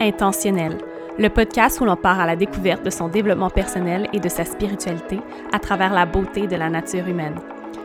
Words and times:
Intentionnel, 0.00 0.78
le 1.18 1.28
podcast 1.28 1.80
où 1.80 1.84
l'on 1.84 1.96
part 1.96 2.20
à 2.20 2.26
la 2.26 2.36
découverte 2.36 2.84
de 2.84 2.90
son 2.90 3.08
développement 3.08 3.50
personnel 3.50 4.08
et 4.12 4.20
de 4.20 4.28
sa 4.28 4.44
spiritualité 4.44 5.18
à 5.52 5.58
travers 5.58 5.92
la 5.92 6.06
beauté 6.06 6.46
de 6.46 6.54
la 6.54 6.70
nature 6.70 7.08
humaine. 7.08 7.34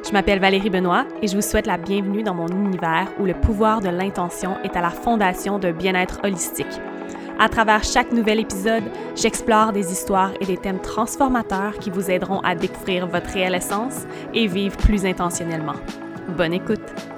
Je 0.06 0.12
m'appelle 0.12 0.40
Valérie 0.40 0.70
Benoît 0.70 1.06
et 1.22 1.28
je 1.28 1.36
vous 1.36 1.42
souhaite 1.42 1.66
la 1.66 1.78
bienvenue 1.78 2.22
dans 2.22 2.36
mon 2.36 2.48
univers 2.48 3.08
où 3.20 3.26
le 3.26 3.34
pouvoir 3.34 3.82
de 3.82 3.90
l'intention 3.90 4.58
est 4.64 4.76
à 4.76 4.82
la 4.82 4.92
fondation 4.92 5.58
d'un 5.58 5.72
bien-être 5.72 6.20
holistique. 6.24 6.80
À 7.40 7.50
travers 7.50 7.84
chaque 7.84 8.12
nouvel 8.12 8.40
épisode, 8.40 8.84
j'explore 9.16 9.72
des 9.72 9.92
histoires 9.92 10.34
et 10.40 10.46
des 10.46 10.58
thèmes 10.58 10.82
transformateurs 10.82 11.80
qui 11.80 11.90
vous 11.90 12.12
aideront 12.12 12.42
à 12.42 12.54
découvrir 12.54 13.08
votre 13.08 13.30
réelle 13.30 13.56
essence 13.56 14.06
et 14.36 14.46
vivre 14.46 14.78
plus 14.78 15.06
intentionnellement. 15.06 15.76
Bonne 16.38 16.54
écoute! 16.54 17.13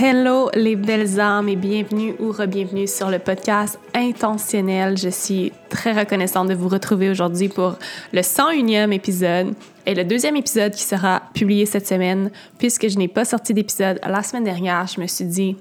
Hello 0.00 0.48
les 0.54 0.76
belles 0.76 1.18
âmes 1.18 1.48
et 1.48 1.56
bienvenue 1.56 2.14
ou 2.20 2.30
re-bienvenue 2.30 2.86
sur 2.86 3.10
le 3.10 3.18
podcast 3.18 3.80
Intentionnel. 3.92 4.96
Je 4.96 5.08
suis 5.08 5.52
très 5.70 5.90
reconnaissante 5.90 6.48
de 6.48 6.54
vous 6.54 6.68
retrouver 6.68 7.10
aujourd'hui 7.10 7.48
pour 7.48 7.74
le 8.12 8.20
101e 8.20 8.92
épisode 8.92 9.56
et 9.86 9.96
le 9.96 10.04
deuxième 10.04 10.36
épisode 10.36 10.72
qui 10.72 10.84
sera 10.84 11.22
publié 11.34 11.66
cette 11.66 11.88
semaine. 11.88 12.30
Puisque 12.58 12.88
je 12.88 12.96
n'ai 12.96 13.08
pas 13.08 13.24
sorti 13.24 13.54
d'épisode 13.54 13.98
la 14.06 14.22
semaine 14.22 14.44
dernière, 14.44 14.86
je 14.86 15.00
me 15.00 15.08
suis 15.08 15.24
dit 15.24 15.56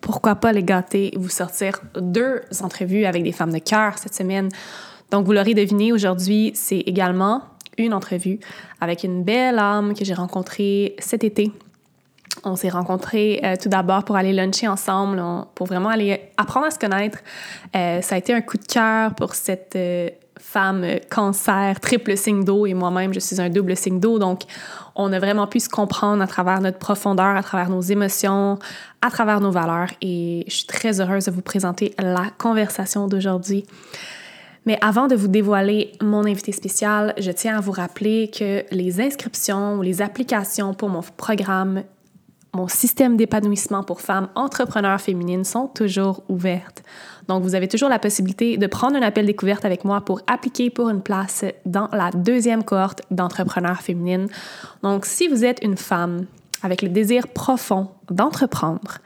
pourquoi 0.00 0.36
pas 0.36 0.52
les 0.52 0.62
gâter 0.62 1.14
et 1.14 1.18
vous 1.18 1.28
sortir 1.28 1.78
deux 1.94 2.40
entrevues 2.62 3.04
avec 3.04 3.22
des 3.22 3.32
femmes 3.32 3.52
de 3.52 3.58
cœur 3.58 3.98
cette 3.98 4.14
semaine. 4.14 4.48
Donc 5.10 5.26
vous 5.26 5.32
l'aurez 5.32 5.52
deviné, 5.52 5.92
aujourd'hui 5.92 6.52
c'est 6.54 6.80
également 6.80 7.42
une 7.76 7.92
entrevue 7.92 8.40
avec 8.80 9.04
une 9.04 9.22
belle 9.22 9.58
âme 9.58 9.92
que 9.92 10.06
j'ai 10.06 10.14
rencontrée 10.14 10.96
cet 10.98 11.24
été 11.24 11.52
on 12.44 12.56
s'est 12.56 12.68
rencontrés 12.68 13.40
euh, 13.44 13.56
tout 13.60 13.68
d'abord 13.68 14.04
pour 14.04 14.16
aller 14.16 14.32
luncher 14.32 14.68
ensemble, 14.68 15.22
pour 15.54 15.66
vraiment 15.66 15.88
aller 15.88 16.20
apprendre 16.36 16.66
à 16.66 16.70
se 16.70 16.78
connaître. 16.78 17.18
Euh, 17.76 18.00
ça 18.00 18.14
a 18.14 18.18
été 18.18 18.32
un 18.32 18.40
coup 18.40 18.58
de 18.58 18.66
cœur 18.66 19.14
pour 19.14 19.34
cette 19.34 19.76
euh, 19.76 20.08
femme 20.38 20.84
cancer, 21.10 21.78
triple 21.80 22.16
signe 22.16 22.44
d'eau, 22.44 22.66
et 22.66 22.74
moi-même, 22.74 23.14
je 23.14 23.20
suis 23.20 23.40
un 23.40 23.48
double 23.48 23.76
signe 23.76 24.00
d'eau. 24.00 24.18
Donc, 24.18 24.42
on 24.94 25.12
a 25.12 25.18
vraiment 25.18 25.46
pu 25.46 25.60
se 25.60 25.68
comprendre 25.68 26.22
à 26.22 26.26
travers 26.26 26.60
notre 26.60 26.78
profondeur, 26.78 27.36
à 27.36 27.42
travers 27.42 27.70
nos 27.70 27.80
émotions, 27.80 28.58
à 29.00 29.10
travers 29.10 29.40
nos 29.40 29.50
valeurs. 29.50 29.90
Et 30.00 30.44
je 30.48 30.56
suis 30.56 30.66
très 30.66 31.00
heureuse 31.00 31.26
de 31.26 31.30
vous 31.30 31.42
présenter 31.42 31.94
la 31.98 32.26
conversation 32.38 33.06
d'aujourd'hui. 33.06 33.64
Mais 34.64 34.78
avant 34.80 35.08
de 35.08 35.16
vous 35.16 35.28
dévoiler 35.28 35.92
mon 36.00 36.24
invité 36.24 36.52
spécial, 36.52 37.14
je 37.18 37.30
tiens 37.32 37.58
à 37.58 37.60
vous 37.60 37.72
rappeler 37.72 38.30
que 38.30 38.64
les 38.70 39.00
inscriptions 39.00 39.74
ou 39.74 39.82
les 39.82 40.02
applications 40.02 40.72
pour 40.72 40.88
mon 40.88 41.00
programme 41.16 41.82
mon 42.54 42.68
système 42.68 43.16
d'épanouissement 43.16 43.82
pour 43.82 44.02
femmes 44.02 44.28
entrepreneurs 44.34 45.00
féminines 45.00 45.44
sont 45.44 45.68
toujours 45.68 46.22
ouvertes. 46.28 46.82
Donc, 47.26 47.42
vous 47.42 47.54
avez 47.54 47.66
toujours 47.66 47.88
la 47.88 47.98
possibilité 47.98 48.58
de 48.58 48.66
prendre 48.66 48.96
un 48.96 49.02
appel 49.02 49.24
découverte 49.24 49.64
avec 49.64 49.84
moi 49.84 50.02
pour 50.02 50.20
appliquer 50.26 50.68
pour 50.68 50.90
une 50.90 51.00
place 51.00 51.44
dans 51.64 51.88
la 51.92 52.10
deuxième 52.10 52.62
cohorte 52.62 53.02
d'entrepreneurs 53.10 53.80
féminines. 53.80 54.28
Donc, 54.82 55.06
si 55.06 55.28
vous 55.28 55.44
êtes 55.44 55.60
une 55.62 55.78
femme 55.78 56.26
avec 56.62 56.82
le 56.82 56.90
désir 56.90 57.28
profond 57.28 57.88
d'entreprendre, 58.10 58.98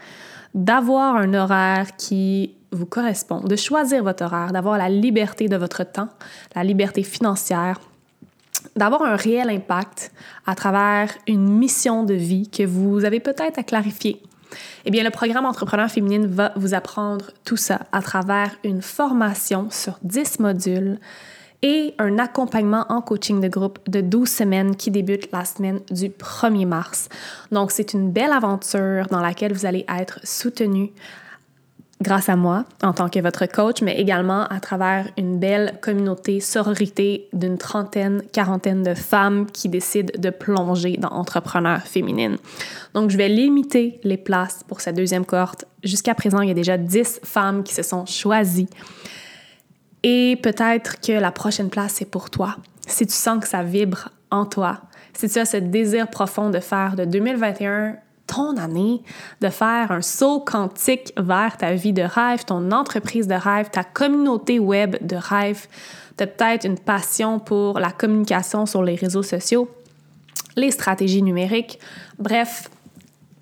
d'avoir 0.55 1.17
un 1.17 1.33
horaire 1.35 1.95
qui 1.97 2.55
vous 2.73 2.87
correspond, 2.87 3.41
de 3.41 3.55
choisir 3.55 4.03
votre 4.03 4.25
horaire, 4.25 4.53
d'avoir 4.53 4.77
la 4.77 4.89
liberté 4.89 5.49
de 5.49 5.57
votre 5.57 5.85
temps, 5.85 6.09
la 6.57 6.65
liberté 6.65 7.05
financière, 7.05 7.79
d'avoir 8.75 9.03
un 9.03 9.17
réel 9.17 9.51
impact 9.51 10.13
à 10.47 10.55
travers 10.55 11.13
une 11.27 11.49
mission 11.49 12.03
de 12.03 12.15
vie 12.15 12.49
que 12.49 12.65
vous 12.65 13.05
avez 13.05 13.21
peut-être 13.21 13.59
à 13.59 13.63
clarifier. 13.63 14.23
Eh 14.85 14.91
bien, 14.91 15.05
le 15.05 15.11
programme 15.11 15.47
Entrepreneur 15.47 15.91
féminine 15.91 16.27
va 16.27 16.53
vous 16.57 16.75
apprendre 16.75 17.27
tout 17.45 17.57
ça 17.57 17.81
à 17.93 18.01
travers 18.03 18.57
une 18.65 18.83
formation 18.83 19.69
sur 19.71 19.99
10 20.03 20.41
modules 20.41 20.99
et 21.63 21.95
un 21.99 22.19
accompagnement 22.19 22.87
en 22.89 23.01
coaching 23.01 23.41
de 23.41 23.49
groupe 23.49 23.79
de 23.89 24.01
12 24.01 24.29
semaines 24.29 24.77
qui 24.77 24.91
débute 24.91 25.31
la 25.33 25.45
semaine 25.45 25.81
du 25.91 26.09
1er 26.11 26.67
mars. 26.67 27.09
Donc, 27.51 27.71
c'est 27.71 27.95
une 27.95 28.11
belle 28.11 28.33
aventure 28.33 29.07
dans 29.11 29.21
laquelle 29.21 29.53
vous 29.53 29.67
allez 29.67 29.85
être 29.89 30.21
soutenu 30.23 30.93
grâce 32.03 32.29
à 32.29 32.37
moi 32.37 32.65
en 32.83 32.93
tant 32.93 33.09
que 33.09 33.19
votre 33.21 33.47
coach, 33.47 33.83
mais 33.83 33.99
également 33.99 34.45
à 34.45 34.61
travers 34.61 35.09
une 35.17 35.39
belle 35.39 35.79
communauté 35.81 36.41
sororité 36.41 37.29
d'une 37.33 37.59
trentaine, 37.59 38.23
quarantaine 38.33 38.83
de 38.83 38.95
femmes 38.95 39.47
qui 39.47 39.69
décident 39.69 40.13
de 40.19 40.31
plonger 40.31 40.97
dans 40.99 41.09
entrepreneurs 41.09 41.83
féminines. 41.83 42.37
Donc, 42.95 43.11
je 43.11 43.17
vais 43.17 43.29
limiter 43.29 43.99
les 44.05 44.19
places 44.19 44.63
pour 44.67 44.81
cette 44.81 44.97
deuxième 44.97 45.25
cohorte. 45.25 45.65
Jusqu'à 45.83 46.15
présent, 46.15 46.41
il 46.41 46.49
y 46.49 46.53
a 46.53 46.55
déjà 46.55 46.77
10 46.77 47.21
femmes 47.25 47.63
qui 47.63 47.75
se 47.75 47.83
sont 47.83 48.05
choisies. 48.07 48.69
Et 50.03 50.39
peut-être 50.43 51.01
que 51.01 51.13
la 51.13 51.33
prochaine 51.33 51.71
place, 51.71 51.95
c'est 51.95 52.11
pour 52.11 52.31
toi. 52.31 52.57
Si 52.87 53.07
tu 53.07 53.15
sens 53.15 53.43
que 53.43 53.49
ça 53.49 53.63
vibre 53.63 54.11
en 54.31 54.45
toi, 54.45 54.83
si 55.15 55.29
tu 55.29 55.39
as 55.39 55.47
ce 55.47 55.57
désir 55.57 56.09
profond 56.09 56.51
de 56.51 56.61
faire 56.61 56.95
de 56.95 57.05
2021 57.05 57.97
ton 58.27 58.57
année 58.57 59.03
de 59.41 59.49
faire 59.49 59.93
un 59.93 60.03
saut 60.03 60.41
quantique 60.41 61.13
vers 61.17 61.57
ta 61.57 61.75
vie 61.75 61.93
de 61.93 62.03
rêve, 62.03 62.45
ton 62.45 62.73
entreprise 62.73 63.27
de 63.27 63.35
rêve, 63.35 63.71
ta 63.71 63.85
communauté 63.85 64.59
web 64.59 64.97
de 65.01 65.17
rêve. 65.17 65.67
Tu 66.17 66.25
as 66.25 66.27
peut-être 66.27 66.65
une 66.65 66.79
passion 66.79 67.39
pour 67.39 67.79
la 67.79 67.91
communication 67.91 68.67
sur 68.67 68.83
les 68.83 68.95
réseaux 68.95 69.23
sociaux, 69.23 69.71
les 70.57 70.71
stratégies 70.71 71.23
numériques. 71.23 71.79
Bref, 72.19 72.71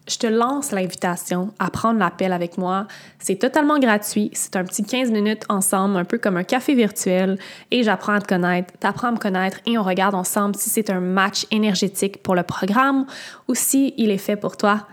je 0.07 0.19
te 0.19 0.27
lance 0.27 0.71
l'invitation 0.73 1.53
à 1.59 1.71
prendre 1.71 1.99
l'appel 1.99 2.33
avec 2.33 2.59
moi. 2.59 2.87
C'est 3.19 3.37
totalement 3.37 3.79
gratuit. 3.79 4.31
C'est 4.35 4.55
un 4.57 4.65
petit 4.65 4.85
15 4.85 5.11
minutes 5.11 5.45
ensemble, 5.49 5.97
un 5.97 6.05
peu 6.05 6.19
comme 6.19 6.37
un 6.37 6.45
café 6.45 6.75
virtuel. 6.75 7.39
Et 7.71 7.83
j'apprends 7.83 8.13
à 8.13 8.21
te 8.21 8.27
connaître, 8.27 8.75
t'apprends 8.79 9.09
à 9.09 9.13
me 9.13 9.17
connaître 9.17 9.59
et 9.67 9.79
on 9.79 9.83
regarde 9.83 10.15
ensemble 10.15 10.57
si 10.57 10.69
c'est 10.69 10.91
un 10.91 11.01
match 11.01 11.47
énergétique 11.51 12.23
pour 12.23 12.35
le 12.35 12.43
programme 12.43 13.07
ou 13.49 13.55
si 13.55 13.95
il 13.97 14.11
est 14.11 14.19
fait 14.19 14.37
pour 14.37 14.57
toi. 14.57 14.87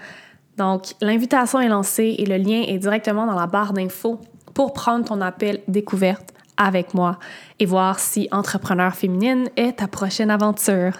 Donc, 0.58 0.94
l'invitation 1.02 1.60
est 1.60 1.70
lancée 1.70 2.16
et 2.18 2.26
le 2.26 2.38
lien 2.38 2.64
est 2.68 2.78
directement 2.78 3.26
dans 3.26 3.40
la 3.40 3.48
barre 3.48 3.74
d'infos 3.74 4.22
pour 4.54 4.74
prendre 4.74 5.06
ton 5.06 5.20
appel 5.22 5.62
découverte 5.68 6.30
avec 6.56 6.94
moi 6.94 7.18
et 7.60 7.66
voir 7.66 8.00
si 8.00 8.28
Entrepreneur 8.32 8.94
féminine 8.94 9.50
est 9.58 9.78
ta 9.78 9.88
prochaine 9.88 10.30
aventure. 10.30 10.94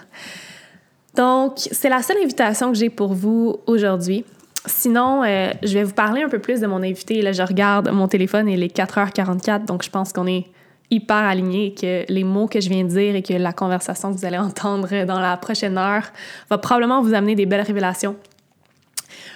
Donc, 1.14 1.54
c'est 1.56 1.88
la 1.88 2.02
seule 2.02 2.18
invitation 2.22 2.72
que 2.72 2.78
j'ai 2.78 2.90
pour 2.90 3.12
vous 3.12 3.56
aujourd'hui. 3.66 4.24
Sinon, 4.64 5.22
euh, 5.24 5.50
je 5.62 5.74
vais 5.74 5.84
vous 5.84 5.92
parler 5.92 6.22
un 6.22 6.28
peu 6.28 6.38
plus 6.38 6.60
de 6.60 6.66
mon 6.66 6.82
invité. 6.82 7.20
Là, 7.20 7.32
je 7.32 7.42
regarde 7.42 7.90
mon 7.90 8.08
téléphone 8.08 8.48
et 8.48 8.54
il 8.54 8.62
est 8.62 8.74
4h44, 8.74 9.64
donc 9.64 9.82
je 9.82 9.90
pense 9.90 10.12
qu'on 10.12 10.26
est 10.26 10.46
hyper 10.90 11.16
alignés 11.16 11.66
et 11.66 11.74
que 11.74 12.12
les 12.12 12.22
mots 12.22 12.46
que 12.46 12.60
je 12.60 12.68
viens 12.68 12.84
de 12.84 12.88
dire 12.88 13.16
et 13.16 13.22
que 13.22 13.32
la 13.32 13.52
conversation 13.52 14.12
que 14.12 14.18
vous 14.18 14.24
allez 14.24 14.38
entendre 14.50 15.04
dans 15.04 15.20
la 15.20 15.36
prochaine 15.36 15.78
heure 15.78 16.04
va 16.48 16.58
probablement 16.58 17.02
vous 17.02 17.14
amener 17.14 17.34
des 17.34 17.46
belles 17.46 17.62
révélations. 17.62 18.16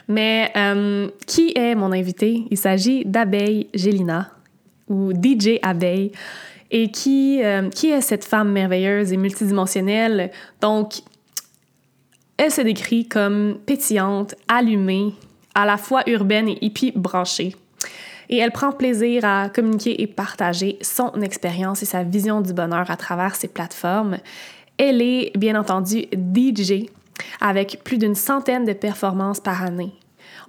Mais 0.09 0.53
euh, 0.57 1.09
qui 1.27 1.53
est 1.57 1.75
mon 1.75 1.93
invité? 1.93 2.45
Il 2.51 2.59
s'agit 2.59 3.05
d'Abeille 3.05 3.69
Gélina 3.75 4.31
ou 4.89 5.13
DJ 5.13 5.59
Abeille. 5.63 6.13
Et 6.71 6.91
qui, 6.91 7.43
euh, 7.45 7.69
qui 7.71 7.91
est 7.91 8.01
cette 8.01 8.25
femme 8.25 8.51
merveilleuse 8.51 9.13
et 9.13 9.17
multidimensionnelle? 9.17 10.33
Donc, 10.61 10.95
elle 12.37 12.51
se 12.51 12.61
décrit 12.61 13.09
comme 13.09 13.59
pétillante, 13.67 14.35
allumée, 14.49 15.15
à 15.55 15.65
la 15.65 15.77
fois 15.77 16.03
urbaine 16.07 16.49
et 16.49 16.59
hippie 16.61 16.93
branchée. 16.95 17.55
Et 18.29 18.39
elle 18.39 18.51
prend 18.51 18.73
plaisir 18.73 19.25
à 19.25 19.49
communiquer 19.49 20.03
et 20.03 20.07
partager 20.07 20.79
son 20.83 21.13
expérience 21.23 21.83
et 21.83 21.87
sa 21.87 22.03
vision 22.03 22.41
du 22.41 22.53
bonheur 22.53 22.91
à 22.91 22.97
travers 22.97 23.37
ses 23.37 23.49
plateformes. 23.49 24.19
Elle 24.79 25.01
est 25.01 25.33
bien 25.37 25.59
entendu 25.59 26.07
DJ 26.13 26.87
avec 27.41 27.81
plus 27.85 27.99
d'une 27.99 28.15
centaine 28.15 28.65
de 28.65 28.73
performances 28.73 29.41
par 29.41 29.63
année. 29.63 29.93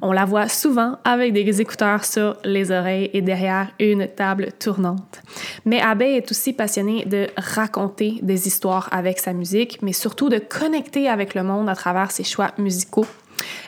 On 0.01 0.11
la 0.11 0.25
voit 0.25 0.47
souvent 0.47 0.97
avec 1.03 1.33
des 1.33 1.61
écouteurs 1.61 2.05
sur 2.05 2.37
les 2.43 2.71
oreilles 2.71 3.09
et 3.13 3.21
derrière 3.21 3.69
une 3.79 4.07
table 4.07 4.49
tournante. 4.59 5.21
Mais 5.65 5.81
Abbey 5.81 6.17
est 6.17 6.31
aussi 6.31 6.53
passionnée 6.53 7.05
de 7.05 7.27
raconter 7.37 8.19
des 8.21 8.47
histoires 8.47 8.89
avec 8.91 9.19
sa 9.19 9.33
musique, 9.33 9.79
mais 9.81 9.93
surtout 9.93 10.29
de 10.29 10.37
connecter 10.37 11.09
avec 11.09 11.33
le 11.33 11.43
monde 11.43 11.69
à 11.69 11.75
travers 11.75 12.11
ses 12.11 12.23
choix 12.23 12.51
musicaux. 12.57 13.07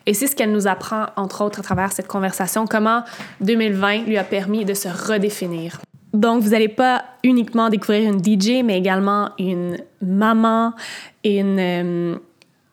Et 0.05 0.13
c'est 0.13 0.27
ce 0.27 0.35
qu'elle 0.35 0.51
nous 0.51 0.67
apprend, 0.67 1.07
entre 1.15 1.43
autres, 1.43 1.59
à 1.59 1.63
travers 1.63 1.91
cette 1.91 2.07
conversation, 2.07 2.65
comment 2.67 3.03
2020 3.41 4.05
lui 4.05 4.17
a 4.17 4.23
permis 4.23 4.65
de 4.65 4.73
se 4.73 4.87
redéfinir. 4.87 5.79
Donc, 6.13 6.41
vous 6.41 6.49
n'allez 6.49 6.69
pas 6.69 7.03
uniquement 7.23 7.69
découvrir 7.69 8.11
une 8.11 8.23
DJ, 8.23 8.63
mais 8.63 8.77
également 8.77 9.29
une 9.37 9.77
maman, 10.01 10.73
une, 11.23 11.59
euh, 11.59 12.15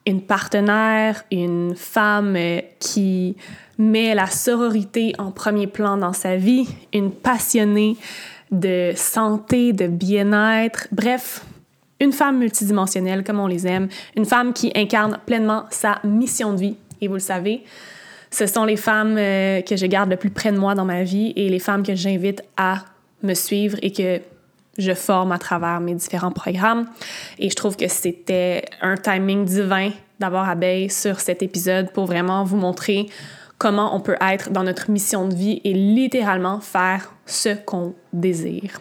une 0.07 0.21
partenaire, 0.21 1.23
une 1.31 1.75
femme 1.75 2.35
euh, 2.37 2.61
qui 2.79 3.35
met 3.77 4.15
la 4.15 4.25
sororité 4.25 5.13
en 5.19 5.31
premier 5.31 5.67
plan 5.67 5.97
dans 5.97 6.13
sa 6.13 6.37
vie, 6.37 6.67
une 6.93 7.11
passionnée 7.11 7.97
de 8.49 8.93
santé, 8.95 9.73
de 9.73 9.87
bien-être, 9.87 10.87
bref, 10.93 11.43
une 11.99 12.13
femme 12.13 12.39
multidimensionnelle 12.39 13.23
comme 13.23 13.39
on 13.39 13.47
les 13.47 13.67
aime, 13.67 13.89
une 14.15 14.25
femme 14.25 14.53
qui 14.53 14.71
incarne 14.75 15.19
pleinement 15.25 15.65
sa 15.71 15.99
mission 16.05 16.53
de 16.53 16.59
vie. 16.59 16.75
Et 17.01 17.09
vous 17.09 17.15
le 17.15 17.19
savez, 17.19 17.63
ce 18.31 18.47
sont 18.47 18.63
les 18.63 18.77
femmes 18.77 19.17
euh, 19.17 19.61
que 19.61 19.75
je 19.75 19.85
garde 19.85 20.09
le 20.09 20.15
plus 20.15 20.29
près 20.29 20.53
de 20.53 20.57
moi 20.57 20.73
dans 20.73 20.85
ma 20.85 21.03
vie 21.03 21.33
et 21.35 21.49
les 21.49 21.59
femmes 21.59 21.83
que 21.83 21.95
j'invite 21.95 22.43
à 22.55 22.85
me 23.23 23.33
suivre 23.33 23.77
et 23.81 23.91
que 23.91 24.21
je 24.77 24.93
forme 24.93 25.31
à 25.31 25.37
travers 25.37 25.79
mes 25.79 25.93
différents 25.93 26.31
programmes. 26.31 26.87
Et 27.39 27.49
je 27.49 27.55
trouve 27.55 27.75
que 27.75 27.87
c'était 27.87 28.65
un 28.81 28.95
timing 28.95 29.45
divin 29.45 29.91
d'avoir 30.19 30.49
Abeille 30.49 30.89
sur 30.89 31.19
cet 31.19 31.41
épisode 31.43 31.91
pour 31.91 32.05
vraiment 32.05 32.43
vous 32.43 32.57
montrer 32.57 33.07
comment 33.57 33.95
on 33.95 33.99
peut 33.99 34.17
être 34.21 34.51
dans 34.51 34.63
notre 34.63 34.89
mission 34.89 35.27
de 35.27 35.35
vie 35.35 35.61
et 35.63 35.73
littéralement 35.73 36.59
faire 36.59 37.13
ce 37.25 37.49
qu'on 37.49 37.93
désire. 38.13 38.79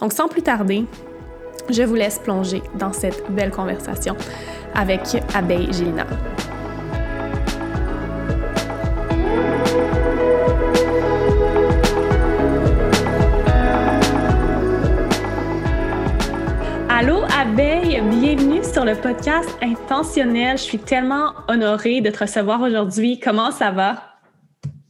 Donc 0.00 0.12
sans 0.12 0.28
plus 0.28 0.42
tarder, 0.42 0.84
je 1.70 1.82
vous 1.82 1.94
laisse 1.94 2.18
plonger 2.18 2.62
dans 2.78 2.92
cette 2.92 3.30
belle 3.30 3.50
conversation 3.50 4.16
avec 4.74 5.02
Abeille 5.34 5.72
Gélina. 5.72 6.06
Le 18.88 18.94
podcast 18.94 19.58
Intentionnel. 19.60 20.56
Je 20.56 20.62
suis 20.62 20.78
tellement 20.78 21.34
honorée 21.46 22.00
de 22.00 22.08
te 22.08 22.20
recevoir 22.20 22.62
aujourd'hui. 22.62 23.20
Comment 23.20 23.50
ça 23.50 23.70
va? 23.70 24.16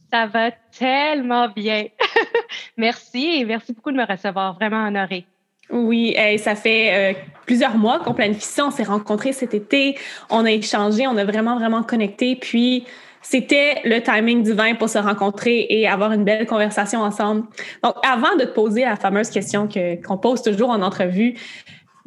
Ça 0.09 0.25
va 0.25 0.51
tellement 0.77 1.49
bien. 1.49 1.87
merci 2.77 3.41
et 3.41 3.43
merci 3.43 3.73
beaucoup 3.73 3.91
de 3.91 3.97
me 3.97 4.05
recevoir. 4.05 4.53
Vraiment 4.55 4.87
honorée. 4.87 5.25
Oui, 5.69 6.15
ça 6.37 6.55
fait 6.55 7.13
euh, 7.13 7.19
plusieurs 7.45 7.77
mois 7.77 7.99
qu'on 7.99 8.13
planifie 8.13 8.45
ça. 8.45 8.67
On 8.67 8.71
s'est 8.71 8.83
rencontrés 8.83 9.33
cet 9.33 9.53
été, 9.53 9.97
on 10.29 10.45
a 10.45 10.51
échangé, 10.51 11.05
on 11.05 11.17
a 11.17 11.25
vraiment, 11.25 11.57
vraiment 11.57 11.83
connecté. 11.83 12.37
Puis, 12.37 12.85
c'était 13.21 13.81
le 13.83 14.01
timing 14.01 14.43
divin 14.43 14.75
pour 14.75 14.87
se 14.87 14.97
rencontrer 14.97 15.67
et 15.69 15.89
avoir 15.89 16.13
une 16.13 16.23
belle 16.23 16.45
conversation 16.45 17.01
ensemble. 17.01 17.43
Donc, 17.83 17.95
avant 18.09 18.37
de 18.37 18.45
te 18.45 18.53
poser 18.53 18.85
la 18.85 18.95
fameuse 18.95 19.29
question 19.29 19.67
que, 19.67 20.01
qu'on 20.01 20.17
pose 20.17 20.41
toujours 20.41 20.69
en 20.69 20.81
entrevue, 20.81 21.35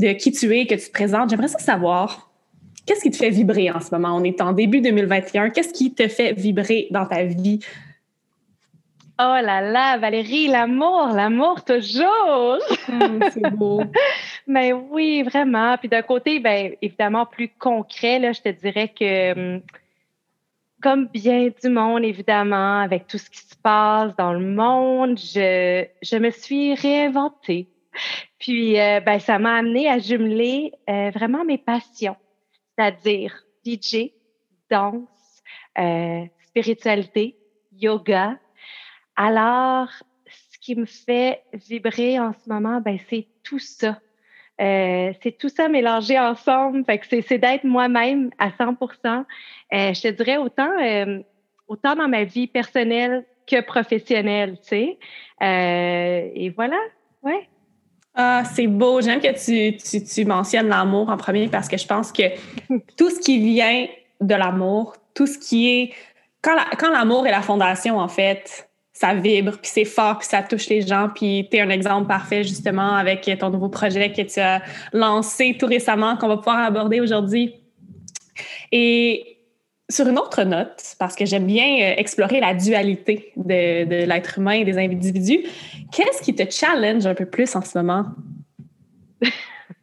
de 0.03 0.13
qui 0.13 0.33
tu 0.33 0.55
es, 0.57 0.67
que 0.67 0.75
tu 0.75 0.87
te 0.87 0.93
présentes. 0.93 1.31
J'aimerais 1.31 1.49
savoir, 1.49 2.31
qu'est-ce 2.87 3.03
qui 3.03 3.11
te 3.11 3.17
fait 3.17 3.31
vibrer 3.31 3.71
en 3.71 3.81
ce 3.81 3.95
moment? 3.95 4.17
On 4.17 4.25
est 4.25 4.41
en 4.41 4.53
début 4.53 4.81
2021. 4.81 5.51
Qu'est-ce 5.51 5.73
qui 5.73 5.95
te 5.95 6.09
fait 6.09 6.33
vibrer 6.33 6.89
dans 6.91 7.07
ta 7.07 7.23
vie? 7.25 7.61
Oh 9.19 9.39
là 9.41 9.61
là, 9.61 9.99
Valérie, 9.99 10.49
l'amour, 10.49 11.09
l'amour 11.15 11.65
toujours. 11.65 12.59
Hum, 12.89 13.21
c'est 13.31 13.51
beau. 13.51 13.83
Mais 14.47 14.73
oui, 14.73 15.23
vraiment. 15.23 15.77
Puis 15.79 15.89
d'un 15.89 16.03
côté, 16.03 16.41
ben 16.41 16.73
évidemment 16.83 17.27
plus 17.27 17.49
concret, 17.49 18.19
là, 18.19 18.33
je 18.33 18.41
te 18.41 18.49
dirais 18.49 18.89
que 18.89 19.33
hum, 19.33 19.63
comme 20.83 21.07
bien 21.07 21.51
du 21.63 21.69
monde, 21.69 22.03
évidemment, 22.03 22.81
avec 22.81 23.07
tout 23.07 23.19
ce 23.19 23.31
qui 23.31 23.39
se 23.39 23.55
passe 23.55 24.17
dans 24.17 24.33
le 24.33 24.45
monde, 24.45 25.17
je, 25.17 25.85
je 26.03 26.17
me 26.17 26.31
suis 26.31 26.75
réinventée. 26.75 27.69
Puis, 28.43 28.81
euh, 28.81 28.99
ben, 28.99 29.21
ça 29.21 29.39
m'a 29.39 29.55
amené 29.55 29.89
à 29.89 30.01
jumeler 30.01 30.73
euh, 30.91 31.11
vraiment 31.11 31.45
mes 31.45 31.59
passions, 31.59 32.17
c'est-à-dire 32.77 33.33
DJ, 33.65 34.11
danse, 34.69 35.45
euh, 35.79 36.25
spiritualité, 36.49 37.37
yoga. 37.79 38.37
Alors, 39.15 39.89
ce 40.27 40.59
qui 40.61 40.75
me 40.75 40.87
fait 40.87 41.45
vibrer 41.53 42.19
en 42.19 42.33
ce 42.33 42.49
moment, 42.49 42.81
ben, 42.81 42.99
c'est 43.09 43.29
tout 43.45 43.61
ça. 43.61 44.01
c'est 44.59 45.39
tout 45.39 45.49
ça 45.49 45.69
mélangé 45.69 46.19
ensemble. 46.19 46.85
Fait 46.85 46.99
que 46.99 47.23
c'est 47.23 47.39
d'être 47.39 47.63
moi-même 47.63 48.31
à 48.39 48.51
100 48.51 48.77
Je 49.71 50.03
te 50.03 50.09
dirais 50.09 50.39
autant, 50.39 50.71
autant 51.69 51.95
dans 51.95 52.09
ma 52.09 52.25
vie 52.25 52.49
personnelle 52.49 53.25
que 53.47 53.61
professionnelle, 53.61 54.59
tu 54.63 54.69
sais. 54.69 54.99
et 55.41 56.51
voilà, 56.57 56.79
ouais. 57.23 57.49
Ah, 58.15 58.43
c'est 58.55 58.67
beau. 58.67 59.01
J'aime 59.01 59.21
que 59.21 59.33
tu, 59.33 59.77
tu, 59.79 60.05
tu 60.05 60.25
mentionnes 60.25 60.69
l'amour 60.69 61.09
en 61.09 61.17
premier 61.17 61.49
parce 61.49 61.69
que 61.69 61.77
je 61.77 61.87
pense 61.87 62.13
que 62.13 62.23
tout 62.97 63.11
ce 63.11 63.21
qui 63.21 63.39
vient 63.39 63.87
de 64.21 64.35
l'amour, 64.35 64.97
tout 65.15 65.27
ce 65.27 65.39
qui 65.39 65.71
est. 65.71 65.93
Quand, 66.43 66.57
quand 66.79 66.91
l'amour 66.91 67.27
est 67.27 67.31
la 67.31 67.43
fondation, 67.43 67.99
en 67.99 68.09
fait, 68.09 68.69
ça 68.93 69.15
vibre, 69.15 69.53
puis 69.53 69.71
c'est 69.73 69.85
fort, 69.85 70.19
puis 70.19 70.29
ça 70.29 70.43
touche 70.43 70.69
les 70.69 70.83
gens. 70.83 71.09
Puis 71.15 71.49
tu 71.51 71.57
es 71.57 71.61
un 71.61 71.71
exemple 71.71 72.07
parfait, 72.07 72.43
justement, 72.43 72.95
avec 72.95 73.31
ton 73.39 73.51
nouveau 73.51 73.69
projet 73.69 74.13
que 74.13 74.23
tu 74.23 74.41
as 74.41 74.63
lancé 74.93 75.57
tout 75.59 75.67
récemment, 75.67 76.17
qu'on 76.17 76.29
va 76.29 76.37
pouvoir 76.37 76.59
aborder 76.59 77.01
aujourd'hui. 77.01 77.55
Et 78.71 79.39
sur 79.93 80.09
une 80.09 80.19
autre 80.19 80.43
note, 80.43 80.97
parce 80.99 81.15
que 81.15 81.25
j'aime 81.25 81.47
bien 81.47 81.65
euh, 81.65 81.95
explorer 81.97 82.41
la 82.41 82.55
dualité 82.55 83.33
de, 83.37 83.85
de 83.85 84.05
l'être 84.07 84.39
humain 84.39 84.53
et 84.53 84.65
des 84.65 84.79
individus, 84.79 85.45
qu'est-ce 85.93 86.23
qui 86.23 86.35
te 86.35 86.51
challenge 86.51 87.07
un 87.07 87.15
peu 87.15 87.27
plus 87.27 87.55
en 87.55 87.63
ce 87.63 87.79
moment? 87.79 88.07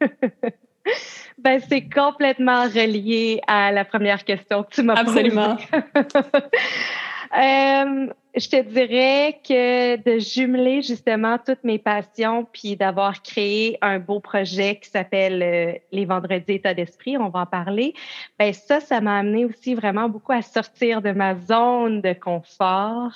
ben, 1.38 1.60
c'est 1.68 1.88
complètement 1.88 2.64
relié 2.64 3.40
à 3.46 3.72
la 3.72 3.84
première 3.84 4.24
question 4.24 4.62
que 4.64 4.70
tu 4.70 4.82
m'as 4.82 5.04
posée. 5.04 5.20
Absolument. 5.20 5.56
euh, 7.38 8.12
je 8.36 8.48
te 8.48 8.62
dirais 8.62 9.40
que 9.46 9.96
de 9.96 10.18
jumeler 10.20 10.82
justement 10.82 11.36
toutes 11.44 11.64
mes 11.64 11.78
passions 11.78 12.46
puis 12.52 12.76
d'avoir 12.76 13.22
créé 13.22 13.76
un 13.80 13.98
beau 13.98 14.20
projet 14.20 14.76
qui 14.76 14.88
s'appelle 14.88 15.42
euh, 15.42 15.72
les 15.90 16.04
vendredis 16.04 16.52
état 16.54 16.72
d'esprit, 16.72 17.18
on 17.18 17.28
va 17.28 17.40
en 17.40 17.46
parler. 17.46 17.94
Ben 18.38 18.52
ça, 18.52 18.80
ça 18.80 19.00
m'a 19.00 19.18
amené 19.18 19.44
aussi 19.44 19.74
vraiment 19.74 20.08
beaucoup 20.08 20.32
à 20.32 20.42
sortir 20.42 21.02
de 21.02 21.10
ma 21.10 21.34
zone 21.34 22.00
de 22.02 22.12
confort, 22.12 23.12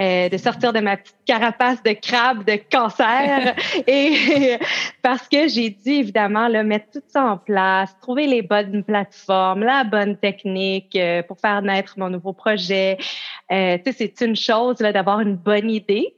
euh, 0.00 0.28
de 0.28 0.36
sortir 0.36 0.72
de 0.72 0.80
ma 0.80 0.96
petite 0.96 1.16
carapace 1.24 1.82
de 1.82 1.92
crabe 1.92 2.44
de 2.44 2.58
cancer 2.70 3.54
et 3.86 4.58
parce 5.02 5.28
que 5.28 5.46
j'ai 5.48 5.70
dû 5.70 5.90
évidemment 5.90 6.48
là, 6.48 6.64
mettre 6.64 6.90
tout 6.92 7.02
ça 7.08 7.24
en 7.24 7.36
place, 7.36 7.94
trouver 8.00 8.26
les 8.26 8.42
bonnes 8.42 8.82
plateformes, 8.82 9.62
la 9.62 9.84
bonne 9.84 10.16
technique 10.16 10.96
euh, 10.96 11.22
pour 11.22 11.38
faire 11.38 11.62
naître 11.62 11.94
mon 11.96 12.10
nouveau 12.10 12.32
projet. 12.32 12.98
Euh, 13.50 13.78
tu 13.78 13.92
sais, 13.92 13.96
c'est 13.98 14.24
une 14.24 14.36
chose 14.36 14.47
d'avoir 14.48 15.20
une 15.20 15.36
bonne 15.36 15.70
idée, 15.70 16.14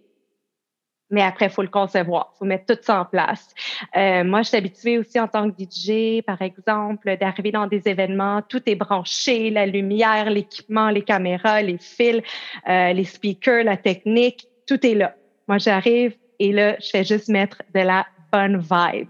mais 1.10 1.22
après, 1.22 1.46
il 1.46 1.50
faut 1.50 1.62
le 1.62 1.68
concevoir, 1.68 2.32
il 2.34 2.38
faut 2.38 2.44
mettre 2.44 2.72
tout 2.72 2.80
ça 2.82 3.00
en 3.00 3.04
place. 3.04 3.52
Euh, 3.96 4.22
moi, 4.22 4.42
je 4.42 4.48
suis 4.48 4.56
habituée 4.56 4.98
aussi 4.98 5.18
en 5.18 5.26
tant 5.26 5.50
que 5.50 5.56
DJ, 5.58 6.22
par 6.22 6.40
exemple, 6.40 7.16
d'arriver 7.16 7.50
dans 7.50 7.66
des 7.66 7.82
événements, 7.88 8.42
tout 8.48 8.62
est 8.66 8.76
branché, 8.76 9.50
la 9.50 9.66
lumière, 9.66 10.30
l'équipement, 10.30 10.88
les 10.90 11.02
caméras, 11.02 11.62
les 11.62 11.78
fils, 11.78 12.22
euh, 12.68 12.92
les 12.92 13.04
speakers, 13.04 13.64
la 13.64 13.76
technique, 13.76 14.46
tout 14.66 14.86
est 14.86 14.94
là. 14.94 15.14
Moi, 15.48 15.58
j'arrive 15.58 16.14
et 16.38 16.52
là, 16.52 16.76
je 16.80 16.88
fais 16.90 17.04
juste 17.04 17.28
mettre 17.28 17.62
de 17.74 17.80
la 17.80 18.06
bonne 18.32 18.58
vibe. 18.58 19.08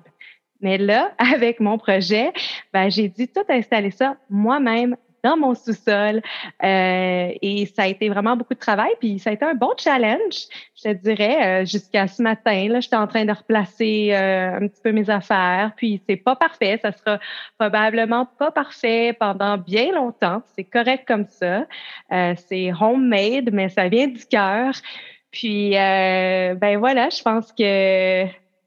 Mais 0.62 0.78
là, 0.78 1.12
avec 1.18 1.60
mon 1.60 1.76
projet, 1.76 2.32
ben, 2.72 2.90
j'ai 2.90 3.08
dû 3.08 3.28
tout 3.28 3.44
installer 3.48 3.90
ça 3.90 4.16
moi-même 4.30 4.96
dans 5.22 5.36
mon 5.36 5.54
sous-sol. 5.54 6.22
Euh, 6.62 7.32
et 7.42 7.66
ça 7.66 7.82
a 7.82 7.86
été 7.86 8.08
vraiment 8.08 8.36
beaucoup 8.36 8.54
de 8.54 8.58
travail. 8.58 8.90
Puis 9.00 9.18
ça 9.18 9.30
a 9.30 9.32
été 9.32 9.44
un 9.44 9.54
bon 9.54 9.72
challenge, 9.76 10.46
je 10.76 10.90
te 10.90 10.92
dirais, 10.92 11.62
euh, 11.62 11.64
jusqu'à 11.64 12.06
ce 12.08 12.22
matin. 12.22 12.68
Là, 12.68 12.80
j'étais 12.80 12.96
en 12.96 13.06
train 13.06 13.24
de 13.24 13.32
replacer 13.32 14.10
euh, 14.12 14.56
un 14.56 14.68
petit 14.68 14.80
peu 14.82 14.92
mes 14.92 15.08
affaires. 15.10 15.72
Puis 15.76 16.00
c'est 16.08 16.16
pas 16.16 16.36
parfait. 16.36 16.78
Ça 16.82 16.92
sera 16.92 17.18
probablement 17.58 18.26
pas 18.26 18.50
parfait 18.50 19.16
pendant 19.18 19.58
bien 19.58 19.92
longtemps. 19.92 20.42
C'est 20.56 20.64
correct 20.64 21.04
comme 21.06 21.26
ça. 21.26 21.66
c'est 22.10 22.72
homemade, 22.80 23.50
mais 23.52 23.68
ça 23.68 23.88
vient 23.88 24.08
du 24.08 24.24
cœur. 24.26 24.74
Puis 25.30 25.70
ben 25.70 26.78
voilà, 26.78 27.08
je 27.10 27.22
pense 27.22 27.52
que 27.52 28.24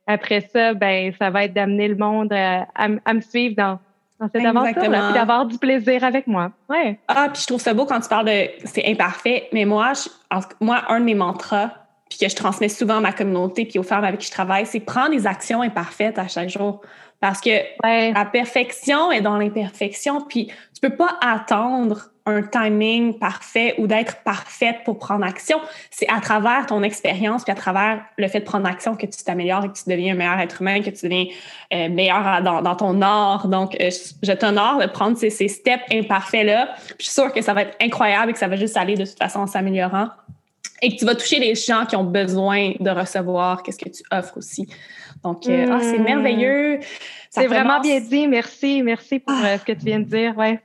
après 0.07 0.41
ça, 0.41 0.73
ben 0.73 1.13
ça 1.19 1.29
va 1.29 1.45
être 1.45 1.53
d'amener 1.53 1.87
le 1.87 1.95
monde 1.95 2.31
à, 2.33 2.67
à 2.75 3.13
me 3.13 3.21
suivre 3.21 3.55
dans 3.55 3.79
dans 4.23 4.29
cette 4.31 4.45
aventure-là, 4.45 5.05
puis 5.05 5.13
d'avoir 5.13 5.45
du 5.45 5.57
plaisir 5.57 6.03
avec 6.03 6.27
moi. 6.27 6.51
Ouais. 6.69 6.99
Ah, 7.07 7.29
puis 7.31 7.41
je 7.41 7.47
trouve 7.47 7.61
ça 7.61 7.73
beau 7.73 7.85
quand 7.85 7.99
tu 7.99 8.09
parles 8.09 8.27
de 8.27 8.49
c'est 8.65 8.85
imparfait, 8.85 9.49
mais 9.51 9.65
moi, 9.65 9.93
moi, 10.59 10.83
un 10.89 10.99
de 10.99 11.05
mes 11.05 11.15
mantras, 11.15 11.71
puis 12.09 12.19
que 12.19 12.29
je 12.29 12.35
transmets 12.35 12.69
souvent 12.69 12.97
à 12.97 13.01
ma 13.01 13.11
communauté, 13.11 13.65
puis 13.65 13.79
aux 13.79 13.83
femmes 13.83 14.03
avec 14.03 14.19
qui 14.19 14.27
je 14.27 14.31
travaille, 14.31 14.65
c'est 14.65 14.79
prendre 14.79 15.11
des 15.11 15.25
actions 15.27 15.61
imparfaites 15.61 16.19
à 16.19 16.27
chaque 16.27 16.49
jour. 16.49 16.81
Parce 17.19 17.39
que 17.39 17.51
la 17.81 18.25
perfection 18.25 19.11
est 19.11 19.21
dans 19.21 19.37
l'imperfection, 19.37 20.21
puis 20.21 20.51
peux 20.87 20.95
pas 20.95 21.17
attendre 21.21 22.09
un 22.25 22.41
timing 22.41 23.17
parfait 23.19 23.75
ou 23.77 23.87
d'être 23.87 24.17
parfaite 24.23 24.77
pour 24.85 24.97
prendre 24.97 25.25
action. 25.25 25.59
C'est 25.91 26.09
à 26.09 26.19
travers 26.19 26.65
ton 26.65 26.83
expérience 26.83 27.43
puis 27.43 27.51
à 27.51 27.55
travers 27.55 28.03
le 28.17 28.27
fait 28.27 28.41
de 28.41 28.45
prendre 28.45 28.67
action 28.67 28.95
que 28.95 29.05
tu 29.05 29.23
t'améliores 29.23 29.65
et 29.65 29.67
que 29.69 29.77
tu 29.77 29.89
deviens 29.89 30.13
un 30.13 30.17
meilleur 30.17 30.39
être 30.39 30.61
humain, 30.61 30.81
que 30.81 30.89
tu 30.89 31.05
deviens 31.05 31.25
euh, 31.73 31.89
meilleur 31.89 32.41
dans, 32.41 32.75
ton 32.75 33.01
art. 33.01 33.47
Donc, 33.47 33.75
euh, 33.79 33.89
je 34.21 34.31
t'honore 34.33 34.79
de 34.79 34.87
prendre 34.87 35.17
ces, 35.17 35.29
ces 35.29 35.47
steps 35.47 35.83
imparfaits-là. 35.91 36.75
Je 36.99 37.05
suis 37.05 37.13
sûre 37.13 37.31
que 37.31 37.41
ça 37.41 37.53
va 37.53 37.63
être 37.63 37.77
incroyable 37.81 38.31
et 38.31 38.33
que 38.33 38.39
ça 38.39 38.47
va 38.47 38.55
juste 38.55 38.77
aller 38.77 38.95
de 38.95 39.05
toute 39.05 39.17
façon 39.17 39.39
en 39.39 39.47
s'améliorant 39.47 40.09
et 40.81 40.89
que 40.89 40.95
tu 40.99 41.05
vas 41.05 41.15
toucher 41.15 41.39
les 41.39 41.55
gens 41.55 41.85
qui 41.85 41.95
ont 41.95 42.03
besoin 42.03 42.73
de 42.79 42.89
recevoir 42.89 43.63
qu'est-ce 43.63 43.79
que 43.79 43.89
tu 43.89 44.03
offres 44.11 44.37
aussi. 44.37 44.67
Donc, 45.23 45.47
euh, 45.47 45.67
ah, 45.71 45.79
c'est 45.81 45.97
hmm. 45.97 46.03
merveilleux. 46.03 46.79
C'est 47.29 47.47
vraiment 47.47 47.79
bien 47.79 48.01
dit. 48.01 48.27
Merci. 48.27 48.83
Merci 48.83 49.19
pour 49.19 49.33
ah. 49.33 49.57
ce 49.57 49.63
que 49.63 49.71
tu 49.71 49.85
viens 49.85 49.99
de 49.99 50.05
dire. 50.05 50.37
Ouais. 50.37 50.59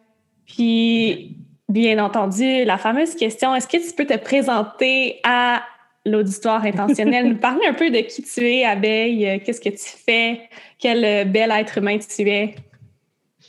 Puis, 0.49 1.39
Bien 1.69 2.03
entendu, 2.03 2.65
la 2.65 2.79
fameuse 2.79 3.15
question, 3.15 3.55
est-ce 3.55 3.69
que 3.69 3.77
tu 3.77 3.95
peux 3.95 4.07
te 4.07 4.17
présenter 4.17 5.21
à 5.23 5.63
l'auditoire 6.07 6.65
intentionnel, 6.65 7.29
nous 7.33 7.37
parler 7.37 7.67
un 7.67 7.75
peu 7.75 7.91
de 7.91 7.99
qui 7.99 8.23
tu 8.23 8.49
es, 8.49 8.65
Abeille, 8.65 9.29
euh, 9.29 9.39
qu'est-ce 9.45 9.61
que 9.61 9.69
tu 9.69 9.77
fais, 9.77 10.49
quel 10.79 11.05
euh, 11.05 11.25
bel 11.25 11.51
être 11.51 11.77
humain 11.77 11.99
tu 11.99 12.27
es? 12.27 12.55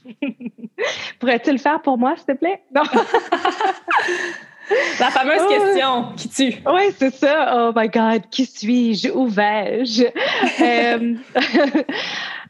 Pourrais-tu 1.20 1.54
le 1.54 1.60
faire 1.60 1.82
pour 1.82 1.98
moi, 1.98 2.16
s'il 2.18 2.26
te 2.26 2.34
plaît? 2.34 2.62
Non. 2.76 2.84
La 5.00 5.10
fameuse 5.12 5.48
question, 5.48 6.12
qui 6.18 6.30
tu? 6.30 6.54
Oui, 6.68 6.94
c'est 6.98 7.16
ça. 7.16 7.70
Oh 7.70 7.72
my 7.74 7.88
God, 7.88 8.24
qui 8.30 8.46
suis-je? 8.46 9.10
Où 9.10 9.28
vais-je? 9.28 10.04
Euh, 10.62 11.16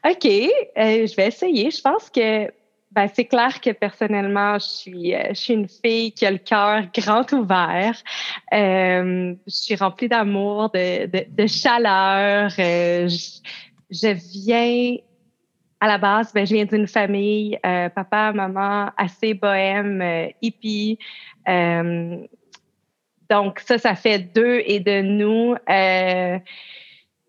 OK, 0.03 0.25
je 0.25 1.15
vais 1.15 1.27
essayer. 1.27 1.71
Je 1.71 1.79
pense 1.79 2.09
que 2.09 2.51
ben, 2.99 3.09
c'est 3.13 3.27
clair 3.27 3.61
que 3.61 3.69
personnellement, 3.69 4.59
je 4.59 4.65
suis, 4.65 5.15
euh, 5.15 5.29
je 5.29 5.35
suis 5.35 5.53
une 5.53 5.69
fille 5.69 6.11
qui 6.11 6.25
a 6.25 6.31
le 6.31 6.37
cœur 6.37 6.83
grand 6.93 7.31
ouvert. 7.31 7.95
Euh, 8.53 9.35
je 9.47 9.55
suis 9.55 9.75
remplie 9.75 10.09
d'amour, 10.09 10.69
de, 10.71 11.47
chaleur. 11.47 12.51
Euh, 12.59 13.07
je, 13.89 14.07
viens 14.33 14.97
à 15.79 15.87
la 15.87 15.97
base, 15.97 16.33
ben, 16.33 16.45
je 16.45 16.53
viens 16.55 16.65
d'une 16.65 16.89
famille, 16.89 17.57
papa, 17.63 18.33
maman, 18.33 18.89
assez 18.97 19.33
bohème, 19.33 20.03
hippie. 20.41 20.99
donc 23.29 23.61
ça, 23.61 23.77
ça 23.77 23.95
fait 23.95 24.19
deux 24.19 24.61
et 24.65 24.81
de 24.81 25.01
nous 25.03 25.55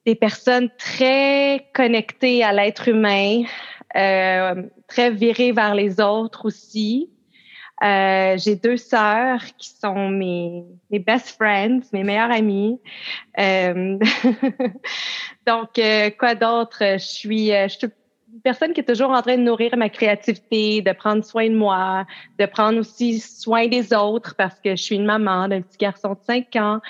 des 0.05 0.15
personnes 0.17 0.69
très 0.79 1.69
connectées 1.73 2.43
à 2.43 2.53
l'être 2.53 2.89
humain. 2.89 3.45
Euh, 3.97 4.63
très 4.87 5.11
virée 5.11 5.53
vers 5.53 5.75
les 5.75 6.01
autres 6.01 6.47
aussi. 6.47 7.11
Euh, 7.83 8.37
j'ai 8.37 8.57
deux 8.57 8.77
sœurs 8.77 9.43
qui 9.57 9.71
sont 9.71 10.11
mes, 10.11 10.65
mes 10.91 10.99
best 10.99 11.31
friends, 11.31 11.81
mes 11.93 12.05
meilleures 12.05 12.31
amies. 12.31 12.79
Euh, 13.39 13.99
donc, 15.47 15.79
euh, 15.79 16.11
quoi 16.19 16.35
d'autre? 16.35 16.79
Je 16.81 16.99
suis, 16.99 17.47
je 17.49 17.69
suis 17.69 17.89
une 18.33 18.41
personne 18.43 18.75
qui 18.75 18.81
est 18.81 18.85
toujours 18.85 19.11
en 19.11 19.23
train 19.23 19.39
de 19.39 19.43
nourrir 19.43 19.77
ma 19.79 19.89
créativité, 19.89 20.83
de 20.83 20.93
prendre 20.93 21.25
soin 21.25 21.49
de 21.49 21.57
moi, 21.57 22.07
de 22.39 22.45
prendre 22.45 22.79
aussi 22.79 23.19
soin 23.19 23.67
des 23.67 23.95
autres 23.95 24.35
parce 24.37 24.61
que 24.61 24.71
je 24.77 24.83
suis 24.83 24.97
une 24.97 25.07
maman 25.07 25.49
d'un 25.49 25.63
petit 25.63 25.79
garçon 25.79 26.11
de 26.11 26.19
5 26.23 26.57
ans. 26.57 26.81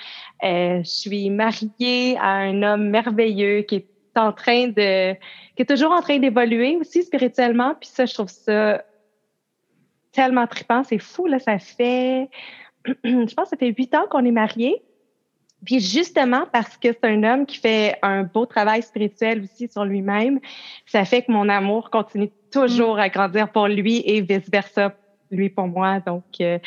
je 0.43 0.81
suis 0.83 1.29
mariée 1.29 2.17
à 2.19 2.31
un 2.31 2.61
homme 2.63 2.89
merveilleux 2.89 3.61
qui 3.61 3.75
est 3.75 3.90
en 4.17 4.33
train 4.33 4.67
de, 4.67 5.13
qui 5.55 5.61
est 5.61 5.65
toujours 5.65 5.91
en 5.91 6.01
train 6.01 6.19
d'évoluer 6.19 6.77
aussi 6.77 7.03
spirituellement. 7.03 7.75
Puis 7.79 7.89
ça, 7.89 8.05
je 8.05 8.13
trouve 8.13 8.29
ça 8.29 8.83
tellement 10.11 10.47
trippant. 10.47 10.83
C'est 10.83 10.99
fou, 10.99 11.27
là. 11.27 11.39
Ça 11.39 11.59
fait, 11.59 12.29
je 13.03 13.33
pense 13.33 13.45
que 13.45 13.49
ça 13.49 13.57
fait 13.57 13.73
huit 13.77 13.93
ans 13.95 14.05
qu'on 14.09 14.25
est 14.25 14.31
mariés. 14.31 14.81
Puis 15.65 15.79
justement 15.79 16.45
parce 16.51 16.75
que 16.77 16.91
c'est 16.91 17.05
un 17.05 17.23
homme 17.23 17.45
qui 17.45 17.57
fait 17.57 17.97
un 18.01 18.23
beau 18.23 18.45
travail 18.45 18.81
spirituel 18.81 19.43
aussi 19.43 19.67
sur 19.67 19.85
lui-même, 19.85 20.39
ça 20.87 21.05
fait 21.05 21.21
que 21.21 21.31
mon 21.31 21.49
amour 21.49 21.91
continue 21.91 22.31
toujours 22.51 22.97
à 22.97 23.09
grandir 23.09 23.51
pour 23.51 23.67
lui 23.67 24.01
et 24.05 24.21
vice-versa, 24.21 24.95
lui 25.29 25.49
pour 25.49 25.67
moi. 25.67 25.99
Donc, 25.99 26.23
euh, 26.41 26.57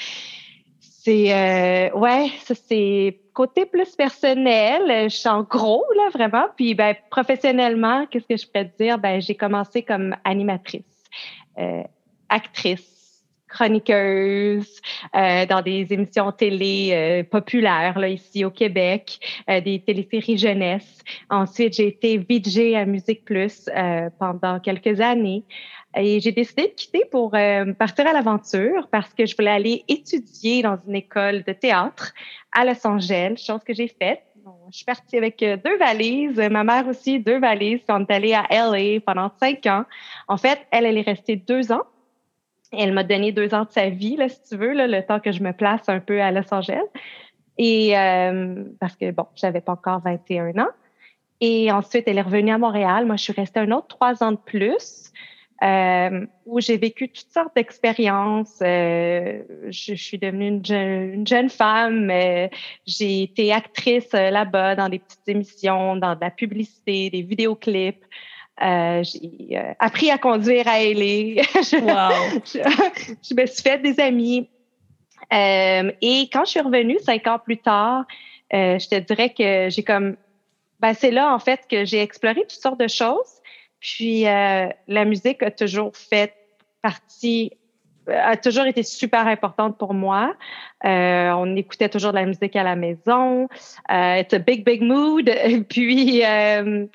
c'est, 1.04 1.34
euh, 1.34 1.98
ouais, 1.98 2.30
ça 2.44 2.54
c'est 2.54 3.20
côté 3.34 3.66
plus 3.66 3.94
personnel, 3.94 5.10
je 5.10 5.14
suis 5.14 5.28
en 5.28 5.42
gros, 5.42 5.84
là, 5.96 6.08
vraiment. 6.14 6.46
Puis, 6.56 6.74
ben, 6.74 6.94
professionnellement, 7.10 8.06
qu'est-ce 8.06 8.26
que 8.26 8.36
je 8.36 8.46
peux 8.46 8.64
te 8.64 8.82
dire? 8.82 8.98
Ben, 8.98 9.20
j'ai 9.20 9.34
commencé 9.34 9.82
comme 9.82 10.16
animatrice, 10.24 11.04
euh, 11.58 11.82
actrice, 12.30 12.94
chroniqueuse 13.48 14.80
euh, 15.14 15.46
dans 15.46 15.62
des 15.62 15.86
émissions 15.90 16.32
télé 16.32 16.90
euh, 16.92 17.22
populaires 17.22 17.98
là, 17.98 18.08
ici 18.08 18.44
au 18.44 18.50
Québec, 18.50 19.20
euh, 19.48 19.60
des 19.60 19.80
téléséries 19.80 20.38
jeunesse. 20.38 21.02
Ensuite, 21.30 21.74
j'ai 21.74 21.88
été 21.88 22.18
VJ 22.18 22.74
à 22.74 22.84
Musique 22.84 23.24
Plus 23.24 23.68
euh, 23.76 24.10
pendant 24.18 24.58
quelques 24.58 25.00
années. 25.00 25.44
Et 25.96 26.20
j'ai 26.20 26.32
décidé 26.32 26.68
de 26.68 26.72
quitter 26.72 27.04
pour 27.10 27.34
euh, 27.34 27.72
partir 27.72 28.06
à 28.06 28.12
l'aventure 28.12 28.88
parce 28.90 29.14
que 29.14 29.26
je 29.26 29.36
voulais 29.36 29.50
aller 29.50 29.84
étudier 29.86 30.62
dans 30.62 30.76
une 30.88 30.96
école 30.96 31.44
de 31.44 31.52
théâtre 31.52 32.12
à 32.52 32.64
Los 32.64 32.84
Angeles, 32.86 33.36
chose 33.36 33.62
que 33.64 33.72
j'ai 33.72 33.86
faite. 33.88 34.22
je 34.70 34.76
suis 34.76 34.84
partie 34.84 35.16
avec 35.16 35.40
euh, 35.42 35.56
deux 35.64 35.76
valises, 35.76 36.36
ma 36.50 36.64
mère 36.64 36.88
aussi, 36.88 37.20
deux 37.20 37.38
valises. 37.38 37.80
On 37.88 38.00
est 38.00 38.10
allé 38.10 38.34
à 38.34 38.44
LA 38.50 39.00
pendant 39.06 39.30
cinq 39.38 39.66
ans. 39.66 39.84
En 40.26 40.36
fait, 40.36 40.58
elle, 40.72 40.84
elle 40.84 40.98
est 40.98 41.02
restée 41.02 41.36
deux 41.36 41.70
ans. 41.70 41.84
Elle 42.72 42.92
m'a 42.92 43.04
donné 43.04 43.30
deux 43.30 43.54
ans 43.54 43.64
de 43.64 43.70
sa 43.70 43.88
vie, 43.88 44.16
là, 44.16 44.28
si 44.28 44.42
tu 44.48 44.56
veux, 44.56 44.72
là, 44.72 44.88
le 44.88 45.00
temps 45.06 45.20
que 45.20 45.30
je 45.30 45.44
me 45.44 45.52
place 45.52 45.88
un 45.88 46.00
peu 46.00 46.20
à 46.20 46.32
Los 46.32 46.52
Angeles. 46.52 46.82
Et 47.56 47.96
euh, 47.96 48.64
parce 48.80 48.96
que, 48.96 49.12
bon, 49.12 49.26
j'avais 49.36 49.60
pas 49.60 49.72
encore 49.72 50.00
21 50.00 50.58
ans. 50.58 50.70
Et 51.40 51.70
ensuite, 51.70 52.08
elle 52.08 52.18
est 52.18 52.22
revenue 52.22 52.50
à 52.50 52.58
Montréal. 52.58 53.06
Moi, 53.06 53.14
je 53.14 53.22
suis 53.22 53.32
restée 53.32 53.60
un 53.60 53.70
autre 53.70 53.86
trois 53.86 54.24
ans 54.24 54.32
de 54.32 54.38
plus 54.38 55.12
euh, 55.64 56.26
où 56.44 56.60
j'ai 56.60 56.76
vécu 56.76 57.08
toutes 57.08 57.32
sortes 57.32 57.54
d'expériences. 57.56 58.58
Euh, 58.62 59.42
je, 59.68 59.94
suis 59.94 60.18
devenue 60.18 60.48
une, 60.48 61.26
jeune, 61.26 61.48
femme. 61.48 62.10
Euh, 62.10 62.48
j'ai 62.86 63.22
été 63.22 63.52
actrice 63.52 64.12
euh, 64.14 64.30
là-bas 64.30 64.74
dans 64.74 64.88
des 64.88 64.98
petites 64.98 65.26
émissions, 65.26 65.96
dans 65.96 66.14
de 66.16 66.20
la 66.20 66.30
publicité, 66.30 67.08
des 67.08 67.22
vidéoclips. 67.22 68.04
Euh, 68.62 69.02
j'ai 69.02 69.58
appris 69.78 70.10
à 70.10 70.18
conduire 70.18 70.68
à 70.68 70.80
LA. 70.80 71.42
wow. 71.72 72.40
je, 72.44 73.34
me 73.34 73.46
suis 73.46 73.62
fait 73.62 73.78
des 73.78 73.98
amis. 74.00 74.48
et 75.32 76.28
quand 76.32 76.44
je 76.44 76.50
suis 76.50 76.60
revenue 76.60 76.98
cinq 77.00 77.26
ans 77.26 77.38
plus 77.38 77.58
tard, 77.58 78.04
je 78.52 78.88
te 78.88 78.98
dirais 78.98 79.30
que 79.30 79.70
j'ai 79.70 79.82
comme... 79.82 80.16
Ben, 80.80 80.92
c'est 80.92 81.10
là, 81.10 81.34
en 81.34 81.38
fait, 81.38 81.62
que 81.70 81.86
j'ai 81.86 82.02
exploré 82.02 82.42
toutes 82.42 82.50
sortes 82.50 82.78
de 82.78 82.88
choses. 82.88 83.40
Puis 83.84 84.26
euh, 84.26 84.68
la 84.88 85.04
musique 85.04 85.42
a 85.42 85.50
toujours 85.50 85.94
fait 85.94 86.32
partie 86.80 87.52
euh, 88.08 88.18
a 88.22 88.36
toujours 88.36 88.64
été 88.64 88.82
super 88.82 89.26
importante 89.26 89.76
pour 89.76 89.92
moi. 89.92 90.34
Euh, 90.86 91.30
on 91.32 91.54
écoutait 91.54 91.90
toujours 91.90 92.12
de 92.12 92.16
la 92.16 92.24
musique 92.24 92.56
à 92.56 92.62
la 92.62 92.76
maison. 92.76 93.46
Euh, 93.90 94.16
it's 94.16 94.32
a 94.32 94.38
big, 94.38 94.64
big 94.64 94.82
mood. 94.82 95.30
Puis, 95.68 96.24
euh, 96.24 96.86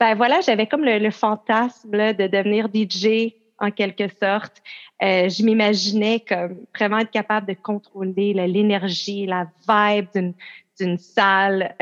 ben 0.00 0.14
voilà, 0.14 0.40
j'avais 0.40 0.66
comme 0.66 0.84
le, 0.84 1.10
fantasme 1.10 1.90
de 1.90 2.26
devenir 2.26 2.68
DJ 2.72 3.34
en 3.58 3.70
quelque 3.70 4.08
sorte. 4.08 4.62
Euh, 5.02 5.28
je 5.28 5.42
m'imaginais 5.42 6.20
comme 6.20 6.64
vraiment 6.74 6.98
être 6.98 7.10
capable 7.10 7.46
de 7.46 7.54
contrôler 7.54 8.32
l'énergie, 8.32 9.26
la 9.26 9.46
vibe 9.68 10.34
d'une 10.80 10.98
salle 10.98 11.74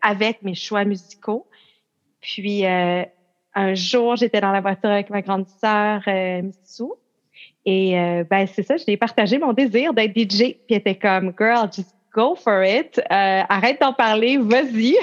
avec 0.00 0.42
mes 0.42 0.54
choix 0.54 0.84
musicaux. 0.84 1.46
Puis, 2.20 2.64
un 3.54 3.74
jour, 3.74 4.16
j'étais 4.16 4.40
dans 4.40 4.52
la 4.52 4.60
voiture 4.60 4.90
avec 4.90 5.10
ma 5.10 5.22
grande 5.22 5.46
sœur, 5.48 6.02
euh, 6.06 6.42
Mitsou. 6.42 6.94
Et 7.66 7.98
euh, 7.98 8.24
ben 8.24 8.46
c'est 8.46 8.62
ça, 8.62 8.76
je 8.76 8.84
lui 8.84 8.94
ai 8.94 8.96
partagé 8.96 9.38
mon 9.38 9.52
désir 9.52 9.92
d'être 9.92 10.16
DJ. 10.16 10.36
Puis 10.38 10.58
elle 10.70 10.76
était 10.78 10.94
comme, 10.94 11.32
girl, 11.38 11.68
just 11.72 11.94
go 12.14 12.34
for 12.34 12.62
it. 12.64 12.98
Euh, 12.98 13.02
arrête 13.48 13.80
d'en 13.80 13.92
parler, 13.92 14.38
vas-y. 14.38 14.96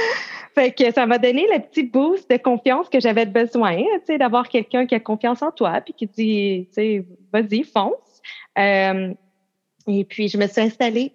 fait 0.54 0.72
que 0.72 0.90
ça 0.92 1.06
m'a 1.06 1.18
donné 1.18 1.46
le 1.52 1.60
petit 1.60 1.84
boost 1.84 2.28
de 2.30 2.36
confiance 2.36 2.88
que 2.88 3.00
j'avais 3.00 3.26
besoin, 3.26 3.76
tu 3.76 3.86
sais, 4.06 4.18
d'avoir 4.18 4.48
quelqu'un 4.48 4.86
qui 4.86 4.94
a 4.94 5.00
confiance 5.00 5.42
en 5.42 5.52
toi, 5.52 5.80
puis 5.80 5.94
qui 5.94 6.06
dit, 6.06 6.66
tu 6.68 6.74
sais, 6.74 7.04
vas-y, 7.32 7.62
fonce. 7.62 8.22
Euh, 8.58 9.14
et 9.86 10.04
puis 10.04 10.28
je 10.28 10.36
me 10.36 10.46
suis 10.46 10.60
installée 10.60 11.12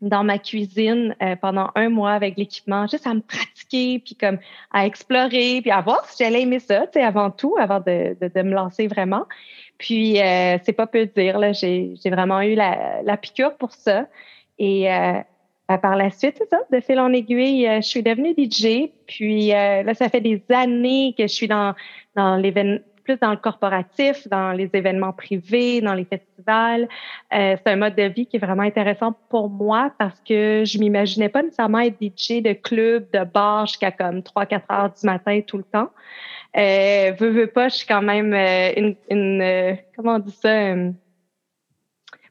dans 0.00 0.24
ma 0.24 0.38
cuisine 0.38 1.16
euh, 1.22 1.36
pendant 1.36 1.70
un 1.74 1.88
mois 1.88 2.12
avec 2.12 2.36
l'équipement, 2.36 2.86
juste 2.86 3.06
à 3.06 3.14
me 3.14 3.20
pratiquer, 3.20 3.98
puis 3.98 4.14
comme 4.14 4.38
à 4.72 4.86
explorer, 4.86 5.60
puis 5.62 5.70
à 5.70 5.80
voir 5.80 6.04
si 6.06 6.22
j'allais 6.22 6.42
aimer 6.42 6.58
ça, 6.58 6.86
tu 6.86 6.98
sais, 6.98 7.02
avant 7.02 7.30
tout, 7.30 7.56
avant 7.58 7.80
de, 7.80 8.16
de, 8.20 8.28
de 8.28 8.42
me 8.42 8.54
lancer 8.54 8.86
vraiment. 8.88 9.24
Puis, 9.78 10.20
euh, 10.20 10.58
c'est 10.62 10.72
pas 10.72 10.86
peu 10.86 11.06
dire, 11.06 11.38
là, 11.38 11.52
j'ai, 11.52 11.94
j'ai 12.02 12.10
vraiment 12.10 12.40
eu 12.42 12.54
la, 12.54 13.02
la 13.02 13.16
piqûre 13.16 13.56
pour 13.56 13.72
ça. 13.72 14.06
Et 14.58 14.92
euh, 14.92 15.20
par 15.66 15.96
la 15.96 16.10
suite, 16.10 16.36
c'est 16.38 16.48
ça, 16.48 16.60
de 16.72 16.80
fil 16.80 16.98
en 16.98 17.12
aiguille, 17.12 17.68
je 17.76 17.86
suis 17.86 18.02
devenue 18.02 18.34
DJ. 18.36 18.90
Puis 19.06 19.48
là, 19.48 19.92
ça 19.94 20.08
fait 20.08 20.20
des 20.20 20.42
années 20.48 21.14
que 21.18 21.24
je 21.24 21.32
suis 21.32 21.48
dans, 21.48 21.74
dans 22.14 22.36
l'événement 22.36 22.80
plus 23.06 23.18
dans 23.20 23.30
le 23.30 23.36
corporatif, 23.36 24.28
dans 24.28 24.52
les 24.52 24.68
événements 24.72 25.12
privés, 25.12 25.80
dans 25.80 25.94
les 25.94 26.04
festivals. 26.04 26.88
Euh, 27.32 27.56
c'est 27.56 27.72
un 27.72 27.76
mode 27.76 27.94
de 27.94 28.02
vie 28.02 28.26
qui 28.26 28.36
est 28.36 28.40
vraiment 28.40 28.64
intéressant 28.64 29.14
pour 29.30 29.48
moi 29.48 29.92
parce 29.98 30.20
que 30.20 30.64
je 30.66 30.78
m'imaginais 30.78 31.28
pas 31.28 31.42
nécessairement 31.42 31.80
être 31.80 31.96
DJ 32.00 32.42
de 32.42 32.52
club, 32.52 33.06
de 33.12 33.24
bar 33.24 33.66
jusqu'à 33.66 33.92
comme 33.92 34.18
3-4 34.18 34.60
heures 34.70 34.92
du 34.92 35.06
matin 35.06 35.40
tout 35.46 35.58
le 35.58 35.64
temps. 35.64 35.90
Euh, 36.56 37.12
veux, 37.18 37.30
veux 37.30 37.46
pas, 37.46 37.68
je 37.68 37.76
suis 37.76 37.86
quand 37.86 38.02
même 38.02 38.32
euh, 38.32 38.72
une, 38.76 38.96
une 39.10 39.42
euh, 39.42 39.74
comment 39.94 40.14
on 40.14 40.18
dit 40.18 40.36
ça? 40.40 40.48
Euh, 40.48 40.90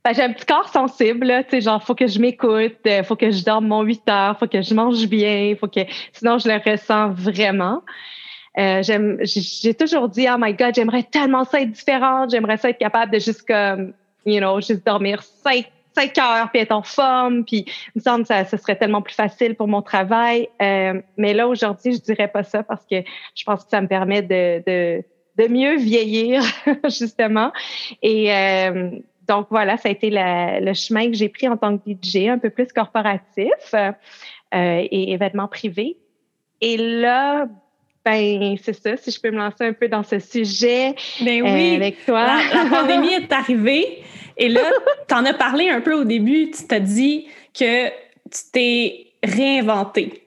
ben, 0.04 0.14
j'ai 0.14 0.22
un 0.24 0.34
petit 0.34 0.46
corps 0.46 0.70
sensible, 0.70 1.28
tu 1.46 1.50
sais, 1.52 1.62
genre, 1.62 1.84
faut 1.84 1.96
que 1.96 2.08
je 2.08 2.20
m'écoute, 2.20 2.78
faut 3.06 3.16
que 3.16 3.32
je 3.32 3.44
dorme 3.44 3.68
mon 3.68 3.82
8 3.82 4.08
heures, 4.10 4.38
faut 4.38 4.48
que 4.48 4.62
je 4.62 4.74
mange 4.74 5.08
bien, 5.08 5.56
faut 5.60 5.68
que, 5.68 5.80
sinon 6.14 6.38
je 6.38 6.48
le 6.48 6.56
ressens 6.64 7.10
vraiment. 7.10 7.82
Euh, 8.58 8.82
j'aime, 8.84 9.18
j'ai 9.22 9.74
toujours 9.74 10.08
dit, 10.08 10.28
oh 10.30 10.38
my 10.40 10.54
God, 10.54 10.76
j'aimerais 10.76 11.04
tellement 11.04 11.44
ça 11.44 11.62
être 11.62 11.72
différente, 11.72 12.32
j'aimerais 12.32 12.58
ça 12.58 12.70
être 12.70 12.78
capable 12.78 13.12
de 13.12 13.20
juste 13.20 13.46
comme, 13.46 13.94
you 14.26 14.40
know, 14.40 14.62
juste 14.62 14.86
dormir 14.86 15.22
cinq, 15.24 15.72
cinq 15.94 16.18
heures 16.18 16.50
puis 16.52 16.62
être 16.62 16.72
en 16.72 16.84
forme, 16.84 17.44
puis 17.44 17.66
il 17.68 17.92
me 17.98 18.02
semble 18.02 18.22
que 18.24 18.28
ça, 18.28 18.46
ce 18.46 18.58
serait 18.58 18.76
tellement 18.78 19.02
plus 19.02 19.14
facile 19.14 19.56
pour 19.56 19.68
mon 19.68 19.82
travail. 19.82 20.50
Euh, 20.62 21.02
mais 21.18 21.34
là, 21.34 21.48
aujourd'hui, 21.48 21.94
je 21.94 22.02
dirais 22.02 22.28
pas 22.30 22.44
ça 22.44 22.64
parce 22.64 22.86
que 22.86 23.04
je 23.36 23.44
pense 23.44 23.64
que 23.64 23.70
ça 23.70 23.82
me 23.82 23.88
permet 23.88 24.22
de, 24.22 24.64
de, 24.66 25.04
de 25.38 25.48
mieux 25.50 25.78
vieillir, 25.78 26.42
justement. 26.86 27.52
Et 28.02 28.34
euh, 28.34 28.92
donc, 29.28 29.48
voilà, 29.50 29.78
ça 29.78 29.90
a 29.90 29.92
été 29.92 30.10
le 30.12 30.74
chemin 30.74 31.08
que 31.08 31.18
j'ai 31.18 31.30
pris 31.30 31.48
en 31.48 31.58
tant 31.58 31.78
que 31.78 31.84
DJ, 31.90 32.28
un 32.28 32.38
peu 32.38 32.50
plus 32.50 32.72
corporatif 32.72 33.74
euh, 33.74 33.92
et 34.52 35.12
événements 35.12 35.48
privés. 35.48 35.98
Et 36.62 36.78
là, 36.78 37.48
ben, 38.06 38.56
c'est 38.64 38.80
ça, 38.80 38.96
si 38.98 39.10
je 39.10 39.20
peux 39.20 39.32
me 39.32 39.38
lancer 39.38 39.66
un 39.66 39.74
peu 39.74 39.88
dans 39.88 40.04
ce 40.04 40.20
sujet 40.20 40.94
ben 41.22 41.42
oui. 41.42 41.74
Euh, 41.74 41.76
avec 41.76 42.06
toi. 42.06 42.28
La, 42.54 42.70
pandémie 42.70 43.14
est 43.14 43.32
arrivée 43.32 44.04
et 44.38 44.48
là, 44.48 44.62
tu 45.08 45.16
en 45.16 45.26
as 45.26 45.34
parlé 45.34 45.70
un 45.70 45.82
peu 45.82 45.94
au 45.94 46.04
début, 46.04 46.52
tu 46.52 46.68
t'as 46.68 46.80
dit 46.80 47.26
que 47.58 47.88
tu 47.88 48.42
t'es 48.52 49.08
réinventé. 49.24 50.24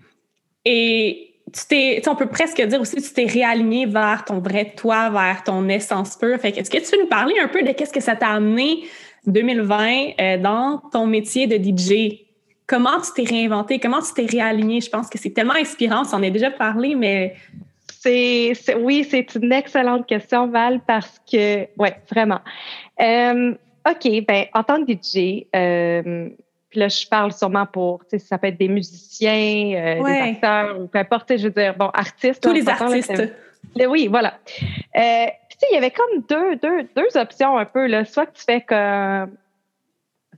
Et 0.65 1.35
tu 1.53 1.67
t'es, 1.69 2.03
on 2.09 2.17
peut 2.17 2.27
presque 2.27 2.61
dire 2.61 2.81
aussi 2.81 2.97
que 2.97 3.01
tu 3.01 3.13
t'es 3.13 3.27
réaligné 3.27 3.87
vers 3.87 4.25
ton 4.25 4.41
vrai 4.41 4.73
toi, 4.77 5.11
vers 5.11 5.45
ton 5.45 5.69
essence 5.69 6.17
pure. 6.17 6.39
Fait 6.39 6.57
est-ce 6.57 6.71
que 6.71 6.79
tu 6.79 6.91
peux 6.91 7.01
nous 7.01 7.09
parler 7.09 7.35
un 7.41 7.49
peu 7.49 7.63
de 7.63 7.73
qu'est-ce 7.73 7.93
que 7.93 8.01
ça 8.01 8.17
t'a 8.17 8.29
amené 8.29 8.85
2020 9.27 10.21
euh, 10.21 10.39
dans 10.39 10.79
ton 10.93 11.07
métier 11.07 11.47
de 11.47 11.57
DJ? 11.57 12.25
Comment 12.67 13.01
tu 13.01 13.13
t'es 13.15 13.29
réinventé? 13.29 13.79
Comment 13.79 14.01
tu 14.01 14.13
t'es 14.15 14.27
réaligné? 14.27 14.81
Je 14.81 14.91
pense 14.91 15.09
que 15.09 15.19
c'est 15.19 15.31
tellement 15.31 15.55
inspirant. 15.55 16.03
Tu 16.05 16.15
en 16.15 16.23
as 16.23 16.31
déjà 16.31 16.51
parlé, 16.51 16.95
mais 16.95 17.35
c'est, 18.01 18.75
oui, 18.77 19.07
c'est 19.09 19.35
une 19.35 19.53
excellente 19.53 20.07
question, 20.07 20.47
Val, 20.49 20.81
parce 20.87 21.21
que, 21.31 21.67
ouais, 21.77 22.01
vraiment. 22.11 22.41
Euh, 23.01 23.55
OK, 23.89 24.25
ben, 24.27 24.47
en 24.55 24.63
tant 24.63 24.85
que 24.85 24.93
DJ, 24.93 25.47
euh, 25.55 26.29
puis 26.71 26.81
là, 26.81 26.89
je 26.89 27.07
parle 27.09 27.33
sûrement 27.33 27.67
pour, 27.67 28.05
tu 28.05 28.11
sais, 28.11 28.19
ça 28.19 28.39
peut 28.39 28.49
être 28.49 28.59
des 28.59 28.69
musiciens, 28.69 29.73
euh, 29.75 30.05
des 30.05 30.21
acteurs, 30.33 30.81
ou 30.81 30.87
peu 30.87 30.99
importe, 30.99 31.37
je 31.37 31.45
veux 31.45 31.51
dire, 31.51 31.75
bon, 31.77 31.89
artistes. 31.89 32.43
Tous 32.43 32.53
les 32.53 32.69
artistes. 32.69 33.33
oui, 33.89 34.07
voilà. 34.07 34.35
Euh, 34.97 35.27
puis, 35.49 35.59
tu 35.59 35.59
sais, 35.59 35.67
il 35.71 35.75
y 35.75 35.79
avait 35.79 35.91
comme 35.91 36.23
deux, 36.29 36.57
deux, 36.57 36.89
deux 36.95 37.17
options 37.17 37.59
un 37.59 37.65
peu, 37.65 37.87
là. 37.87 38.05
Soit 38.05 38.27
que 38.27 38.39
tu 38.39 38.45
fais 38.45 38.61
comme, 38.61 39.37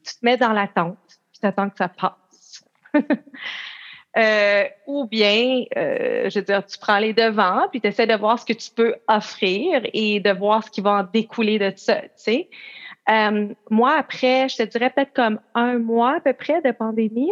tu 0.02 0.14
te 0.14 0.24
mets 0.24 0.36
dans 0.36 0.52
l'attente, 0.52 0.96
puis 1.06 1.40
tu 1.40 1.46
attends 1.46 1.68
que 1.68 1.76
ça 1.76 1.88
passe. 1.88 2.64
Euh, 4.16 4.64
ou 4.86 5.06
bien, 5.06 5.64
euh, 5.76 6.28
je 6.28 6.40
veux 6.40 6.44
dire, 6.44 6.66
tu 6.66 6.78
prends 6.78 6.98
les 6.98 7.12
devants, 7.12 7.68
puis 7.70 7.80
tu 7.80 7.86
essaies 7.86 8.08
de 8.08 8.14
voir 8.14 8.38
ce 8.40 8.44
que 8.44 8.52
tu 8.52 8.70
peux 8.70 8.96
offrir 9.06 9.82
et 9.92 10.18
de 10.18 10.30
voir 10.30 10.64
ce 10.64 10.70
qui 10.70 10.80
va 10.80 10.90
en 10.90 11.02
découler 11.04 11.58
de 11.58 11.72
ça, 11.76 12.00
tu 12.02 12.08
sais. 12.16 12.48
Euh, 13.08 13.48
moi, 13.70 13.94
après, 13.96 14.48
je 14.48 14.56
te 14.56 14.62
dirais 14.64 14.90
peut-être 14.90 15.12
comme 15.12 15.40
un 15.54 15.78
mois 15.78 16.16
à 16.16 16.20
peu 16.20 16.32
près 16.32 16.60
de 16.60 16.72
pandémie, 16.72 17.30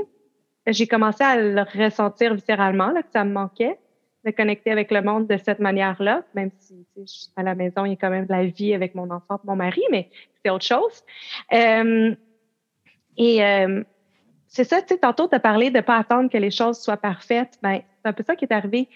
j'ai 0.67 0.87
commencé 0.87 1.25
à 1.25 1.37
le 1.37 1.63
ressentir 1.63 2.35
viscéralement, 2.35 2.91
là, 2.91 3.03
que 3.03 3.11
ça 3.13 3.25
me 3.25 3.33
manquait 3.33 3.79
de 4.25 4.31
connecter 4.31 4.71
avec 4.71 4.91
le 4.91 5.03
monde 5.03 5.27
de 5.27 5.37
cette 5.37 5.61
manière-là, 5.61 6.23
même 6.35 6.51
si 6.59 6.87
je 6.97 7.03
suis 7.07 7.29
à 7.37 7.43
la 7.43 7.55
maison, 7.55 7.85
il 7.85 7.91
y 7.91 7.93
a 7.95 7.97
quand 7.97 8.11
même 8.11 8.27
de 8.27 8.33
la 8.33 8.45
vie 8.45 8.75
avec 8.75 8.95
mon 8.95 9.11
enfant, 9.11 9.41
mon 9.45 9.57
mari, 9.57 9.83
mais 9.91 10.11
c'est 10.43 10.51
autre 10.51 10.65
chose. 10.65 11.05
Euh, 11.53 12.15
et 13.17 13.45
euh, 13.45 13.83
c'est 14.49 14.65
ça, 14.65 14.81
tu 14.81 14.89
sais, 14.89 14.99
tantôt, 14.99 15.29
tu 15.29 15.35
as 15.35 15.41
parlé 15.41 15.71
de 15.71 15.77
ne 15.77 15.83
pas 15.83 15.97
attendre 15.97 16.31
que 16.31 16.39
les 16.39 16.51
choses 16.51 16.79
soient 16.79 16.97
parfaites. 16.97 17.59
Ben, 17.63 17.81
c'est 18.03 18.09
un 18.09 18.13
peu 18.13 18.25
ça 18.27 18.35
qui 18.35 18.45
est 18.45 18.53
arrivé. 18.53 18.89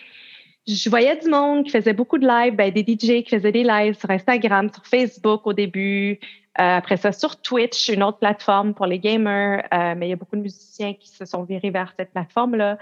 Je 0.67 0.89
voyais 0.89 1.17
du 1.17 1.29
monde 1.29 1.65
qui 1.65 1.71
faisait 1.71 1.93
beaucoup 1.93 2.19
de 2.19 2.27
lives, 2.27 2.55
ben, 2.55 2.71
des 2.73 2.83
DJ 2.83 3.23
qui 3.23 3.31
faisaient 3.31 3.53
des 3.53 3.65
lives 3.65 3.95
sur 3.99 4.11
Instagram, 4.11 4.71
sur 4.73 4.87
Facebook 4.87 5.47
au 5.47 5.53
début, 5.53 6.19
euh, 6.61 6.77
après 6.77 6.97
ça 6.97 7.13
sur 7.13 7.41
Twitch, 7.41 7.89
une 7.89 8.03
autre 8.03 8.19
plateforme 8.19 8.75
pour 8.75 8.87
les 8.87 8.99
gamers, 8.99 9.65
euh, 9.73 9.95
mais 9.97 10.07
il 10.07 10.11
y 10.11 10.13
a 10.13 10.17
beaucoup 10.17 10.37
de 10.37 10.43
musiciens 10.43 10.95
qui 10.95 11.09
se 11.09 11.25
sont 11.25 11.43
virés 11.45 11.71
vers 11.71 11.93
cette 11.99 12.13
plateforme-là. 12.13 12.79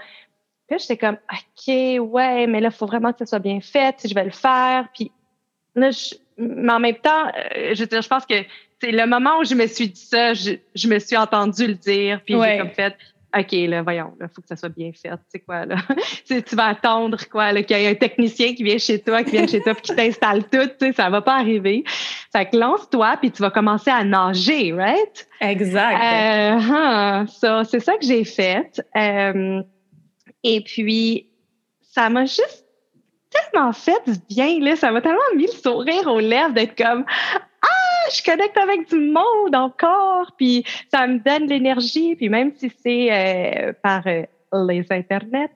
Puis 0.67 0.79
j'étais 0.79 0.97
comme, 0.97 1.17
OK, 1.31 1.67
ouais, 1.67 2.47
mais 2.47 2.61
là, 2.61 2.69
il 2.69 2.75
faut 2.75 2.85
vraiment 2.85 3.11
que 3.11 3.19
ça 3.19 3.25
soit 3.25 3.39
bien 3.39 3.59
fait, 3.61 3.95
si 3.99 4.07
je 4.07 4.15
vais 4.15 4.25
le 4.25 4.31
faire. 4.31 4.87
Puis 4.93 5.11
là, 5.75 5.89
mais 6.37 6.71
en 6.71 6.79
même 6.79 6.97
temps, 6.97 7.27
euh, 7.27 7.73
je 7.73 7.81
veux 7.81 7.87
dire, 7.87 8.01
je 8.01 8.07
pense 8.07 8.25
que 8.25 8.35
c'est 8.81 8.91
le 8.91 9.05
moment 9.05 9.39
où 9.39 9.43
je 9.43 9.53
me 9.53 9.67
suis 9.67 9.89
dit 9.89 10.01
ça, 10.01 10.33
je, 10.33 10.53
je 10.75 10.87
me 10.87 10.97
suis 10.99 11.15
entendu 11.15 11.67
le 11.67 11.75
dire, 11.75 12.19
puis 12.25 12.33
j'ai 12.33 12.57
comme 12.57 12.71
fait, 12.71 12.95
OK, 13.37 13.51
là, 13.51 13.81
voyons, 13.81 14.13
il 14.19 14.27
faut 14.27 14.41
que 14.41 14.47
ça 14.47 14.55
soit 14.57 14.69
bien 14.69 14.91
fait. 14.91 15.09
Tu 15.09 15.15
sais 15.29 15.39
quoi, 15.39 15.65
là? 15.65 15.75
tu 16.25 16.55
vas 16.55 16.65
attendre, 16.65 17.17
quoi, 17.29 17.53
qu'il 17.63 17.77
y 17.77 17.83
ait 17.83 17.87
un 17.87 17.95
technicien 17.95 18.53
qui 18.53 18.63
vient 18.63 18.77
chez 18.77 18.99
toi, 18.99 19.23
qui 19.23 19.31
vient 19.31 19.47
chez 19.47 19.61
toi, 19.61 19.73
puis 19.73 19.83
qui 19.83 19.95
t'installe 19.95 20.43
tout, 20.49 20.67
tu 20.79 20.87
sais, 20.87 20.93
ça 20.93 21.09
va 21.09 21.21
pas 21.21 21.37
arriver. 21.37 21.83
Fait 22.33 22.47
que 22.47 22.57
lance-toi, 22.57 23.17
puis 23.21 23.31
tu 23.31 23.41
vas 23.41 23.51
commencer 23.51 23.89
à 23.89 24.03
nager, 24.03 24.73
right? 24.73 25.27
Exact. 25.39 25.93
Euh, 25.93 26.73
hein, 26.73 27.25
ça, 27.27 27.63
c'est 27.63 27.79
ça 27.79 27.95
que 27.97 28.05
j'ai 28.05 28.25
fait. 28.25 28.83
Euh, 28.97 29.61
et 30.43 30.61
puis, 30.61 31.29
ça 31.81 32.09
m'a 32.09 32.25
juste 32.25 32.65
tellement 33.29 33.71
fait 33.71 34.01
du 34.07 34.17
bien, 34.29 34.59
là. 34.59 34.75
Ça 34.75 34.91
m'a 34.91 35.01
tellement 35.01 35.19
mis 35.37 35.45
le 35.45 35.51
sourire 35.53 36.07
aux 36.07 36.19
lèvres 36.19 36.53
d'être 36.53 36.75
comme 36.75 37.05
je 38.13 38.23
connecte 38.23 38.57
avec 38.57 38.89
du 38.89 38.99
monde 38.99 39.55
encore, 39.55 40.31
puis 40.37 40.63
ça 40.91 41.07
me 41.07 41.19
donne 41.19 41.47
l'énergie, 41.47 42.15
puis 42.15 42.29
même 42.29 42.51
si 42.55 42.71
c'est 42.83 43.09
euh, 43.11 43.73
par 43.81 44.05
euh, 44.07 44.23
les 44.67 44.85
internets, 44.89 45.49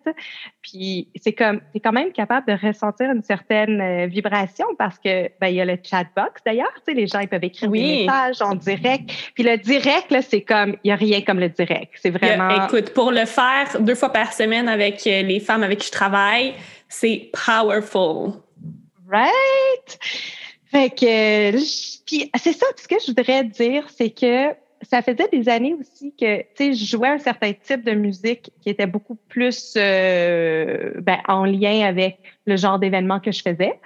puis 0.62 1.10
c'est 1.22 1.34
comme 1.34 1.60
es 1.74 1.80
quand 1.82 1.92
même 1.92 2.14
capable 2.14 2.48
de 2.48 2.68
ressentir 2.68 3.12
une 3.12 3.24
certaine 3.24 3.82
euh, 3.82 4.08
vibration 4.08 4.66
parce 4.78 4.98
que 4.98 5.30
ben 5.42 5.48
il 5.48 5.56
y 5.56 5.62
a 5.62 5.66
le 5.66 5.78
chatbox 5.84 6.42
d'ailleurs, 6.46 6.72
tu 6.76 6.82
sais 6.86 6.94
les 6.94 7.08
gens 7.08 7.20
ils 7.20 7.28
peuvent 7.28 7.44
écrire 7.44 7.70
des 7.70 8.06
messages 8.06 8.42
en 8.42 8.56
direct, 8.56 9.12
puis 9.34 9.44
le 9.44 9.58
direct 9.58 10.12
là 10.12 10.22
c'est 10.22 10.42
comme 10.42 10.78
il 10.84 10.90
y 10.90 10.92
a 10.92 10.96
rien 10.96 11.22
comme 11.22 11.40
le 11.40 11.50
direct, 11.50 11.92
c'est 12.02 12.10
vraiment. 12.10 12.66
écoute, 12.66 12.94
pour 12.94 13.12
le 13.12 13.26
faire 13.26 13.82
deux 13.82 13.96
fois 13.96 14.14
par 14.14 14.32
semaine 14.32 14.70
avec 14.70 15.04
les 15.04 15.40
femmes 15.42 15.64
avec 15.64 15.80
qui 15.80 15.88
je 15.88 15.92
travaille, 15.92 16.54
c'est 16.88 17.32
powerful. 17.34 18.42
Right? 19.08 20.00
Fait 20.76 20.90
que, 20.90 21.52
puis 22.06 22.30
c'est 22.36 22.52
ça, 22.52 22.66
ce 22.76 22.86
que 22.86 22.96
je 23.00 23.08
voudrais 23.08 23.46
dire, 23.46 23.86
c'est 23.96 24.10
que 24.10 24.54
ça 24.82 25.02
faisait 25.02 25.30
des 25.32 25.48
années 25.48 25.74
aussi 25.74 26.14
que, 26.20 26.40
tu 26.42 26.48
sais, 26.56 26.74
je 26.74 26.86
jouais 26.86 27.08
un 27.08 27.18
certain 27.18 27.54
type 27.54 27.86
de 27.86 27.94
musique 27.94 28.52
qui 28.62 28.72
était 28.72 28.86
beaucoup 28.86 29.16
plus 29.30 29.76
euh, 29.78 30.92
ben, 31.00 31.20
en 31.30 31.46
lien 31.46 31.88
avec 31.88 32.20
le 32.46 32.58
genre 32.58 32.78
d'événement 32.78 33.22
que 33.22 33.32
je 33.32 33.42
faisais. 33.42 33.80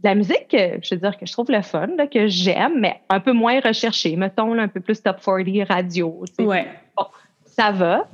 De 0.00 0.08
la 0.08 0.16
musique, 0.16 0.48
je 0.50 0.94
veux 0.96 1.00
dire, 1.00 1.16
que 1.16 1.26
je 1.26 1.32
trouve 1.32 1.48
le 1.48 1.62
fun, 1.62 1.86
là, 1.96 2.08
que 2.08 2.26
j'aime, 2.26 2.80
mais 2.80 3.00
un 3.08 3.20
peu 3.20 3.32
moins 3.32 3.60
recherchée. 3.60 4.16
Mettons, 4.16 4.52
là, 4.52 4.64
un 4.64 4.68
peu 4.68 4.80
plus 4.80 5.00
top 5.00 5.20
40 5.24 5.68
radio. 5.68 6.24
Ouais. 6.40 6.66
Bon, 6.96 7.06
ça 7.46 7.70
va. 7.70 8.08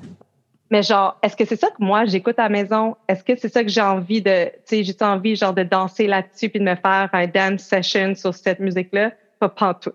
Mais 0.70 0.82
genre, 0.82 1.18
est-ce 1.22 1.36
que 1.36 1.44
c'est 1.44 1.56
ça 1.56 1.68
que 1.68 1.82
moi 1.82 2.04
j'écoute 2.04 2.38
à 2.38 2.44
la 2.44 2.48
maison? 2.48 2.96
Est-ce 3.08 3.24
que 3.24 3.36
c'est 3.36 3.48
ça 3.48 3.62
que 3.62 3.70
j'ai 3.70 3.80
envie 3.80 4.20
de, 4.20 4.46
tu 4.66 4.82
sais, 4.82 4.84
j'ai 4.84 4.94
envie 5.00 5.34
genre 5.34 5.54
de 5.54 5.62
danser 5.62 6.06
là-dessus 6.06 6.50
puis 6.50 6.60
de 6.60 6.64
me 6.64 6.74
faire 6.74 7.08
un 7.12 7.26
dance 7.26 7.62
session 7.62 8.14
sur 8.14 8.34
cette 8.34 8.60
musique-là? 8.60 9.12
Pas 9.40 9.48
pantoute. 9.48 9.94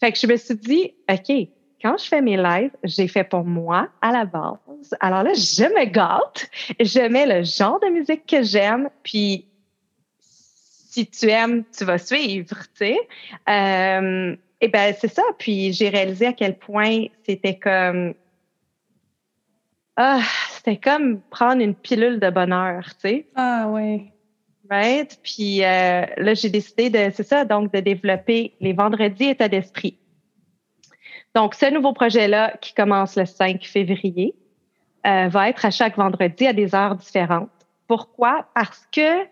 Fait 0.00 0.12
que 0.12 0.18
je 0.18 0.26
me 0.26 0.36
suis 0.36 0.56
dit, 0.56 0.94
OK, 1.08 1.48
quand 1.80 1.96
je 1.98 2.04
fais 2.04 2.20
mes 2.20 2.36
lives, 2.36 2.72
j'ai 2.82 3.06
fait 3.06 3.24
pour 3.24 3.44
moi 3.44 3.88
à 4.00 4.10
la 4.10 4.24
base. 4.24 4.94
Alors 5.00 5.22
là, 5.22 5.34
je 5.34 5.64
me 5.64 5.84
gâte, 5.84 6.48
je 6.80 7.08
mets 7.08 7.26
le 7.26 7.44
genre 7.44 7.78
de 7.80 7.88
musique 7.88 8.26
que 8.26 8.42
j'aime, 8.42 8.88
puis 9.02 9.46
si 10.94 11.06
tu 11.06 11.28
aimes, 11.28 11.64
tu 11.76 11.84
vas 11.84 11.98
suivre, 11.98 12.56
tu 12.76 12.86
sais. 12.86 12.98
Euh, 13.48 14.36
et 14.60 14.68
ben 14.68 14.94
c'est 14.98 15.12
ça. 15.12 15.22
Puis 15.38 15.72
j'ai 15.72 15.88
réalisé 15.90 16.26
à 16.26 16.32
quel 16.32 16.56
point 16.56 17.06
c'était 17.26 17.58
comme 17.58 18.14
ah, 19.96 20.20
c'était 20.50 20.76
comme 20.76 21.20
prendre 21.30 21.62
une 21.62 21.74
pilule 21.74 22.18
de 22.18 22.30
bonheur, 22.30 22.84
tu 22.94 23.08
sais. 23.08 23.26
Ah 23.36 23.66
oui. 23.68 24.10
Right? 24.70 25.18
Puis 25.22 25.62
euh, 25.62 26.06
là, 26.16 26.34
j'ai 26.34 26.48
décidé 26.48 26.90
de, 26.90 27.10
c'est 27.12 27.22
ça, 27.22 27.44
donc 27.44 27.72
de 27.72 27.80
développer 27.80 28.54
les 28.60 28.72
vendredis 28.72 29.28
état 29.28 29.48
d'esprit. 29.48 29.98
Donc, 31.34 31.54
ce 31.54 31.72
nouveau 31.72 31.92
projet-là, 31.92 32.56
qui 32.60 32.74
commence 32.74 33.16
le 33.16 33.26
5 33.26 33.64
février, 33.64 34.34
euh, 35.06 35.28
va 35.28 35.48
être 35.48 35.64
à 35.64 35.70
chaque 35.70 35.96
vendredi 35.96 36.46
à 36.46 36.52
des 36.52 36.74
heures 36.74 36.94
différentes. 36.94 37.50
Pourquoi? 37.86 38.46
Parce 38.54 38.88
que 38.90 39.26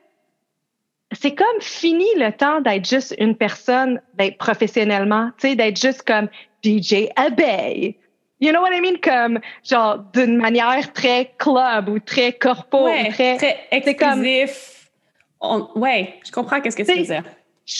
c'est 1.12 1.34
comme 1.34 1.60
fini 1.60 2.06
le 2.16 2.32
temps 2.32 2.60
d'être 2.60 2.88
juste 2.88 3.14
une 3.18 3.36
personne, 3.36 4.00
d'être 4.14 4.36
professionnellement, 4.36 5.30
tu 5.38 5.48
sais, 5.48 5.56
d'être 5.56 5.80
juste 5.80 6.02
comme 6.02 6.28
DJ 6.64 7.08
Abeille. 7.16 7.96
You 8.42 8.50
know 8.50 8.60
what 8.60 8.74
I 8.74 8.80
mean? 8.80 8.98
Comme, 9.00 9.38
genre, 9.62 9.98
d'une 10.12 10.36
manière 10.36 10.92
très 10.92 11.32
club 11.38 11.88
ou 11.88 12.00
très 12.00 12.32
corpo. 12.32 12.86
Ouais, 12.86 13.10
très, 13.10 13.36
très 13.36 13.68
exclusif. 13.70 14.90
Comme, 15.40 15.68
ouais, 15.76 16.18
je 16.26 16.32
comprends 16.32 16.60
qu'est-ce 16.60 16.76
que 16.76 16.82
tu 16.82 16.92
veux 16.92 17.04
dire. 17.04 17.22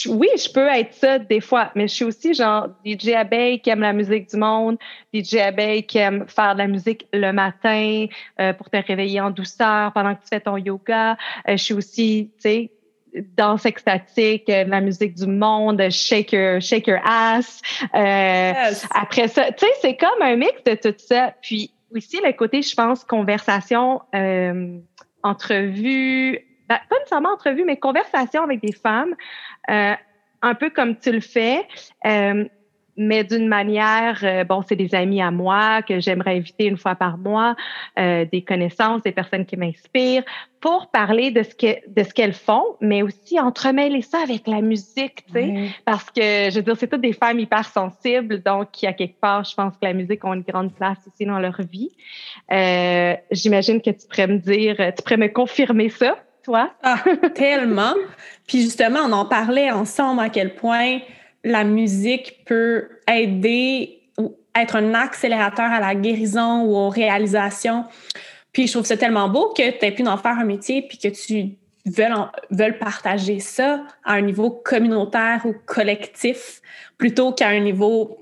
oui, 0.07 0.29
je 0.37 0.49
peux 0.49 0.65
être 0.69 0.93
ça 0.93 1.19
des 1.19 1.41
fois, 1.41 1.69
mais 1.75 1.89
je 1.89 1.93
suis 1.93 2.05
aussi 2.05 2.33
genre 2.33 2.69
DJ 2.85 3.09
Abeille 3.09 3.59
qui 3.59 3.71
aime 3.71 3.81
la 3.81 3.91
musique 3.91 4.29
du 4.29 4.37
monde, 4.37 4.77
DJ 5.13 5.35
Abeille 5.35 5.83
qui 5.83 5.97
aime 5.97 6.25
faire 6.29 6.53
de 6.53 6.59
la 6.59 6.67
musique 6.67 7.07
le 7.11 7.33
matin 7.33 8.05
euh, 8.39 8.53
pour 8.53 8.69
te 8.69 8.77
réveiller 8.77 9.19
en 9.19 9.31
douceur 9.31 9.91
pendant 9.91 10.15
que 10.15 10.21
tu 10.21 10.27
fais 10.29 10.39
ton 10.39 10.55
yoga. 10.55 11.17
Euh, 11.49 11.57
je 11.57 11.63
suis 11.63 11.73
aussi, 11.73 12.31
tu 12.35 12.41
sais, 12.41 12.71
danse 13.37 13.65
extatique, 13.65 14.49
euh, 14.49 14.63
la 14.65 14.81
musique 14.81 15.15
du 15.15 15.27
monde, 15.27 15.81
shake 15.89 16.31
your, 16.31 16.61
shake 16.61 16.87
your 16.87 16.99
ass. 17.05 17.61
Euh, 17.95 18.53
après 18.95 19.27
ça, 19.27 19.51
tu 19.51 19.65
sais, 19.65 19.71
c'est 19.81 19.97
comme 19.97 20.21
un 20.21 20.35
mix 20.35 20.63
de 20.65 20.75
tout 20.75 20.95
ça. 20.97 21.33
Puis 21.41 21.71
aussi 21.95 22.19
le 22.23 22.31
côté, 22.33 22.61
je 22.61 22.75
pense, 22.75 23.03
conversation, 23.03 24.01
euh, 24.15 24.79
entrevue, 25.21 26.39
ben, 26.67 26.79
pas 26.89 26.97
nécessairement 26.99 27.33
entrevue, 27.33 27.65
mais 27.65 27.77
conversation 27.77 28.43
avec 28.43 28.61
des 28.61 28.73
femmes, 28.73 29.15
euh, 29.69 29.93
un 30.41 30.55
peu 30.55 30.69
comme 30.69 30.97
tu 30.97 31.11
le 31.11 31.21
fais. 31.21 31.65
Mais 32.95 33.23
d'une 33.23 33.47
manière, 33.47 34.19
euh, 34.23 34.43
bon, 34.43 34.61
c'est 34.67 34.75
des 34.75 34.93
amis 34.93 35.21
à 35.21 35.31
moi 35.31 35.81
que 35.81 35.99
j'aimerais 35.99 36.37
inviter 36.37 36.65
une 36.65 36.77
fois 36.77 36.95
par 36.95 37.17
mois, 37.17 37.55
euh, 37.97 38.25
des 38.31 38.43
connaissances, 38.43 39.01
des 39.01 39.11
personnes 39.11 39.45
qui 39.45 39.57
m'inspirent, 39.57 40.23
pour 40.61 40.91
parler 40.91 41.31
de 41.31 41.43
ce 41.43 41.55
que 41.55 41.77
de 41.87 42.03
ce 42.03 42.13
qu'elles 42.13 42.33
font, 42.33 42.63
mais 42.79 43.01
aussi 43.01 43.39
entremêler 43.39 44.01
ça 44.01 44.19
avec 44.21 44.47
la 44.47 44.61
musique, 44.61 45.25
tu 45.25 45.33
sais, 45.33 45.71
parce 45.85 46.05
que 46.05 46.21
je 46.21 46.55
veux 46.55 46.61
dire, 46.61 46.75
c'est 46.77 46.87
toutes 46.87 47.01
des 47.01 47.13
femmes 47.13 47.39
hyper 47.39 47.65
sensibles, 47.65 48.41
donc 48.41 48.69
à 48.83 48.93
quelque 48.93 49.19
part, 49.19 49.43
je 49.43 49.55
pense 49.55 49.73
que 49.73 49.85
la 49.85 49.93
musique 49.93 50.23
a 50.23 50.29
une 50.29 50.41
grande 50.41 50.73
place 50.73 50.99
aussi 51.07 51.25
dans 51.25 51.39
leur 51.39 51.59
vie. 51.61 51.91
Euh, 52.51 53.15
J'imagine 53.31 53.81
que 53.81 53.89
tu 53.89 54.07
pourrais 54.07 54.27
me 54.27 54.37
dire, 54.37 54.77
tu 54.77 55.03
pourrais 55.03 55.17
me 55.17 55.27
confirmer 55.27 55.89
ça, 55.89 56.17
toi. 56.43 56.71
Ah, 56.83 56.97
tellement. 57.33 57.93
Puis 58.47 58.61
justement, 58.61 58.99
on 59.05 59.11
en 59.11 59.25
parlait 59.25 59.71
ensemble 59.71 60.21
à 60.21 60.29
quel 60.29 60.55
point 60.55 60.99
la 61.43 61.63
musique 61.63 62.43
peut 62.45 62.87
aider 63.11 64.01
ou 64.17 64.35
être 64.55 64.75
un 64.75 64.93
accélérateur 64.93 65.71
à 65.71 65.79
la 65.79 65.95
guérison 65.95 66.63
ou 66.63 66.75
aux 66.75 66.89
réalisations. 66.89 67.85
Puis 68.51 68.67
je 68.67 68.73
trouve 68.73 68.85
ça 68.85 68.97
tellement 68.97 69.29
beau 69.29 69.53
que 69.55 69.69
tu 69.71 69.85
aies 69.85 69.91
pu 69.91 70.07
en 70.07 70.17
faire 70.17 70.37
un 70.37 70.45
métier 70.45 70.83
puis 70.83 70.97
que 70.97 71.07
tu 71.07 71.57
veuilles, 71.85 72.77
partager 72.79 73.39
ça 73.39 73.83
à 74.05 74.13
un 74.13 74.21
niveau 74.21 74.49
communautaire 74.49 75.41
ou 75.45 75.53
collectif 75.65 76.61
plutôt 76.97 77.33
qu'à 77.33 77.49
un 77.49 77.59
niveau 77.59 78.17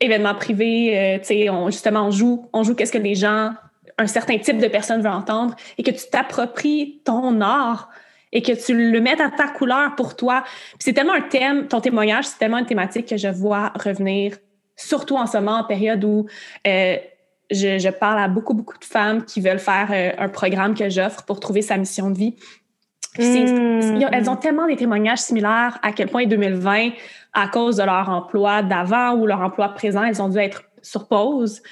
événement 0.00 0.34
privé. 0.34 0.98
Euh, 0.98 1.18
sais, 1.22 1.48
justement, 1.66 2.06
on 2.06 2.10
joue, 2.10 2.48
on 2.52 2.62
joue 2.62 2.74
qu'est-ce 2.74 2.92
que 2.92 2.98
les 2.98 3.14
gens, 3.14 3.52
un 3.96 4.06
certain 4.06 4.38
type 4.38 4.58
de 4.58 4.68
personnes 4.68 5.00
veulent 5.00 5.12
entendre 5.12 5.54
et 5.78 5.82
que 5.82 5.90
tu 5.90 6.08
t'appropries 6.10 7.00
ton 7.04 7.40
art 7.40 7.88
et 8.32 8.42
que 8.42 8.52
tu 8.52 8.74
le 8.74 9.00
mettes 9.00 9.20
à 9.20 9.30
ta 9.30 9.48
couleur 9.48 9.94
pour 9.96 10.16
toi. 10.16 10.44
c'est 10.78 10.92
tellement 10.92 11.14
un 11.14 11.22
thème, 11.22 11.68
ton 11.68 11.80
témoignage, 11.80 12.26
c'est 12.26 12.38
tellement 12.38 12.58
une 12.58 12.66
thématique 12.66 13.08
que 13.08 13.16
je 13.16 13.28
vois 13.28 13.72
revenir, 13.74 14.36
surtout 14.76 15.16
en 15.16 15.26
ce 15.26 15.38
moment, 15.38 15.58
en 15.58 15.64
période 15.64 16.04
où 16.04 16.26
euh, 16.66 16.96
je, 17.50 17.78
je, 17.78 17.88
parle 17.88 18.20
à 18.20 18.28
beaucoup, 18.28 18.54
beaucoup 18.54 18.78
de 18.78 18.84
femmes 18.84 19.24
qui 19.24 19.40
veulent 19.40 19.58
faire 19.58 19.88
euh, 19.90 20.10
un 20.18 20.28
programme 20.28 20.74
que 20.74 20.88
j'offre 20.88 21.24
pour 21.24 21.40
trouver 21.40 21.62
sa 21.62 21.76
mission 21.76 22.10
de 22.10 22.18
vie. 22.18 22.36
Mmh. 23.18 24.04
Elles 24.12 24.30
ont 24.30 24.36
tellement 24.36 24.66
des 24.66 24.76
témoignages 24.76 25.18
similaires 25.18 25.78
à 25.82 25.92
quel 25.92 26.08
point 26.08 26.26
2020, 26.26 26.90
à 27.32 27.48
cause 27.48 27.76
de 27.76 27.82
leur 27.82 28.08
emploi 28.08 28.62
d'avant 28.62 29.14
ou 29.14 29.26
leur 29.26 29.40
emploi 29.40 29.70
présent, 29.70 30.04
elles 30.04 30.22
ont 30.22 30.28
dû 30.28 30.38
être 30.38 30.62
sur 30.82 31.08
pause. 31.08 31.62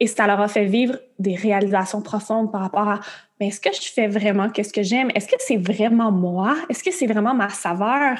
Et 0.00 0.06
ça 0.06 0.26
leur 0.26 0.40
a 0.40 0.48
fait 0.48 0.64
vivre 0.64 0.98
des 1.18 1.34
réalisations 1.34 2.02
profondes 2.02 2.50
par 2.52 2.60
rapport 2.60 2.88
à 2.88 3.00
mais 3.44 3.48
est-ce 3.48 3.60
que 3.60 3.74
je 3.74 3.92
fais 3.92 4.06
vraiment 4.06 4.48
qu'est-ce 4.48 4.72
que 4.72 4.82
j'aime? 4.82 5.10
Est-ce 5.14 5.26
que 5.26 5.36
c'est 5.38 5.58
vraiment 5.58 6.10
moi? 6.10 6.56
Est-ce 6.70 6.82
que 6.82 6.90
c'est 6.90 7.06
vraiment 7.06 7.34
ma 7.34 7.50
saveur? 7.50 8.16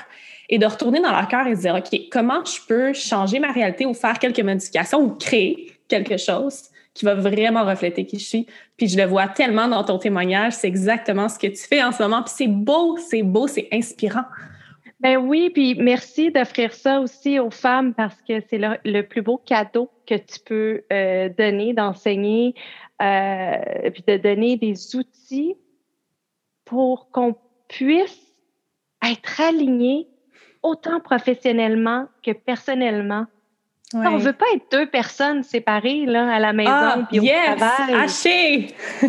Et 0.51 0.59
de 0.59 0.67
retourner 0.67 1.01
dans 1.01 1.13
leur 1.13 1.27
cœur 1.29 1.47
et 1.47 1.55
de 1.55 1.59
dire, 1.59 1.75
OK, 1.75 1.99
comment 2.13 2.45
je 2.45 2.59
peux 2.69 2.93
changer 2.93 3.41
ma 3.41 3.51
réalité 3.51 3.87
ou 3.87 3.95
faire 3.95 4.19
quelques 4.19 4.41
modifications 4.41 5.01
ou 5.01 5.15
créer 5.15 5.73
quelque 5.89 6.19
chose 6.19 6.65
qui 6.93 7.07
va 7.07 7.15
vraiment 7.15 7.65
refléter 7.65 8.05
qui 8.05 8.19
je 8.19 8.25
suis? 8.25 8.47
Puis 8.77 8.89
je 8.89 8.99
le 8.99 9.05
vois 9.05 9.29
tellement 9.29 9.67
dans 9.67 9.83
ton 9.83 9.97
témoignage, 9.97 10.53
c'est 10.53 10.69
exactement 10.69 11.31
ce 11.31 11.39
que 11.39 11.47
tu 11.47 11.57
fais 11.67 11.83
en 11.83 11.91
ce 11.91 12.03
moment. 12.03 12.23
Puis 12.23 12.35
c'est 12.37 12.47
beau, 12.47 12.99
c'est 12.99 13.23
beau, 13.23 13.47
c'est 13.47 13.69
inspirant. 13.73 14.25
Ben 15.05 15.19
oui, 15.19 15.51
puis 15.51 15.75
merci 15.75 16.31
d'offrir 16.31 16.73
ça 16.73 16.99
aussi 16.99 17.39
aux 17.39 17.51
femmes 17.51 17.93
parce 17.93 18.17
que 18.27 18.41
c'est 18.49 18.59
le, 18.59 19.03
plus 19.03 19.21
beau 19.21 19.37
cadeau 19.37 19.91
que 20.07 20.15
tu 20.15 20.41
peux 20.43 20.83
euh, 20.91 21.29
donner, 21.29 21.75
d'enseigner 21.75 22.55
euh, 23.03 23.91
puis 23.93 24.03
de 24.09 24.17
donner 24.17 24.57
des 24.57 24.97
outils 24.97 25.57
pour 26.65 27.11
qu'on 27.11 27.37
puisse 27.69 28.19
être 29.07 29.43
aligné 29.43 30.09
autant 30.63 31.01
professionnellement 31.01 32.09
que 32.25 32.31
personnellement. 32.31 33.27
On 33.93 34.13
ne 34.13 34.19
veut 34.19 34.33
pas 34.33 34.47
être 34.55 34.71
deux 34.73 34.87
personnes 34.87 35.43
séparées 35.43 36.07
là, 36.07 36.35
à 36.35 36.41
la 36.41 36.55
maison 36.55 36.71
ah, 36.73 37.07
puis 37.11 37.21
au 37.21 37.25
travail. 37.25 37.95
Haché! 37.95 38.69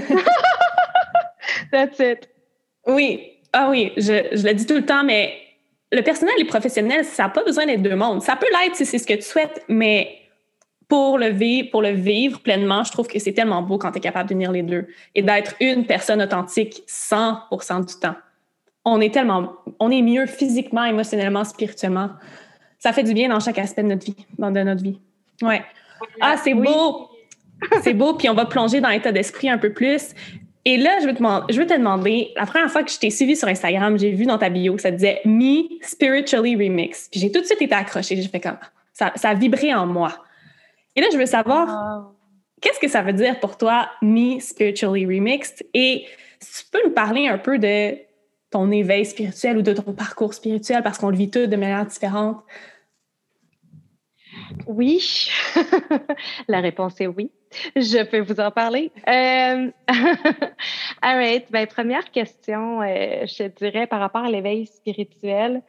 That's 1.71 1.99
it. 1.99 2.29
Oui, 2.85 3.31
ah 3.53 3.69
oui, 3.69 3.93
je, 3.95 4.27
je 4.33 4.45
le 4.45 4.53
dis 4.53 4.65
tout 4.65 4.75
le 4.75 4.85
temps, 4.85 5.05
mais 5.05 5.44
le 5.91 6.01
personnel 6.01 6.33
et 6.37 6.43
le 6.43 6.47
professionnel, 6.47 7.05
ça 7.05 7.23
n'a 7.23 7.29
pas 7.29 7.43
besoin 7.43 7.65
d'être 7.65 7.81
deux 7.81 7.95
mondes. 7.95 8.21
Ça 8.21 8.35
peut 8.35 8.47
l'être 8.51 8.75
si 8.75 8.85
c'est 8.85 8.97
ce 8.97 9.07
que 9.07 9.13
tu 9.13 9.21
souhaites, 9.21 9.63
mais 9.67 10.19
pour 10.87 11.17
le 11.17 11.27
vivre, 11.27 11.69
pour 11.71 11.81
le 11.81 11.91
vivre 11.91 12.39
pleinement, 12.39 12.83
je 12.83 12.91
trouve 12.91 13.07
que 13.07 13.19
c'est 13.19 13.33
tellement 13.33 13.61
beau 13.61 13.77
quand 13.77 13.91
tu 13.91 13.97
es 13.97 14.01
capable 14.01 14.29
d'unir 14.29 14.51
les 14.51 14.63
deux 14.63 14.87
et 15.15 15.21
d'être 15.21 15.55
une 15.59 15.85
personne 15.85 16.21
authentique 16.21 16.83
100% 16.87 17.85
du 17.87 17.99
temps. 17.99 18.15
On 18.83 19.01
est 19.01 19.13
tellement, 19.13 19.53
on 19.79 19.89
est 19.89 20.03
mieux 20.03 20.27
physiquement, 20.27 20.83
émotionnellement, 20.83 21.43
spirituellement. 21.43 22.11
Ça 22.77 22.93
fait 22.93 23.03
du 23.03 23.13
bien 23.13 23.29
dans 23.29 23.39
chaque 23.39 23.57
aspect 23.57 23.81
de 23.81 23.87
notre 23.87 24.05
vie, 24.05 24.15
dans 24.37 24.51
de 24.51 24.61
notre 24.61 24.83
vie. 24.83 24.99
Ouais. 25.41 25.63
Ah, 26.21 26.35
c'est 26.37 26.53
beau. 26.53 27.09
c'est 27.81 27.93
beau, 27.93 28.13
puis 28.13 28.29
on 28.29 28.35
va 28.35 28.45
plonger 28.45 28.81
dans 28.81 28.89
l'état 28.89 29.11
d'esprit 29.11 29.49
un 29.49 29.57
peu 29.57 29.73
plus. 29.73 30.13
Et 30.67 30.77
là, 30.77 30.97
je 30.99 31.05
veux, 31.05 31.13
te, 31.13 31.53
je 31.53 31.59
veux 31.59 31.67
te 31.67 31.77
demander, 31.77 32.33
la 32.35 32.47
première 32.47 32.71
fois 32.71 32.83
que 32.83 32.91
je 32.91 32.97
t'ai 32.97 33.11
suivi 33.11 33.35
sur 33.35 33.47
Instagram, 33.47 33.99
j'ai 33.99 34.11
vu 34.11 34.25
dans 34.25 34.39
ta 34.39 34.49
bio, 34.49 34.77
ça 34.79 34.89
disait 34.89 35.21
Me 35.23 35.79
Spiritually 35.83 36.55
Remix. 36.55 37.07
Puis 37.11 37.19
j'ai 37.19 37.31
tout 37.31 37.39
de 37.39 37.45
suite 37.45 37.61
été 37.61 37.75
accrochée. 37.75 38.15
J'ai 38.15 38.27
fait 38.27 38.39
comme 38.39 38.57
ça, 38.91 39.11
ça 39.15 39.29
a 39.29 39.33
vibré 39.35 39.75
en 39.75 39.85
moi. 39.85 40.23
Et 40.95 41.01
là, 41.01 41.07
je 41.11 41.17
veux 41.17 41.27
savoir, 41.27 42.11
qu'est-ce 42.61 42.79
que 42.79 42.87
ça 42.87 43.03
veut 43.03 43.13
dire 43.13 43.39
pour 43.39 43.57
toi, 43.57 43.89
Me 44.01 44.39
Spiritually 44.39 45.05
Remixed? 45.05 45.67
Et 45.75 46.05
si 46.39 46.63
tu 46.63 46.71
peux 46.71 46.79
nous 46.83 46.93
parler 46.93 47.27
un 47.27 47.37
peu 47.37 47.59
de 47.59 47.95
ton 48.49 48.71
éveil 48.71 49.05
spirituel 49.05 49.57
ou 49.57 49.61
de 49.61 49.73
ton 49.73 49.93
parcours 49.93 50.33
spirituel, 50.33 50.81
parce 50.81 50.97
qu'on 50.97 51.09
le 51.09 51.17
vit 51.17 51.29
tous 51.29 51.45
de 51.45 51.55
manière 51.55 51.85
différente. 51.85 52.37
Oui, 54.65 55.29
la 56.47 56.61
réponse 56.61 56.99
est 57.01 57.07
oui. 57.07 57.31
Je 57.75 58.03
peux 58.03 58.19
vous 58.19 58.39
en 58.39 58.51
parler. 58.51 58.91
Euh... 59.07 59.71
All 61.01 61.17
right. 61.17 61.51
Ben, 61.51 61.67
première 61.67 62.11
question, 62.11 62.81
euh, 62.81 63.25
je 63.25 63.47
dirais 63.47 63.87
par 63.87 63.99
rapport 63.99 64.23
à 64.23 64.29
l'éveil 64.29 64.65
spirituel. 64.65 65.61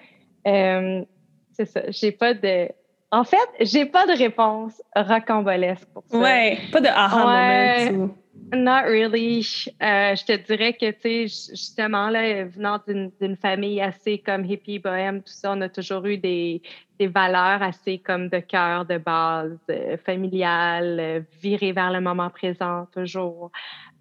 Euh, 0.46 1.04
c'est 1.52 1.66
ça. 1.66 1.82
J'ai 1.90 2.12
pas 2.12 2.34
de 2.34 2.68
en 3.16 3.24
fait, 3.24 3.48
j'ai 3.60 3.86
pas 3.86 4.06
de 4.06 4.12
réponse 4.12 4.82
rocambolesque 4.94 5.88
pour 5.94 6.04
ça. 6.06 6.18
Ouais, 6.18 6.58
pas 6.70 6.82
de 6.82 6.88
aha 6.88 7.90
moment. 7.90 8.14
Not 8.52 8.84
really. 8.84 9.40
Euh, 9.82 10.14
je 10.14 10.24
te 10.24 10.32
dirais 10.46 10.74
que, 10.74 10.90
tu 10.90 11.00
sais, 11.00 11.50
justement, 11.50 12.10
là, 12.10 12.44
venant 12.44 12.78
d'une 12.86 13.36
famille 13.36 13.80
assez 13.80 14.18
comme 14.18 14.44
hippie, 14.44 14.78
bohème, 14.78 15.22
tout 15.22 15.32
ça, 15.32 15.52
on 15.52 15.60
a 15.62 15.68
toujours 15.70 16.04
eu 16.04 16.18
des, 16.18 16.60
des 17.00 17.06
valeurs 17.06 17.62
assez 17.62 17.98
comme 17.98 18.28
de 18.28 18.38
cœur, 18.38 18.84
de 18.84 18.98
base, 18.98 19.58
euh, 19.70 19.96
familiale, 20.04 20.98
euh, 21.00 21.20
virées 21.40 21.72
vers 21.72 21.90
le 21.90 22.02
moment 22.02 22.28
présent, 22.28 22.86
toujours, 22.92 23.50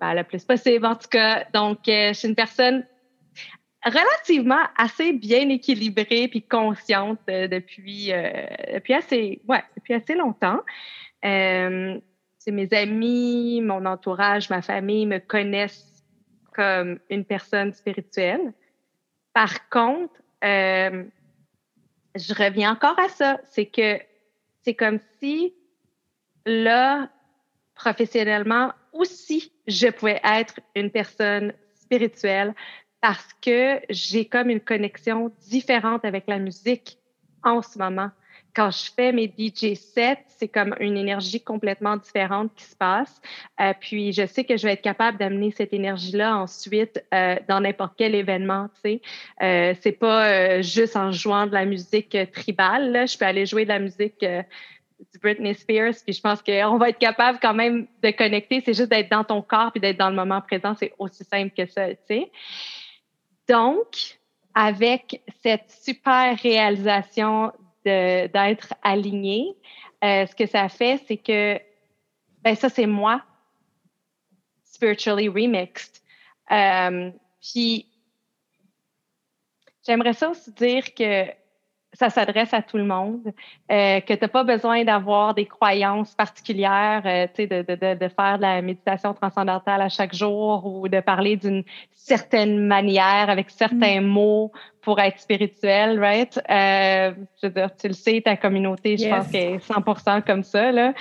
ben, 0.01 0.13
le 0.13 0.23
plus 0.23 0.43
possible, 0.43 0.86
en 0.86 0.95
tout 0.95 1.10
cas. 1.10 1.45
Donc, 1.54 1.80
je 1.88 2.12
suis 2.13 2.28
une 2.28 2.36
personne 2.36 2.84
relativement 3.86 4.63
assez 4.78 5.13
bien 5.13 5.48
équilibrée 5.50 6.28
puis 6.28 6.41
consciente 6.41 7.19
euh, 7.30 7.48
depuis, 7.48 8.12
euh, 8.12 8.32
depuis, 8.74 8.93
assez, 8.93 9.41
ouais, 9.48 9.63
depuis 9.78 9.93
assez 9.93 10.15
longtemps. 10.15 10.60
Euh, 11.24 12.00
mes 12.48 12.74
amis, 12.74 13.62
mon 13.62 13.86
entourage, 13.86 14.50
ma 14.50 14.62
famille 14.62 15.06
me 15.06 15.19
connaissent 15.19 16.04
comme 16.54 17.00
une 17.10 17.26
personne 17.26 17.74
spirituelle. 17.74 18.54
Par 19.34 19.67
contre, 19.69 20.13
euh, 20.43 21.04
je 22.15 22.34
reviens 22.34 22.71
encore 22.71 22.98
à 23.00 23.10
ça, 23.10 23.39
c'est 23.43 23.65
que 23.65 24.00
c'est 24.62 24.76
comme 24.76 25.00
si 25.19 25.54
là, 26.45 27.10
professionnellement 27.74 28.71
aussi, 28.93 29.52
je 29.67 29.88
pouvais 29.88 30.21
être 30.24 30.60
une 30.76 30.91
personne 30.91 31.54
spirituelle 31.74 32.54
parce 33.02 33.34
que 33.42 33.80
j'ai 33.90 34.26
comme 34.26 34.50
une 34.50 34.60
connexion 34.60 35.32
différente 35.48 36.06
avec 36.06 36.26
la 36.28 36.40
musique 36.40 36.98
en 37.44 37.62
ce 37.62 37.78
moment 37.78 38.10
quand 38.56 38.72
je 38.72 38.90
fais 38.96 39.12
mes 39.12 39.28
DJ 39.28 39.76
sets, 39.76 40.24
c'est 40.28 40.48
comme 40.48 40.76
une 40.80 40.98
énergie 40.98 41.42
complètement 41.42 41.98
différente 41.98 42.52
qui 42.56 42.64
se 42.64 42.76
passe. 42.76 43.22
Euh, 43.60 43.74
puis 43.80 44.14
je 44.14 44.26
sais 44.26 44.46
que 44.46 44.56
je 44.56 44.66
vais 44.66 44.74
être 44.74 44.82
capable 44.82 45.18
d'amener 45.18 45.52
cette 45.52 45.74
énergie-là 45.74 46.38
ensuite 46.38 47.04
euh, 47.14 47.36
dans 47.50 47.60
n'importe 47.60 47.94
quel 47.98 48.16
événement. 48.16 48.70
Tu 48.76 48.82
sais, 48.82 49.02
euh, 49.44 49.74
c'est 49.82 49.92
pas 49.92 50.28
euh, 50.28 50.62
juste 50.62 50.96
en 50.96 51.12
jouant 51.12 51.48
de 51.48 51.54
la 51.54 51.66
musique 51.66 52.18
tribale. 52.32 53.06
Je 53.08 53.18
peux 53.18 53.26
aller 53.26 53.46
jouer 53.46 53.66
de 53.66 53.70
la 53.70 53.80
musique 53.80 54.22
du 54.22 55.20
Britney 55.22 55.54
Spears. 55.54 55.96
Puis 56.06 56.14
je 56.14 56.22
pense 56.22 56.42
qu'on 56.42 56.78
va 56.78 56.90
être 56.90 57.00
capable 57.00 57.40
quand 57.42 57.54
même 57.54 57.88
de 58.02 58.12
connecter. 58.12 58.62
C'est 58.66 58.74
juste 58.74 58.90
d'être 58.90 59.12
dans 59.12 59.26
ton 59.26 59.42
corps 59.42 59.72
puis 59.74 59.82
d'être 59.82 59.98
dans 59.98 60.10
le 60.10 60.16
moment 60.16 60.40
présent. 60.40 60.76
C'est 60.80 60.94
aussi 60.98 61.26
simple 61.26 61.54
que 61.56 61.66
ça. 61.66 61.90
Tu 61.90 61.98
sais. 62.08 62.32
Donc, 63.48 64.20
avec 64.54 65.22
cette 65.44 65.72
super 65.72 66.38
réalisation 66.40 67.52
d'être 67.84 68.74
aligné, 68.82 69.56
euh, 70.04 70.26
ce 70.26 70.36
que 70.36 70.48
ça 70.48 70.70
fait, 70.70 71.02
c'est 71.08 71.18
que 71.18 71.60
ben 72.42 72.56
ça, 72.56 72.70
c'est 72.70 72.86
moi, 72.86 73.24
spiritually 74.64 75.28
remixed. 75.28 76.02
Euh, 76.52 77.12
puis, 77.42 77.88
j'aimerais 79.86 80.14
ça 80.14 80.30
aussi 80.30 80.52
dire 80.52 80.94
que 80.94 81.26
ça 81.98 82.10
s'adresse 82.10 82.54
à 82.54 82.62
tout 82.62 82.78
le 82.78 82.84
monde, 82.84 83.34
euh, 83.72 84.00
que 84.02 84.14
tu 84.14 84.20
n'as 84.22 84.28
pas 84.28 84.44
besoin 84.44 84.84
d'avoir 84.84 85.34
des 85.34 85.46
croyances 85.46 86.14
particulières, 86.14 87.02
euh, 87.06 87.28
tu 87.34 87.44
sais, 87.44 87.48
de, 87.48 87.62
de, 87.62 87.98
de, 87.98 88.08
faire 88.10 88.38
de 88.38 88.42
la 88.42 88.62
méditation 88.62 89.14
transcendantale 89.14 89.82
à 89.82 89.90
chaque 89.90 90.14
jour 90.14 90.66
ou 90.66 90.88
de 90.88 91.00
parler 91.00 91.38
d'une 91.38 91.64
certaine 91.94 92.68
manière 92.68 93.30
avec 93.30 93.50
certains 93.50 94.02
mm. 94.02 94.06
mots 94.06 94.52
pour 94.82 95.00
être 95.00 95.20
spirituel, 95.20 96.00
right? 96.00 96.40
Euh, 96.50 97.12
je 97.42 97.48
veux 97.48 97.54
dire, 97.54 97.70
tu 97.76 97.88
le 97.88 97.94
sais, 97.94 98.22
ta 98.22 98.38
communauté, 98.38 98.98
je 98.98 99.10
pense 99.10 99.28
qu'elle 99.28 99.56
est 99.56 99.68
100% 99.68 100.22
comme 100.22 100.44
ça, 100.44 100.72
là. 100.72 100.94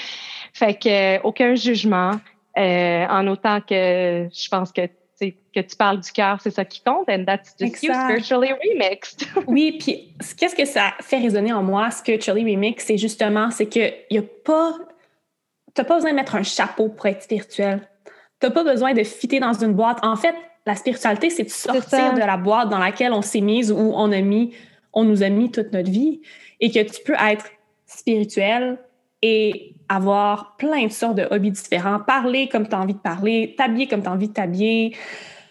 Fait 0.54 0.74
que 0.74 1.20
aucun 1.22 1.54
jugement, 1.54 2.12
euh, 2.56 3.06
en 3.08 3.26
autant 3.26 3.60
que 3.60 4.28
je 4.32 4.48
pense 4.48 4.72
que 4.72 4.88
que 5.20 5.60
tu 5.60 5.76
parles 5.76 6.00
du 6.00 6.10
cœur, 6.12 6.40
c'est 6.40 6.50
ça 6.50 6.64
qui 6.64 6.82
compte, 6.82 7.08
and 7.08 7.24
that's 7.24 7.54
just 7.58 7.82
you 7.82 7.92
spiritually 7.92 8.52
remixed. 8.52 9.26
oui, 9.46 9.78
puis 9.78 10.14
qu'est-ce 10.36 10.54
que 10.54 10.64
ça 10.64 10.94
fait 11.00 11.18
résonner 11.18 11.52
en 11.52 11.62
moi, 11.62 11.90
spiritually 11.90 12.42
remixed, 12.42 12.86
c'est 12.86 12.98
justement, 12.98 13.50
c'est 13.50 13.66
que 13.66 13.92
y 14.10 14.18
a 14.18 14.22
pas, 14.44 14.74
t'as 15.74 15.84
pas 15.84 15.96
besoin 15.96 16.10
de 16.10 16.16
mettre 16.16 16.34
un 16.34 16.42
chapeau 16.42 16.88
pour 16.88 17.06
être 17.06 17.22
spirituel. 17.22 17.88
T'as 18.40 18.50
pas 18.50 18.64
besoin 18.64 18.92
de 18.92 19.02
fitter 19.04 19.40
dans 19.40 19.52
une 19.54 19.72
boîte. 19.72 19.98
En 20.02 20.16
fait, 20.16 20.34
la 20.66 20.74
spiritualité, 20.74 21.30
c'est 21.30 21.44
de 21.44 21.50
sortir 21.50 22.14
de 22.14 22.20
la 22.20 22.36
boîte 22.36 22.68
dans 22.68 22.78
laquelle 22.78 23.12
on 23.12 23.22
s'est 23.22 23.40
mise 23.40 23.70
ou 23.70 23.92
on 23.94 24.10
a 24.12 24.20
mis, 24.20 24.54
on 24.92 25.04
nous 25.04 25.22
a 25.22 25.28
mis 25.28 25.50
toute 25.50 25.72
notre 25.72 25.90
vie, 25.90 26.20
et 26.60 26.70
que 26.70 26.80
tu 26.80 27.02
peux 27.04 27.16
être 27.18 27.46
spirituel 27.86 28.78
et 29.22 29.73
avoir 29.88 30.56
plein 30.56 30.86
de 30.86 30.92
sortes 30.92 31.16
de 31.16 31.26
hobbies 31.30 31.50
différents, 31.50 32.00
parler 32.00 32.48
comme 32.48 32.68
tu 32.68 32.74
as 32.74 32.80
envie 32.80 32.94
de 32.94 32.98
parler, 32.98 33.54
t'habiller 33.56 33.86
comme 33.86 34.02
tu 34.02 34.08
as 34.08 34.12
envie 34.12 34.28
de 34.28 34.32
t'habiller. 34.32 34.96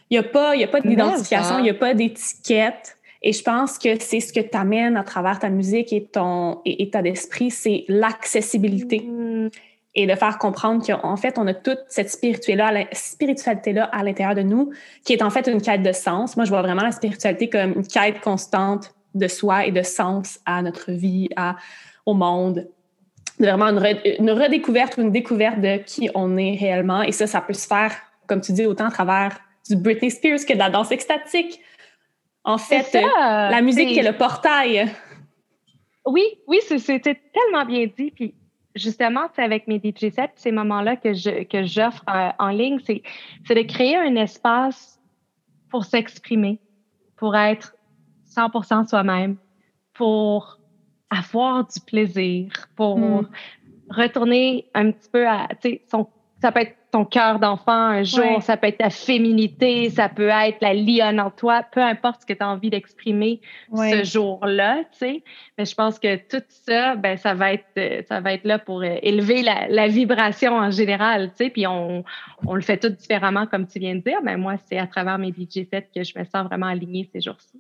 Il 0.09 0.13
n'y 0.13 0.17
a 0.17 0.23
pas, 0.23 0.55
y 0.55 0.63
a 0.63 0.67
pas 0.67 0.81
d'identification, 0.81 1.59
il 1.59 1.63
n'y 1.63 1.69
a 1.69 1.75
pas 1.75 1.93
d'étiquette. 1.93 2.97
Et 3.21 3.31
je 3.31 3.41
pense 3.41 3.79
que 3.79 3.99
c'est 3.99 4.19
ce 4.19 4.33
que 4.33 4.41
tu 4.41 4.57
amènes 4.57 4.97
à 4.97 5.03
travers 5.03 5.39
ta 5.39 5.49
musique 5.49 5.93
et 5.93 6.03
ton 6.03 6.59
et, 6.65 6.83
état 6.83 7.01
d'esprit, 7.01 7.51
c'est 7.51 7.85
l'accessibilité. 7.87 8.99
Mm. 8.99 9.49
Et 9.95 10.07
de 10.07 10.15
faire 10.15 10.39
comprendre 10.39 10.83
qu'en 10.83 11.15
fait, 11.17 11.37
on 11.37 11.45
a 11.45 11.53
toute 11.53 11.81
cette 11.87 12.09
spiritualité-là 12.09 13.83
à 13.91 14.03
l'intérieur 14.03 14.33
de 14.33 14.41
nous, 14.41 14.71
qui 15.05 15.13
est 15.13 15.21
en 15.21 15.29
fait 15.29 15.47
une 15.47 15.61
quête 15.61 15.83
de 15.83 15.91
sens. 15.91 16.35
Moi, 16.35 16.45
je 16.45 16.49
vois 16.49 16.63
vraiment 16.63 16.81
la 16.81 16.91
spiritualité 16.91 17.47
comme 17.47 17.73
une 17.73 17.85
quête 17.85 18.19
constante 18.19 18.95
de 19.13 19.27
soi 19.27 19.67
et 19.67 19.71
de 19.71 19.83
sens 19.83 20.39
à 20.47 20.63
notre 20.63 20.91
vie, 20.91 21.29
à, 21.35 21.57
au 22.07 22.15
monde, 22.15 22.67
vraiment 23.45 23.67
une, 23.67 24.31
redécouverte 24.31 24.97
ou 24.97 25.01
une 25.01 25.11
découverte 25.11 25.59
de 25.59 25.77
qui 25.77 26.09
on 26.15 26.37
est 26.37 26.55
réellement. 26.55 27.01
Et 27.01 27.11
ça, 27.11 27.27
ça 27.27 27.41
peut 27.41 27.53
se 27.53 27.67
faire, 27.67 27.93
comme 28.27 28.41
tu 28.41 28.51
dis, 28.51 28.65
autant 28.65 28.87
à 28.87 28.91
travers 28.91 29.39
du 29.67 29.75
Britney 29.75 30.11
Spears 30.11 30.45
que 30.47 30.53
de 30.53 30.59
la 30.59 30.69
danse 30.69 30.91
extatique. 30.91 31.61
En 32.43 32.57
fait, 32.57 32.93
la 32.93 33.61
musique 33.61 33.97
est... 33.97 34.03
le 34.03 34.17
portail. 34.17 34.91
Oui, 36.05 36.23
oui, 36.47 36.59
c'était 36.77 37.21
tellement 37.33 37.65
bien 37.65 37.87
dit. 37.97 38.11
Puis 38.11 38.35
justement, 38.75 39.27
c'est 39.35 39.43
avec 39.43 39.67
mes 39.67 39.77
DJ 39.77 40.13
sets, 40.13 40.31
ces 40.35 40.51
moments-là 40.51 40.95
que 40.95 41.13
je 41.13 41.43
que 41.43 41.63
j'offre 41.63 42.03
euh, 42.09 42.29
en 42.39 42.49
ligne, 42.49 42.79
c'est 42.85 43.55
de 43.55 43.61
créer 43.61 43.95
un 43.95 44.15
espace 44.15 44.99
pour 45.69 45.85
s'exprimer, 45.85 46.59
pour 47.15 47.35
être 47.35 47.75
100% 48.35 48.87
soi-même, 48.87 49.37
pour 49.93 50.59
avoir 51.17 51.67
du 51.67 51.79
plaisir, 51.79 52.51
pour 52.75 52.97
hmm. 52.97 53.27
retourner 53.89 54.65
un 54.73 54.91
petit 54.91 55.09
peu 55.11 55.27
à, 55.27 55.47
tu 55.61 55.69
sais, 55.69 55.81
ça 56.41 56.51
peut 56.51 56.61
être 56.61 56.75
ton 56.93 57.05
cœur 57.05 57.39
d'enfant 57.39 57.71
un 57.71 58.03
jour, 58.03 58.43
ça 58.43 58.55
peut 58.55 58.67
être 58.67 58.77
ta 58.77 58.91
féminité, 58.91 59.89
ça 59.89 60.09
peut 60.09 60.29
être 60.29 60.57
la 60.61 60.75
lionne 60.75 61.19
en 61.19 61.31
toi, 61.31 61.63
peu 61.71 61.81
importe 61.81 62.21
ce 62.21 62.25
que 62.27 62.33
tu 62.33 62.43
as 62.43 62.47
envie 62.47 62.69
d'exprimer 62.69 63.41
ce 63.75 64.03
jour-là, 64.03 64.83
tu 64.91 64.99
sais. 64.99 65.23
Mais 65.57 65.65
je 65.65 65.73
pense 65.73 65.97
que 65.97 66.17
tout 66.17 66.43
ça, 66.49 66.95
ben 66.95 67.17
ça 67.17 67.33
va 67.33 67.53
être 67.53 68.05
ça 68.07 68.19
va 68.19 68.33
être 68.33 68.43
là 68.43 68.59
pour 68.59 68.81
euh, 68.83 68.97
élever 69.01 69.41
la, 69.41 69.67
la 69.69 69.87
vibration 69.87 70.53
en 70.53 70.69
général, 70.69 71.29
tu 71.31 71.45
sais. 71.45 71.49
Puis 71.49 71.65
on, 71.65 72.03
on 72.45 72.53
le 72.53 72.61
fait 72.61 72.77
tout 72.77 72.89
différemment 72.89 73.47
comme 73.47 73.65
tu 73.65 73.79
viens 73.79 73.95
de 73.95 74.01
dire. 74.01 74.19
Mais 74.21 74.37
moi, 74.37 74.57
c'est 74.65 74.77
à 74.77 74.85
travers 74.85 75.17
mes 75.17 75.31
DJ 75.31 75.65
sets 75.71 75.89
que 75.95 76.03
je 76.03 76.19
me 76.19 76.25
sens 76.25 76.45
vraiment 76.45 76.67
alignée 76.67 77.09
ces 77.11 77.21
jours-ci. 77.21 77.59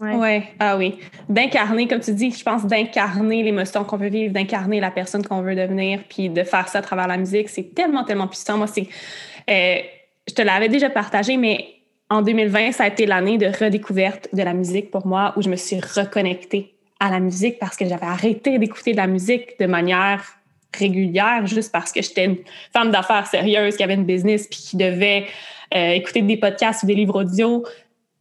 Oui, 0.00 0.10
ouais. 0.16 0.42
ah 0.58 0.76
oui. 0.76 0.98
D'incarner, 1.28 1.86
comme 1.86 2.00
tu 2.00 2.12
dis, 2.12 2.32
je 2.32 2.42
pense 2.42 2.66
d'incarner 2.66 3.42
l'émotion 3.42 3.84
qu'on 3.84 3.96
veut 3.96 4.08
vivre, 4.08 4.32
d'incarner 4.32 4.80
la 4.80 4.90
personne 4.90 5.24
qu'on 5.24 5.40
veut 5.40 5.54
devenir, 5.54 6.00
puis 6.08 6.28
de 6.28 6.42
faire 6.42 6.68
ça 6.68 6.78
à 6.78 6.82
travers 6.82 7.06
la 7.06 7.16
musique, 7.16 7.48
c'est 7.48 7.74
tellement, 7.74 8.04
tellement 8.04 8.26
puissant. 8.26 8.58
Moi, 8.58 8.66
c'est. 8.66 8.88
Euh, 9.48 9.78
je 10.26 10.34
te 10.34 10.42
l'avais 10.42 10.68
déjà 10.68 10.90
partagé, 10.90 11.36
mais 11.36 11.66
en 12.10 12.22
2020, 12.22 12.72
ça 12.72 12.84
a 12.84 12.88
été 12.88 13.06
l'année 13.06 13.38
de 13.38 13.46
redécouverte 13.46 14.28
de 14.32 14.42
la 14.42 14.54
musique 14.54 14.90
pour 14.90 15.06
moi, 15.06 15.32
où 15.36 15.42
je 15.42 15.48
me 15.48 15.56
suis 15.56 15.80
reconnectée 15.80 16.74
à 17.00 17.10
la 17.10 17.20
musique 17.20 17.58
parce 17.58 17.76
que 17.76 17.86
j'avais 17.86 18.06
arrêté 18.06 18.58
d'écouter 18.58 18.92
de 18.92 18.96
la 18.96 19.06
musique 19.06 19.58
de 19.58 19.66
manière 19.66 20.22
régulière 20.76 21.46
juste 21.46 21.70
parce 21.70 21.92
que 21.92 22.02
j'étais 22.02 22.24
une 22.24 22.38
femme 22.72 22.90
d'affaires 22.90 23.26
sérieuse 23.26 23.76
qui 23.76 23.82
avait 23.82 23.94
une 23.94 24.04
business 24.04 24.46
puis 24.48 24.58
qui 24.58 24.76
devait 24.76 25.26
euh, 25.74 25.90
écouter 25.90 26.22
des 26.22 26.36
podcasts 26.36 26.82
ou 26.82 26.86
des 26.86 26.94
livres 26.94 27.20
audio 27.22 27.64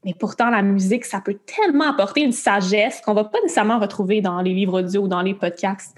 mais 0.06 0.14
pourtant, 0.14 0.50
la 0.50 0.62
musique, 0.62 1.06
ça 1.06 1.22
peut 1.22 1.38
tellement 1.46 1.90
apporter 1.90 2.22
une 2.22 2.32
sagesse 2.32 3.02
qu'on 3.02 3.14
va 3.14 3.24
pas 3.24 3.40
nécessairement 3.42 3.80
retrouver 3.80 4.22
dans 4.22 4.42
les 4.42 4.54
livres 4.54 4.82
audio 4.82 5.04
ou 5.04 5.08
dans 5.08 5.22
les 5.22 5.34
podcasts, 5.34 5.98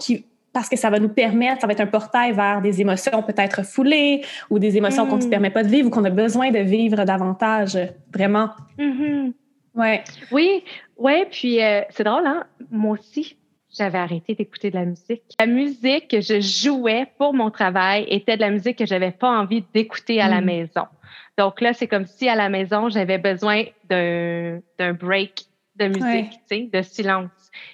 qui, 0.00 0.24
parce 0.52 0.68
que 0.68 0.76
ça 0.76 0.88
va 0.88 1.00
nous 1.00 1.08
permettre, 1.08 1.60
ça 1.60 1.66
va 1.66 1.72
être 1.72 1.80
un 1.80 1.86
portail 1.86 2.32
vers 2.32 2.62
des 2.62 2.80
émotions 2.80 3.22
peut-être 3.22 3.66
foulées 3.66 4.22
ou 4.50 4.58
des 4.58 4.76
émotions 4.76 5.06
qu'on 5.06 5.16
ne 5.16 5.20
se 5.20 5.26
mm. 5.26 5.30
permet 5.30 5.50
pas 5.50 5.64
de 5.64 5.68
vivre 5.68 5.88
ou 5.88 5.90
qu'on 5.90 6.04
a 6.04 6.10
besoin 6.10 6.50
de 6.50 6.60
vivre 6.60 7.04
davantage, 7.04 7.76
vraiment. 8.12 8.50
Mm-hmm. 8.78 9.32
Ouais. 9.74 10.04
Oui, 10.30 10.62
ouais, 10.96 11.26
puis 11.30 11.62
euh, 11.62 11.80
c'est 11.90 12.04
drôle, 12.04 12.26
hein? 12.26 12.44
Moi 12.70 12.92
aussi, 12.92 13.36
j'avais 13.76 13.98
arrêté 13.98 14.34
d'écouter 14.34 14.70
de 14.70 14.76
la 14.76 14.84
musique. 14.84 15.22
La 15.40 15.46
musique 15.46 16.08
que 16.08 16.20
je 16.20 16.40
jouais 16.40 17.06
pour 17.18 17.34
mon 17.34 17.50
travail 17.50 18.06
était 18.08 18.36
de 18.36 18.42
la 18.42 18.50
musique 18.50 18.78
que 18.78 18.86
j'avais 18.86 19.10
pas 19.10 19.28
envie 19.28 19.64
d'écouter 19.74 20.20
à 20.20 20.28
la 20.28 20.40
mm. 20.40 20.44
maison. 20.44 20.84
Donc 21.36 21.60
là, 21.60 21.72
c'est 21.72 21.88
comme 21.88 22.06
si 22.06 22.28
à 22.28 22.34
la 22.34 22.48
maison, 22.48 22.88
j'avais 22.88 23.18
besoin 23.18 23.64
d'un 23.88 24.92
break 24.92 25.46
de 25.76 25.86
musique, 25.88 26.30
tu 26.48 26.56
sais, 26.56 26.70
de 26.72 26.82
silence. 26.82 27.30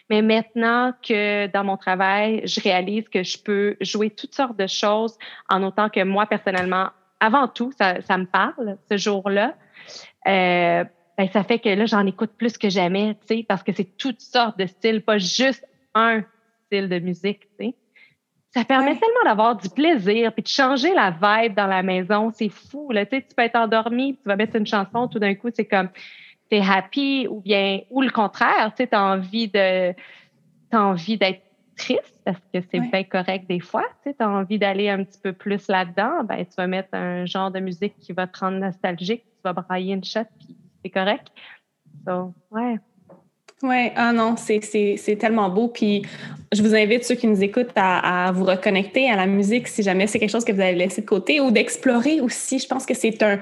Mais 0.08 0.22
maintenant 0.22 0.92
que 1.02 1.46
dans 1.48 1.64
mon 1.64 1.76
travail, 1.76 2.42
je 2.46 2.60
réalise 2.60 3.08
que 3.08 3.22
je 3.22 3.38
peux 3.38 3.76
jouer 3.80 4.10
toutes 4.10 4.34
sortes 4.34 4.56
de 4.56 4.66
choses 4.66 5.18
en 5.48 5.62
autant 5.62 5.90
que 5.90 6.02
moi, 6.02 6.26
personnellement, 6.26 6.88
avant 7.20 7.48
tout, 7.48 7.72
ça, 7.78 8.00
ça 8.00 8.16
me 8.16 8.24
parle 8.24 8.78
ce 8.90 8.96
jour-là. 8.96 9.54
Euh, 10.26 10.84
ben, 11.18 11.28
ça 11.30 11.44
fait 11.44 11.58
que 11.58 11.68
là, 11.68 11.84
j'en 11.84 12.06
écoute 12.06 12.30
plus 12.38 12.56
que 12.56 12.70
jamais, 12.70 13.16
tu 13.26 13.36
sais, 13.36 13.44
parce 13.46 13.62
que 13.62 13.72
c'est 13.72 13.96
toutes 13.98 14.22
sortes 14.22 14.58
de 14.58 14.64
styles, 14.66 15.02
pas 15.02 15.18
juste 15.18 15.66
un 15.94 16.24
style 16.66 16.88
de 16.88 16.98
musique, 16.98 17.40
tu 17.58 17.66
sais. 17.66 17.74
Ça 18.52 18.64
permet 18.64 18.96
tellement 18.98 19.24
d'avoir 19.24 19.56
du 19.56 19.68
plaisir 19.68 20.32
puis 20.32 20.42
de 20.42 20.48
changer 20.48 20.92
la 20.92 21.10
vibe 21.10 21.54
dans 21.54 21.68
la 21.68 21.82
maison. 21.82 22.30
C'est 22.32 22.48
fou. 22.48 22.90
Là. 22.90 23.06
Tu, 23.06 23.16
sais, 23.16 23.22
tu 23.22 23.34
peux 23.34 23.44
être 23.44 23.56
endormi, 23.56 24.16
tu 24.16 24.22
vas 24.24 24.36
mettre 24.36 24.56
une 24.56 24.66
chanson, 24.66 25.06
tout 25.06 25.20
d'un 25.20 25.34
coup, 25.34 25.50
c'est 25.54 25.66
comme 25.66 25.88
t'es 26.48 26.60
happy 26.60 27.28
ou 27.28 27.40
bien 27.40 27.80
ou 27.90 28.02
le 28.02 28.10
contraire, 28.10 28.72
tu 28.76 28.82
sais, 28.82 28.94
as 28.94 29.02
envie 29.02 29.48
de 29.48 29.94
t'as 30.70 30.80
envie 30.80 31.16
d'être 31.16 31.42
triste 31.76 32.20
parce 32.24 32.40
que 32.52 32.60
c'est 32.60 32.80
bien 32.80 33.04
correct 33.04 33.48
des 33.48 33.60
fois. 33.60 33.84
Tu 34.02 34.10
sais, 34.10 34.16
as 34.18 34.28
envie 34.28 34.58
d'aller 34.58 34.88
un 34.88 35.04
petit 35.04 35.20
peu 35.20 35.32
plus 35.32 35.68
là-dedans, 35.68 36.24
ben 36.24 36.44
tu 36.44 36.54
vas 36.56 36.66
mettre 36.66 36.90
un 36.92 37.24
genre 37.24 37.50
de 37.50 37.60
musique 37.60 37.96
qui 37.98 38.12
va 38.12 38.26
te 38.26 38.38
rendre 38.38 38.58
nostalgique, 38.58 39.22
tu 39.22 39.40
vas 39.44 39.52
brailler 39.52 39.94
une 39.94 40.04
chatte 40.04 40.30
puis 40.38 40.56
c'est 40.82 40.90
correct. 40.90 41.28
So, 42.04 42.34
ouais. 42.50 42.78
Oui, 43.62 43.90
ah 43.94 44.12
non, 44.12 44.36
c'est 44.36 45.16
tellement 45.18 45.50
beau. 45.50 45.68
Puis 45.68 46.02
je 46.52 46.62
vous 46.62 46.74
invite, 46.74 47.04
ceux 47.04 47.14
qui 47.14 47.26
nous 47.26 47.42
écoutent, 47.42 47.72
à, 47.76 48.32
vous 48.32 48.44
reconnecter 48.44 49.10
à 49.10 49.16
la 49.16 49.26
musique 49.26 49.68
si 49.68 49.82
jamais 49.82 50.06
c'est 50.06 50.18
quelque 50.18 50.30
chose 50.30 50.44
que 50.44 50.52
vous 50.52 50.60
avez 50.60 50.74
laissé 50.74 51.02
de 51.02 51.06
côté 51.06 51.40
ou 51.40 51.50
d'explorer 51.50 52.20
aussi. 52.20 52.58
Je 52.58 52.66
pense 52.66 52.86
que 52.86 52.94
c'est 52.94 53.22
un, 53.22 53.40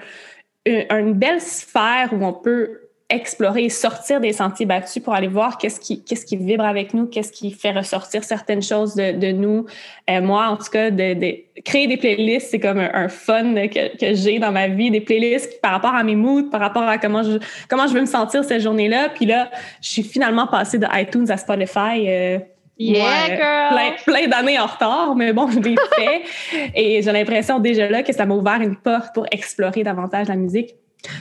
une 0.67 1.13
belle 1.13 1.41
sphère 1.41 2.13
où 2.13 2.25
on 2.25 2.33
peut 2.33 2.88
explorer 3.11 3.71
sortir 3.71 4.21
des 4.21 4.35
sentiers 4.35 4.67
battus 4.67 5.03
pour 5.03 5.15
aller 5.15 5.29
voir 5.29 5.57
qu'est-ce 5.57 5.81
qui, 5.81 6.05
qu'est-ce 6.05 6.27
qui 6.27 6.37
vibre 6.37 6.65
avec 6.65 6.93
nous, 6.93 7.07
qu'est-ce 7.07 7.33
qui 7.33 7.53
fait 7.53 7.71
ressortir 7.71 8.23
certaines 8.23 8.63
choses 8.63 8.95
de, 8.95 9.13
de 9.13 9.33
nous. 9.33 9.65
Euh, 10.11 10.21
moi, 10.21 10.49
en 10.49 10.57
tout 10.59 10.71
cas, 10.71 10.91
de, 10.91 11.15
de, 11.15 11.37
créer 11.65 11.87
des 11.87 11.97
playlists, 11.97 12.51
c'est 12.51 12.61
comme 12.61 12.79
un, 12.79 13.09
fun 13.09 13.55
que, 13.69 13.97
que 13.97 14.15
j'ai 14.15 14.39
dans 14.39 14.53
ma 14.53 14.69
vie, 14.69 14.91
des 14.91 15.01
playlists 15.01 15.59
par 15.63 15.73
rapport 15.73 15.95
à 15.95 16.05
mes 16.05 16.17
moods, 16.17 16.51
par 16.51 16.61
rapport 16.61 16.83
à 16.83 16.99
comment 16.99 17.23
je, 17.23 17.39
comment 17.71 17.87
je 17.87 17.95
veux 17.95 18.03
me 18.03 18.07
sentir 18.07 18.45
cette 18.45 18.61
journée-là. 18.61 19.09
Puis 19.15 19.25
là, 19.25 19.51
je 19.81 19.89
suis 19.89 20.03
finalement 20.03 20.47
passée 20.47 20.79
de 20.79 20.87
iTunes 20.93 21.31
à 21.31 21.39
Spotify. 21.39 22.05
Euh, 22.09 22.39
Yeah, 22.81 23.37
girl. 23.37 23.75
Plein, 23.75 23.91
plein 24.07 24.29
d'années 24.29 24.57
en 24.61 24.67
retard, 24.67 25.17
mais 25.17 25.33
bon, 25.33 25.51
je 25.51 25.59
l'ai 25.59 25.75
fait. 25.97 26.71
Et 26.77 27.03
j'ai 27.03 27.11
l'impression 27.11 27.59
déjà 27.59 27.89
là 27.89 28.05
que 28.05 28.13
ça 28.13 28.25
m'a 28.25 28.37
ouvert 28.37 28.61
une 28.61 28.77
porte 28.77 29.13
pour 29.15 29.27
explorer 29.33 29.83
davantage 29.83 30.29
la 30.29 30.37
musique. 30.37 30.77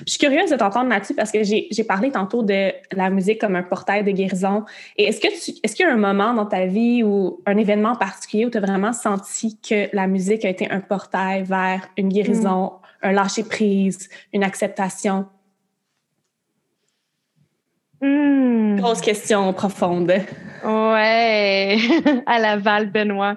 Je 0.06 0.12
suis 0.12 0.20
curieuse 0.20 0.50
de 0.50 0.56
t'entendre 0.56 0.90
là-dessus 0.90 1.14
parce 1.14 1.32
que 1.32 1.44
j'ai 1.44 1.84
parlé 1.88 2.12
tantôt 2.12 2.44
de 2.44 2.72
la 2.92 3.10
musique 3.10 3.40
comme 3.40 3.56
un 3.56 3.64
portail 3.64 4.04
de 4.04 4.12
guérison. 4.12 4.66
Et 4.98 5.06
est-ce 5.06 5.22
que 5.22 5.28
tu 5.28 5.58
est-ce 5.64 5.76
qu'il 5.76 5.86
y 5.86 5.90
a 5.90 5.94
un 5.94 5.98
moment 5.98 6.34
dans 6.34 6.46
ta 6.46 6.66
vie 6.66 7.04
ou 7.04 7.42
un 7.46 7.58
événement 7.58 7.96
particulier 7.96 8.46
où 8.46 8.50
tu 8.50 8.58
as 8.58 8.62
vraiment 8.62 8.94
senti 8.94 9.58
que 9.60 9.96
la 9.96 10.08
musique 10.08 10.46
a 10.46 10.50
été 10.50 10.70
un 10.70 10.80
portail 10.80 11.44
vers 11.44 11.88
une 11.98 12.10
guérison, 12.10 12.74
un 13.04 13.12
lâcher 13.12 13.44
prise, 13.44 14.10
une 14.34 14.44
acceptation? 14.44 15.28
Hmm. 18.02 18.78
Grosse 18.78 19.02
question 19.02 19.54
profonde. 19.54 20.12
Ouais, 20.64 21.78
à 22.26 22.40
la 22.40 22.58
Val 22.58 22.90
Benoît. 22.90 23.36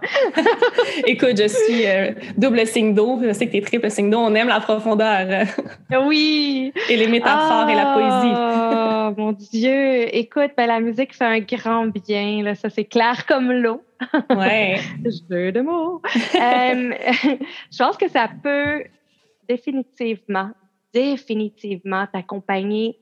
Écoute, 1.06 1.36
je 1.36 1.48
suis 1.48 1.86
euh, 1.86 2.12
double 2.36 2.66
signe 2.66 2.94
d'eau. 2.94 3.20
Je 3.22 3.32
sais 3.32 3.46
que 3.46 3.52
tu 3.52 3.58
es 3.58 3.60
triple 3.60 3.90
signe 3.90 4.10
d'eau. 4.10 4.18
On 4.18 4.34
aime 4.34 4.48
la 4.48 4.60
profondeur. 4.60 5.46
oui. 6.06 6.72
Et 6.88 6.96
les 6.96 7.08
métaphores 7.08 7.68
et 7.68 7.74
la 7.74 7.92
poésie. 7.92 8.34
Oh 8.34 9.20
mon 9.20 9.32
Dieu. 9.32 10.14
Écoute, 10.14 10.52
ben, 10.56 10.66
la 10.66 10.80
musique 10.80 11.14
fait 11.14 11.24
un 11.24 11.40
grand 11.40 11.86
bien. 11.86 12.42
Là. 12.42 12.54
Ça, 12.54 12.70
c'est 12.70 12.84
clair 12.84 13.26
comme 13.26 13.52
l'eau. 13.52 13.82
Ouais. 14.30 14.78
Jeu 15.30 15.52
de 15.52 15.60
mots. 15.60 16.00
Euh, 16.34 16.92
je 17.70 17.78
pense 17.78 17.96
que 17.96 18.08
ça 18.08 18.28
peut 18.42 18.84
définitivement, 19.48 20.50
définitivement 20.94 22.06
t'accompagner 22.06 22.99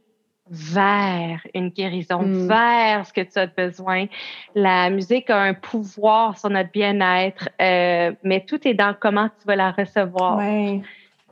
vers 0.50 1.40
une 1.54 1.68
guérison, 1.68 2.22
Mm. 2.22 2.48
vers 2.48 3.06
ce 3.06 3.12
que 3.12 3.20
tu 3.20 3.38
as 3.38 3.46
besoin. 3.46 4.06
La 4.54 4.90
musique 4.90 5.30
a 5.30 5.40
un 5.40 5.54
pouvoir 5.54 6.38
sur 6.38 6.50
notre 6.50 6.70
bien-être, 6.72 7.48
euh, 7.60 8.12
mais 8.22 8.44
tout 8.46 8.66
est 8.66 8.74
dans 8.74 8.94
comment 8.98 9.28
tu 9.28 9.46
vas 9.46 9.56
la 9.56 9.70
recevoir. 9.72 10.38
Ouais. 10.38 10.80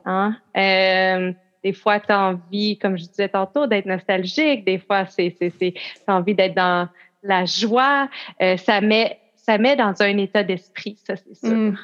Hein? 0.04 0.36
Euh, 0.56 1.32
des 1.64 1.72
fois, 1.72 1.98
tu 1.98 2.12
as 2.12 2.20
envie, 2.28 2.78
comme 2.78 2.96
je 2.96 3.04
disais 3.04 3.28
tantôt, 3.28 3.66
d'être 3.66 3.86
nostalgique. 3.86 4.64
Des 4.64 4.78
fois, 4.78 5.06
c'est, 5.06 5.34
c'est, 5.38 5.50
c'est, 5.50 5.72
tu 5.72 6.02
as 6.06 6.14
envie 6.14 6.34
d'être 6.34 6.54
dans 6.54 6.88
la 7.22 7.44
joie. 7.44 8.08
Euh, 8.40 8.56
ça, 8.56 8.80
met, 8.80 9.18
ça 9.34 9.58
met 9.58 9.74
dans 9.74 10.00
un 10.00 10.16
état 10.18 10.44
d'esprit, 10.44 10.96
ça, 11.04 11.16
c'est 11.16 11.34
sûr. 11.34 11.56
Mm. 11.56 11.76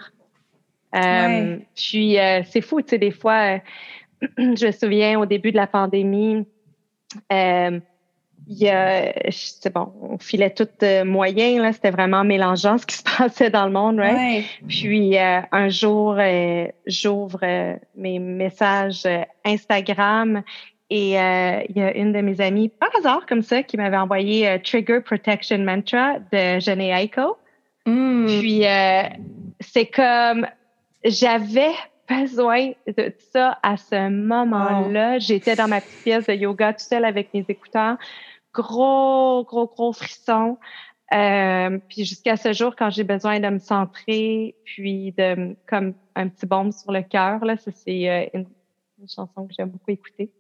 Euh, 0.95 0.99
Ouais. 0.99 1.67
Puis, 1.75 2.19
euh, 2.19 2.43
c'est 2.45 2.61
fou, 2.61 2.83
tu 2.83 2.91
sais, 2.91 2.99
des 2.99 3.11
fois, 3.11 3.59
je 4.39 4.67
me 4.67 4.73
souviens 4.73 5.19
au 5.19 5.27
début 5.27 5.51
de 5.51 5.57
la 5.57 5.67
pandémie, 5.67 6.47
il 8.49 8.59
y 8.59 8.69
a, 8.69 9.13
c'est 9.31 9.73
bon, 9.73 9.93
on 10.01 10.19
filait 10.19 10.51
tout 10.51 10.69
euh, 10.83 11.05
moyen, 11.05 11.63
là, 11.63 11.73
c'était 11.73 11.91
vraiment 11.91 12.25
mélangeant 12.25 12.79
ce 12.79 12.87
qui 12.87 12.97
se 12.99 13.03
passait 13.03 13.51
dans 13.51 13.67
le 13.67 13.73
monde, 13.73 13.99
right? 13.99 14.17
Ouais. 14.17 14.45
Puis 14.69 15.19
euh, 15.19 15.41
un 15.53 15.69
jour, 15.69 16.17
euh, 16.19 16.67
j'ouvre 16.87 17.41
euh, 17.43 17.77
mes 17.97 18.19
messages 18.19 19.07
euh, 19.07 19.23
Instagram 19.45 20.43
et 20.91 21.19
euh, 21.19 21.63
il 21.69 21.77
y 21.77 21.83
a 21.83 21.97
une 21.97 22.13
de 22.13 22.21
mes 22.21 22.41
amies, 22.41 22.69
par 22.69 22.91
hasard 22.99 23.25
comme 23.27 23.43
ça, 23.43 23.63
qui 23.63 23.77
m'avait 23.77 23.97
envoyé 23.97 24.49
euh, 24.49 24.59
Trigger 24.63 25.01
Protection 25.01 25.59
Mantra 25.59 26.19
de 26.33 26.61
Jenny 26.61 26.91
Aiko. 26.91 27.39
Mm. 27.87 28.27
Puis 28.27 28.67
euh, 28.67 29.03
c'est 29.61 29.87
comme 29.87 30.47
j'avais 31.05 31.73
besoin 32.09 32.71
de 32.87 33.13
ça 33.33 33.59
à 33.63 33.77
ce 33.77 34.09
moment-là. 34.09 35.19
J'étais 35.19 35.57
dans 35.57 35.69
ma 35.69 35.81
petite 35.81 36.03
pièce 36.03 36.27
de 36.27 36.35
yoga 36.35 36.73
tout 36.73 36.85
seul 36.85 37.05
avec 37.05 37.33
mes 37.35 37.45
écouteurs. 37.49 37.97
Gros, 38.53 39.45
gros, 39.45 39.67
gros 39.67 39.93
frisson. 39.93 40.59
Euh, 41.15 41.79
puis 41.89 42.05
jusqu'à 42.05 42.37
ce 42.37 42.53
jour, 42.53 42.75
quand 42.77 42.91
j'ai 42.91 43.05
besoin 43.05 43.39
de 43.39 43.49
me 43.49 43.59
centrer, 43.59 44.55
puis 44.65 45.13
de 45.17 45.55
comme 45.69 45.95
un 46.15 46.29
petit 46.29 46.47
baume 46.47 46.73
sur 46.73 46.91
le 46.93 47.03
cœur, 47.03 47.45
là, 47.45 47.57
ça 47.57 47.71
c'est 47.75 48.09
euh, 48.09 48.25
une, 48.35 48.47
une 49.01 49.09
chanson 49.09 49.47
que 49.47 49.53
j'aime 49.57 49.69
beaucoup 49.71 49.91
écouter. 49.91 50.31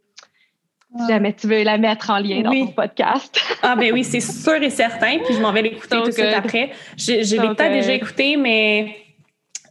Si 0.98 1.08
jamais 1.08 1.32
tu 1.32 1.46
veux 1.46 1.62
la 1.62 1.78
mettre 1.78 2.10
en 2.10 2.18
lien 2.18 2.42
dans 2.42 2.50
Oui. 2.50 2.66
ton 2.66 2.72
podcast. 2.72 3.40
Ah 3.62 3.76
ben 3.76 3.92
oui, 3.94 4.04
c'est 4.04 4.20
sûr 4.20 4.62
et 4.62 4.68
certain. 4.68 5.18
Puis 5.24 5.34
je 5.34 5.40
m'en 5.40 5.50
vais 5.52 5.62
l'écouter 5.62 5.96
tout 5.96 6.06
de 6.06 6.10
suite 6.10 6.34
après. 6.34 6.70
Je, 6.98 7.22
je 7.22 7.40
l'ai 7.40 7.48
peut-être 7.48 7.72
déjà 7.72 7.92
écouté, 7.94 8.36
mais 8.36 8.94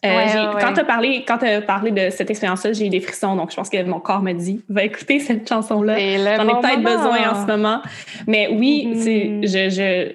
euh, 0.04 0.08
Ouais, 0.16 0.34
ouais, 0.56 0.62
quand 0.62 0.74
tu 0.74 0.80
as 0.80 0.86
parlé, 0.86 1.24
quand 1.28 1.42
as 1.44 1.62
parlé 1.62 1.92
de 1.92 2.10
cette 2.10 2.30
expérience-là, 2.30 2.74
j'ai 2.74 2.88
eu 2.88 2.90
des 2.90 3.02
frissons. 3.02 3.36
Donc 3.36 3.52
je 3.52 3.56
pense 3.56 3.70
que 3.70 3.82
mon 3.84 4.00
corps 4.00 4.22
me 4.22 4.34
dit, 4.34 4.64
va 4.70 4.84
écouter 4.84 5.20
cette 5.20 5.48
chanson-là. 5.48 5.96
J'en 5.98 6.44
ai 6.44 6.54
bon 6.54 6.62
peut-être 6.62 6.78
moment. 6.82 6.96
besoin 6.98 7.32
en 7.32 7.42
ce 7.42 7.48
moment. 7.52 7.82
Mais 8.28 8.48
oui, 8.48 8.88
Mhm. 8.88 8.96
c'est, 8.96 9.42
je, 9.44 9.70
je, 9.70 10.12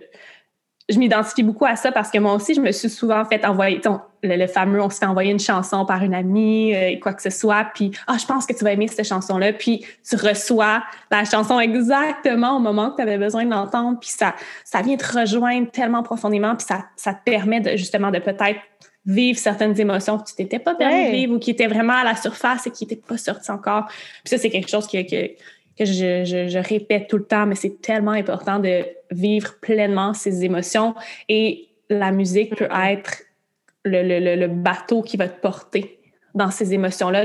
je 0.92 0.98
m'identifie 1.00 1.42
beaucoup 1.42 1.64
à 1.66 1.74
ça 1.76 1.90
parce 1.90 2.10
que 2.10 2.18
moi 2.18 2.32
aussi, 2.34 2.54
je 2.54 2.60
me 2.60 2.70
suis 2.72 2.88
souvent 2.88 3.24
fait 3.24 3.44
envoyer, 3.44 3.80
ton, 3.80 4.00
le, 4.22 4.36
le 4.36 4.46
fameux, 4.46 4.80
on 4.80 4.88
se 4.88 4.98
fait 4.98 5.06
envoyer 5.06 5.32
une 5.32 5.40
chanson 5.40 5.84
par 5.84 6.02
une 6.04 6.14
amie, 6.14 6.74
euh, 6.74 6.96
quoi 7.00 7.12
que 7.12 7.22
ce 7.22 7.30
soit, 7.30 7.66
puis 7.74 7.90
ah, 8.06 8.16
je 8.20 8.24
pense 8.26 8.46
que 8.46 8.52
tu 8.52 8.62
vas 8.62 8.72
aimer 8.72 8.86
cette 8.86 9.04
chanson-là, 9.06 9.52
puis 9.52 9.84
tu 10.08 10.14
reçois 10.16 10.82
la 11.10 11.24
chanson 11.24 11.58
exactement 11.58 12.56
au 12.56 12.60
moment 12.60 12.90
que 12.90 12.96
tu 12.96 13.02
avais 13.02 13.18
besoin 13.18 13.44
de 13.44 13.50
l'entendre, 13.50 13.98
puis 14.00 14.10
ça, 14.10 14.34
ça 14.64 14.80
vient 14.82 14.96
te 14.96 15.18
rejoindre 15.18 15.70
tellement 15.72 16.02
profondément, 16.04 16.54
puis 16.54 16.66
ça, 16.68 16.84
ça 16.94 17.14
te 17.14 17.22
permet 17.24 17.60
de, 17.60 17.70
justement 17.76 18.10
de 18.12 18.18
peut-être 18.20 18.60
vivre 19.06 19.38
certaines 19.38 19.78
émotions 19.80 20.18
que 20.18 20.28
tu 20.28 20.34
t'étais 20.34 20.58
pas 20.58 20.74
permis 20.74 20.94
Ouais. 20.94 21.10
de 21.12 21.16
vivre 21.16 21.34
ou 21.34 21.38
qui 21.38 21.50
étaient 21.52 21.68
vraiment 21.68 21.94
à 21.94 22.04
la 22.04 22.16
surface 22.16 22.66
et 22.66 22.70
qui 22.70 22.84
n'étaient 22.84 22.96
pas 23.00 23.16
sorties 23.16 23.50
encore. 23.50 23.86
Puis 23.86 24.30
ça, 24.30 24.38
c'est 24.38 24.50
quelque 24.50 24.68
chose 24.68 24.86
que, 24.88 25.02
que, 25.08 25.28
que 25.78 25.84
je, 25.84 26.24
je, 26.24 26.48
je 26.48 26.58
répète 26.58 27.06
tout 27.08 27.18
le 27.18 27.24
temps, 27.24 27.46
mais 27.46 27.54
c'est 27.54 27.80
tellement 27.80 28.10
important 28.12 28.58
de 28.58 28.84
vivre 29.12 29.54
pleinement 29.60 30.12
ces 30.14 30.44
émotions 30.44 30.94
et 31.28 31.68
la 31.88 32.10
musique 32.10 32.56
peut 32.56 32.68
être 32.84 33.22
le, 33.84 34.02
le, 34.02 34.18
le, 34.18 34.34
le 34.34 34.48
bateau 34.48 35.02
qui 35.02 35.16
va 35.16 35.28
te 35.28 35.40
porter 35.40 35.95
dans 36.36 36.50
ces 36.50 36.72
émotions-là. 36.74 37.24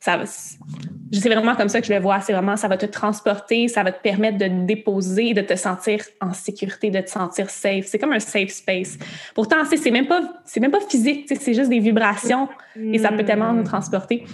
C'est 0.00 1.28
vraiment 1.28 1.54
comme 1.54 1.68
ça 1.68 1.80
que 1.80 1.86
je 1.86 1.92
le 1.92 2.00
vois. 2.00 2.20
C'est 2.20 2.32
vraiment, 2.32 2.56
ça 2.56 2.68
va 2.68 2.76
te 2.76 2.86
transporter, 2.86 3.68
ça 3.68 3.82
va 3.82 3.92
te 3.92 4.00
permettre 4.00 4.38
de 4.38 4.46
te 4.46 4.64
déposer, 4.66 5.34
de 5.34 5.42
te 5.42 5.56
sentir 5.56 6.00
en 6.20 6.32
sécurité, 6.32 6.90
de 6.90 7.00
te 7.00 7.10
sentir 7.10 7.50
safe. 7.50 7.86
C'est 7.86 7.98
comme 7.98 8.12
un 8.12 8.20
safe 8.20 8.50
space. 8.50 8.98
Pourtant, 9.34 9.56
c'est 9.64 9.90
même 9.90 10.06
pas, 10.06 10.20
c'est 10.44 10.60
même 10.60 10.70
pas 10.70 10.80
physique, 10.80 11.26
c'est 11.38 11.54
juste 11.54 11.70
des 11.70 11.80
vibrations 11.80 12.48
et 12.80 12.98
ça 12.98 13.10
peut 13.10 13.24
tellement 13.24 13.52
nous 13.52 13.64
transporter. 13.64 14.24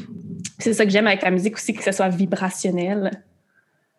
C'est 0.58 0.74
ça 0.74 0.84
que 0.84 0.90
j'aime 0.92 1.06
avec 1.08 1.22
la 1.22 1.30
musique 1.30 1.56
aussi, 1.56 1.72
que 1.74 1.82
ce 1.82 1.90
soit 1.92 2.08
vibrationnel. 2.08 3.10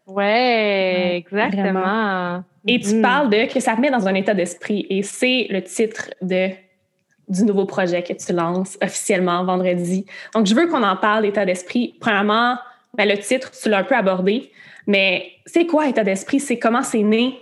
Ouais, 0.05 1.15
exactement. 1.17 2.43
Et 2.67 2.79
tu 2.79 2.95
Mhm. 2.95 3.01
parles 3.01 3.29
de 3.29 3.51
que 3.53 3.59
ça 3.59 3.75
te 3.75 3.81
met 3.81 3.89
dans 3.89 4.07
un 4.07 4.13
état 4.13 4.33
d'esprit. 4.33 4.85
Et 4.89 5.01
c'est 5.03 5.47
le 5.49 5.61
titre 5.61 6.11
de, 6.21 6.49
du 7.27 7.43
nouveau 7.43 7.65
projet 7.65 8.03
que 8.03 8.13
tu 8.13 8.33
lances 8.33 8.77
officiellement 8.81 9.43
vendredi. 9.43 10.05
Donc, 10.33 10.45
je 10.45 10.55
veux 10.55 10.67
qu'on 10.67 10.83
en 10.83 10.95
parle, 10.95 11.25
état 11.25 11.45
d'esprit. 11.45 11.95
Premièrement, 11.99 12.57
ben, 12.95 13.07
le 13.07 13.17
titre, 13.17 13.51
tu 13.51 13.69
l'as 13.69 13.79
un 13.79 13.83
peu 13.83 13.95
abordé. 13.95 14.51
Mais 14.87 15.31
c'est 15.45 15.65
quoi 15.65 15.87
état 15.87 16.03
d'esprit? 16.03 16.39
C'est 16.39 16.59
comment 16.59 16.83
c'est 16.83 17.03
né? 17.03 17.39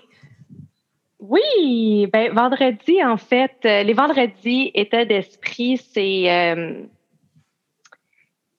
Oui, 1.20 2.08
ben 2.12 2.34
vendredi, 2.34 3.04
en 3.04 3.18
fait, 3.18 3.56
euh, 3.66 3.84
les 3.84 3.94
vendredis, 3.94 4.72
état 4.74 5.06
d'esprit, 5.06 5.78
c'est 5.78 6.30
euh, 6.30 6.82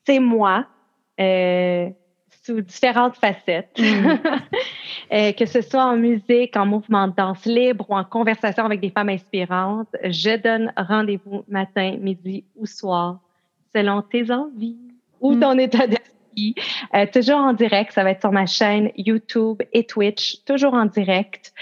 c'est 0.07 0.21
moi 0.21 0.67
euh, 1.21 1.91
sous 2.45 2.61
différentes 2.61 3.17
facettes. 3.17 3.79
Mm. 3.79 4.19
Euh, 5.11 5.33
que 5.33 5.45
ce 5.45 5.61
soit 5.61 5.85
en 5.85 5.97
musique, 5.97 6.57
en 6.57 6.65
mouvement 6.65 7.07
de 7.07 7.13
danse 7.15 7.45
libre 7.45 7.85
ou 7.91 7.95
en 7.95 8.05
conversation 8.05 8.65
avec 8.65 8.81
des 8.81 8.89
femmes 8.89 9.11
inspirantes, 9.11 9.89
je 10.05 10.41
donne 10.41 10.73
rendez-vous 10.75 11.45
matin, 11.49 11.97
midi 12.01 12.45
ou 12.57 12.65
soir, 12.65 13.19
selon 13.75 14.01
tes 14.01 14.31
envies 14.31 14.79
ou 15.21 15.35
Mm. 15.35 15.41
ton 15.41 15.59
état 15.59 15.87
d'esprit. 15.87 16.55
Euh, 16.95 17.05
toujours 17.13 17.41
en 17.41 17.53
direct, 17.53 17.93
ça 17.93 18.05
va 18.05 18.11
être 18.11 18.23
sur 18.23 18.33
ma 18.33 18.47
chaîne 18.47 18.91
YouTube 18.97 19.61
et 19.75 19.85
Twitch, 19.85 20.43
toujours 20.47 20.73
en 20.73 20.87
direct. 20.87 21.53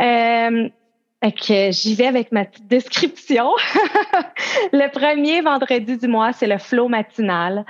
Euh, 0.00 0.68
j'y 1.70 1.94
vais 1.94 2.06
avec 2.06 2.32
ma 2.32 2.44
petite 2.44 2.66
description. 2.66 3.50
le 4.72 4.90
premier 4.90 5.40
vendredi 5.40 5.96
du 5.96 6.08
mois, 6.08 6.32
c'est 6.32 6.46
le 6.46 6.58
flow 6.58 6.88
matinal 6.88 7.64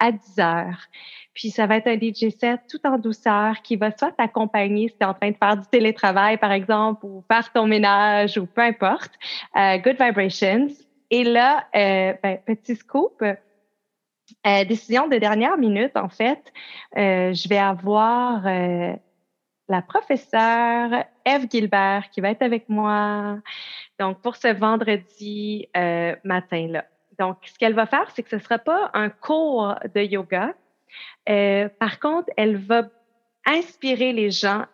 à 0.00 0.12
10 0.12 0.38
heures. 0.38 0.88
Puis 1.36 1.50
ça 1.50 1.66
va 1.66 1.76
être 1.76 1.86
un 1.86 1.98
DJ 1.98 2.34
set 2.34 2.62
tout 2.66 2.80
en 2.84 2.96
douceur 2.96 3.60
qui 3.60 3.76
va 3.76 3.94
soit 3.94 4.10
t'accompagner 4.10 4.88
si 4.88 4.96
tu 4.96 5.02
es 5.02 5.04
en 5.04 5.12
train 5.12 5.30
de 5.30 5.36
faire 5.36 5.58
du 5.58 5.66
télétravail, 5.68 6.38
par 6.38 6.50
exemple, 6.50 7.04
ou 7.04 7.22
faire 7.30 7.52
ton 7.52 7.66
ménage 7.66 8.38
ou 8.38 8.46
peu 8.46 8.62
importe. 8.62 9.12
Euh, 9.54 9.76
Good 9.76 9.98
Vibrations. 10.00 10.68
Et 11.10 11.24
là, 11.24 11.66
euh, 11.76 12.14
ben, 12.22 12.38
petit 12.46 12.74
scoop, 12.74 13.22
décision 14.66 15.08
de 15.08 15.18
dernière 15.18 15.58
minute, 15.58 15.94
en 15.94 16.08
fait, 16.08 16.52
je 16.96 17.48
vais 17.48 17.58
avoir 17.58 18.42
la 18.44 19.82
professeure 19.82 21.04
Eve 21.26 21.46
Gilbert 21.50 22.08
qui 22.10 22.22
va 22.22 22.30
être 22.30 22.42
avec 22.42 22.68
moi. 22.70 23.38
Donc, 24.00 24.20
pour 24.22 24.36
ce 24.36 24.48
vendredi 24.48 25.68
matin-là. 26.24 26.86
Donc, 27.18 27.38
ce 27.44 27.58
qu'elle 27.58 27.74
va 27.74 27.86
faire, 27.86 28.10
c'est 28.14 28.22
que 28.22 28.30
ce 28.30 28.36
ne 28.36 28.40
sera 28.40 28.58
pas 28.58 28.90
un 28.94 29.10
cours 29.10 29.74
de 29.94 30.00
yoga. 30.00 30.54
Par 31.26 32.00
contre, 32.00 32.30
elle 32.36 32.56
va 32.56 32.88
inspirer 33.44 34.12
les 34.12 34.30
gens 34.30 34.66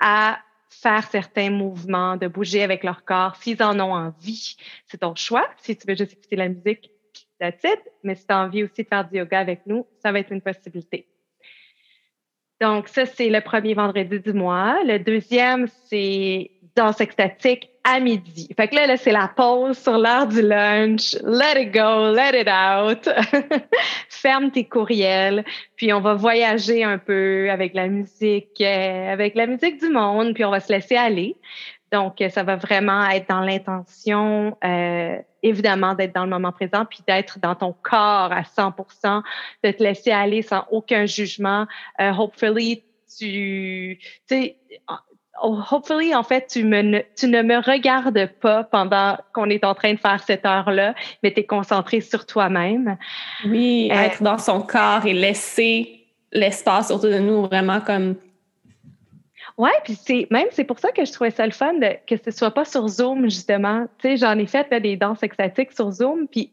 à 0.00 0.38
faire 0.70 1.04
certains 1.08 1.50
mouvements, 1.50 2.16
de 2.16 2.26
bouger 2.26 2.62
avec 2.62 2.84
leur 2.84 3.04
corps 3.04 3.36
s'ils 3.36 3.62
en 3.62 3.78
ont 3.80 3.94
envie. 3.94 4.56
C'est 4.86 4.98
ton 4.98 5.14
choix. 5.14 5.48
Si 5.58 5.76
tu 5.76 5.86
veux 5.86 5.94
juste 5.94 6.12
écouter 6.12 6.36
la 6.36 6.48
musique, 6.48 6.90
that's 7.38 7.62
it. 7.64 7.80
Mais 8.02 8.14
si 8.14 8.26
tu 8.26 8.32
as 8.32 8.40
envie 8.40 8.64
aussi 8.64 8.82
de 8.82 8.88
faire 8.88 9.08
du 9.08 9.18
yoga 9.18 9.38
avec 9.38 9.66
nous, 9.66 9.86
ça 10.02 10.12
va 10.12 10.18
être 10.18 10.32
une 10.32 10.40
possibilité. 10.40 11.08
Donc, 12.60 12.88
ça, 12.88 13.06
c'est 13.06 13.28
le 13.28 13.40
premier 13.40 13.74
vendredi 13.74 14.20
du 14.20 14.32
mois. 14.32 14.82
Le 14.84 14.98
deuxième, 14.98 15.68
c'est 15.88 16.50
danse 16.76 17.00
extatique 17.00 17.70
à 17.84 18.00
midi. 18.00 18.48
Fait 18.56 18.68
que 18.68 18.74
là, 18.74 18.86
là 18.86 18.96
c'est 18.96 19.12
la 19.12 19.28
pause 19.28 19.78
sur 19.78 19.98
l'heure 19.98 20.26
du 20.26 20.42
lunch. 20.42 21.14
Let 21.22 21.62
it 21.62 21.72
go, 21.72 22.12
let 22.12 22.32
it 22.34 22.48
out. 22.48 23.08
Ferme 24.08 24.50
tes 24.50 24.64
courriels. 24.64 25.44
Puis 25.76 25.92
on 25.92 26.00
va 26.00 26.14
voyager 26.14 26.82
un 26.82 26.98
peu 26.98 27.50
avec 27.50 27.74
la 27.74 27.88
musique, 27.88 28.60
euh, 28.60 29.12
avec 29.12 29.34
la 29.34 29.46
musique 29.46 29.80
du 29.80 29.90
monde. 29.90 30.34
Puis 30.34 30.44
on 30.44 30.50
va 30.50 30.60
se 30.60 30.72
laisser 30.72 30.96
aller. 30.96 31.36
Donc, 31.94 32.20
ça 32.28 32.42
va 32.42 32.56
vraiment 32.56 33.08
être 33.08 33.28
dans 33.28 33.40
l'intention, 33.40 34.56
euh, 34.64 35.16
évidemment, 35.44 35.94
d'être 35.94 36.12
dans 36.12 36.24
le 36.24 36.30
moment 36.30 36.50
présent, 36.50 36.84
puis 36.84 36.98
d'être 37.06 37.38
dans 37.38 37.54
ton 37.54 37.72
corps 37.72 38.32
à 38.32 38.42
100% 38.42 39.22
de 39.62 39.70
te 39.70 39.80
laisser 39.80 40.10
aller 40.10 40.42
sans 40.42 40.66
aucun 40.72 41.06
jugement. 41.06 41.68
Euh, 42.00 42.10
hopefully, 42.10 42.82
tu, 43.16 44.00
tu 44.00 44.08
sais, 44.26 44.56
hopefully, 45.42 46.14
en 46.14 46.22
fait, 46.22 46.46
tu, 46.48 46.64
me, 46.64 47.02
tu 47.16 47.26
ne 47.26 47.42
me 47.42 47.58
regardes 47.58 48.26
pas 48.40 48.64
pendant 48.64 49.18
qu'on 49.32 49.50
est 49.50 49.64
en 49.64 49.74
train 49.74 49.94
de 49.94 49.98
faire 49.98 50.22
cette 50.22 50.46
heure-là, 50.46 50.94
mais 51.22 51.32
tu 51.32 51.40
es 51.40 51.44
concentré 51.44 52.00
sur 52.00 52.26
toi-même. 52.26 52.96
Oui, 53.44 53.90
euh, 53.92 53.94
être 53.94 54.22
dans 54.22 54.38
son 54.38 54.62
corps 54.62 55.06
et 55.06 55.12
laisser 55.12 56.06
l'espace 56.32 56.90
autour 56.90 57.10
de 57.10 57.18
nous 57.18 57.42
vraiment 57.42 57.80
comme. 57.80 58.16
Ouais, 59.56 59.70
puis 59.84 59.94
c'est 59.94 60.26
même 60.30 60.48
c'est 60.50 60.64
pour 60.64 60.80
ça 60.80 60.90
que 60.90 61.04
je 61.04 61.12
trouvais 61.12 61.30
ça 61.30 61.46
le 61.46 61.52
fun 61.52 61.74
de, 61.74 61.96
que 62.08 62.16
ce 62.16 62.32
soit 62.32 62.50
pas 62.50 62.64
sur 62.64 62.88
Zoom 62.88 63.24
justement. 63.24 63.86
Tu 63.98 64.08
sais, 64.08 64.16
j'en 64.16 64.36
ai 64.36 64.46
fait 64.46 64.68
des 64.80 64.96
danses 64.96 65.22
extatiques 65.22 65.72
sur 65.72 65.90
Zoom, 65.92 66.26
puis 66.26 66.50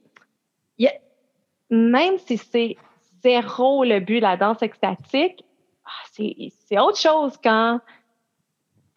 même 1.71 2.17
si 2.19 2.37
c'est 2.37 2.75
zéro 3.23 3.83
le 3.83 3.99
but 3.99 4.19
la 4.19 4.37
danse 4.37 4.61
extatique, 4.61 5.43
ah, 5.85 5.89
c'est 6.13 6.79
autre 6.79 6.99
chose 6.99 7.33
quand 7.41 7.79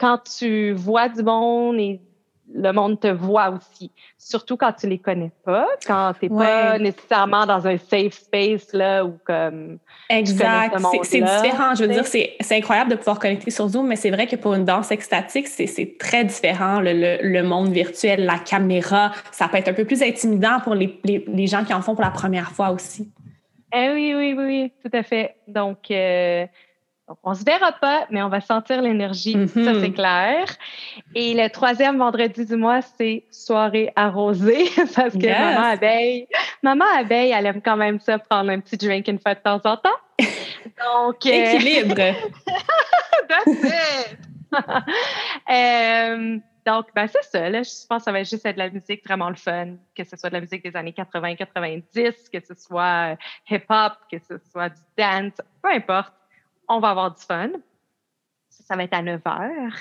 quand 0.05 0.19
tu 0.39 0.73
vois 0.73 1.09
du 1.09 1.23
monde 1.23 1.77
et 1.79 1.99
le 2.53 2.73
monde 2.73 3.01
te 3.01 3.09
voit 3.09 3.49
aussi. 3.49 3.91
Surtout 4.19 4.59
quand 4.59 4.73
tu 4.75 4.87
les 4.87 4.99
connais 4.99 5.33
pas, 5.47 5.67
quand 5.87 6.13
tu 6.21 6.29
n'es 6.29 6.39
pas 6.39 6.79
nécessairement 6.79 7.47
dans 7.47 7.67
un 7.67 7.79
safe 7.79 8.13
space 8.13 8.75
là 8.75 9.03
ou 9.07 9.19
comme. 9.25 9.79
Exact. 10.11 10.77
C'est 11.05 11.23
différent. 11.23 11.75
Je 11.75 11.85
veux 11.85 11.89
dire, 11.89 12.05
c'est 12.07 12.37
incroyable 12.51 12.91
de 12.91 12.97
pouvoir 12.97 13.19
connecter 13.19 13.51
sur 13.51 13.67
Zoom, 13.69 13.87
mais 13.87 13.97
c'est 13.97 14.11
vrai 14.11 14.27
que 14.27 14.37
pour 14.37 14.53
une 14.53 14.67
danse 14.67 14.91
extatique, 14.91 15.49
c'est 15.49 15.97
très 15.99 16.25
différent. 16.25 16.81
Le, 16.81 17.19
le, 17.23 17.43
monde 17.43 17.71
virtuel, 17.71 18.27
la 18.27 18.39
caméra, 18.39 19.11
ça 19.33 19.49
peut 19.49 19.57
être 19.57 19.69
un 19.69 19.73
peu 19.73 19.87
plus 19.87 20.03
intimidant 20.03 20.61
pour 20.63 20.75
les, 20.75 21.01
les, 21.05 21.25
les 21.27 21.47
gens 21.47 21.65
qui 21.65 21.73
en 21.73 21.81
font 21.81 21.95
pour 21.95 22.05
la 22.05 22.11
première 22.11 22.51
fois 22.51 22.71
aussi. 22.73 23.11
Eh 23.75 23.91
oui, 23.95 24.15
oui, 24.15 24.35
oui, 24.37 24.73
tout 24.85 24.95
à 24.95 25.03
fait. 25.03 25.37
Donc, 25.49 25.91
euh, 25.91 26.47
donc, 27.07 27.19
on 27.23 27.35
se 27.35 27.45
verra 27.45 27.73
pas, 27.73 28.07
mais 28.11 28.23
on 28.23 28.31
va 28.31 28.41
sentir 28.41 28.81
l'énergie, 28.81 29.35
ça 29.35 29.49
c'est 29.55 29.61
mm-hmm. 29.61 29.93
clair. 29.93 30.47
Et 31.15 31.35
le 31.35 31.51
troisième 31.51 31.99
vendredi 31.99 32.47
du 32.47 32.57
mois, 32.57 32.81
c'est 32.81 33.25
soirée 33.31 33.93
arrosée, 33.95 34.65
parce 34.97 35.13
que 35.13 35.29
maman 35.29 35.69
abeille, 35.69 36.27
maman 36.63 36.87
abeille, 36.97 37.33
elle 37.33 37.45
aime 37.45 37.61
quand 37.61 37.77
même 37.77 38.01
ça, 38.01 38.19
prendre 38.19 38.51
un 38.51 38.61
petit 38.61 38.79
drink 38.79 39.07
une 39.09 39.19
fois 39.19 39.35
de 39.35 39.41
temps 39.41 39.61
en 39.65 39.77
temps. 39.77 39.91
Donc, 40.19 41.27
euh, 41.27 41.31
équilibre. 41.31 41.95
That's 43.29 44.17
euh, 45.51 46.39
donc, 46.65 46.87
ben 46.95 47.07
c'est 47.09 47.25
ça. 47.25 47.51
Là, 47.51 47.63
je 47.63 47.87
pense 47.87 47.99
que 47.99 48.05
ça 48.05 48.13
va 48.13 48.23
juste 48.23 48.47
être 48.47 48.55
de 48.55 48.61
la 48.61 48.71
musique 48.71 49.05
vraiment 49.05 49.29
le 49.29 49.35
fun, 49.35 49.75
que 49.95 50.05
ce 50.05 50.17
soit 50.17 50.31
de 50.31 50.35
la 50.35 50.41
musique 50.41 50.63
des 50.63 50.75
années 50.77 50.95
80-90, 50.97 52.31
que 52.33 52.41
ce 52.41 52.55
soit 52.55 53.17
hip-hop, 53.51 53.93
que 54.11 54.17
ce 54.19 54.39
soit 54.51 54.71
du 54.71 54.81
dance, 54.97 55.35
peu 55.63 55.71
importe 55.71 56.15
on 56.69 56.81
va 56.81 56.91
avoir 56.91 57.15
du 57.15 57.23
fun. 57.23 57.51
Ça, 58.49 58.77
va 58.77 58.85
être 58.85 58.95
à 58.95 59.03
9 59.03 59.21
heures. 59.27 59.77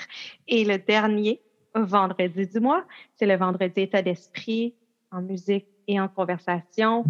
Et 0.48 0.64
le 0.64 0.78
dernier 0.78 1.40
vendredi 1.74 2.46
du 2.46 2.60
mois, 2.60 2.84
c'est 3.14 3.26
le 3.26 3.36
vendredi 3.36 3.82
état 3.82 4.02
d'esprit 4.02 4.74
en 5.10 5.22
musique 5.22 5.66
et 5.86 6.00
en 6.00 6.08
conversation 6.08 7.04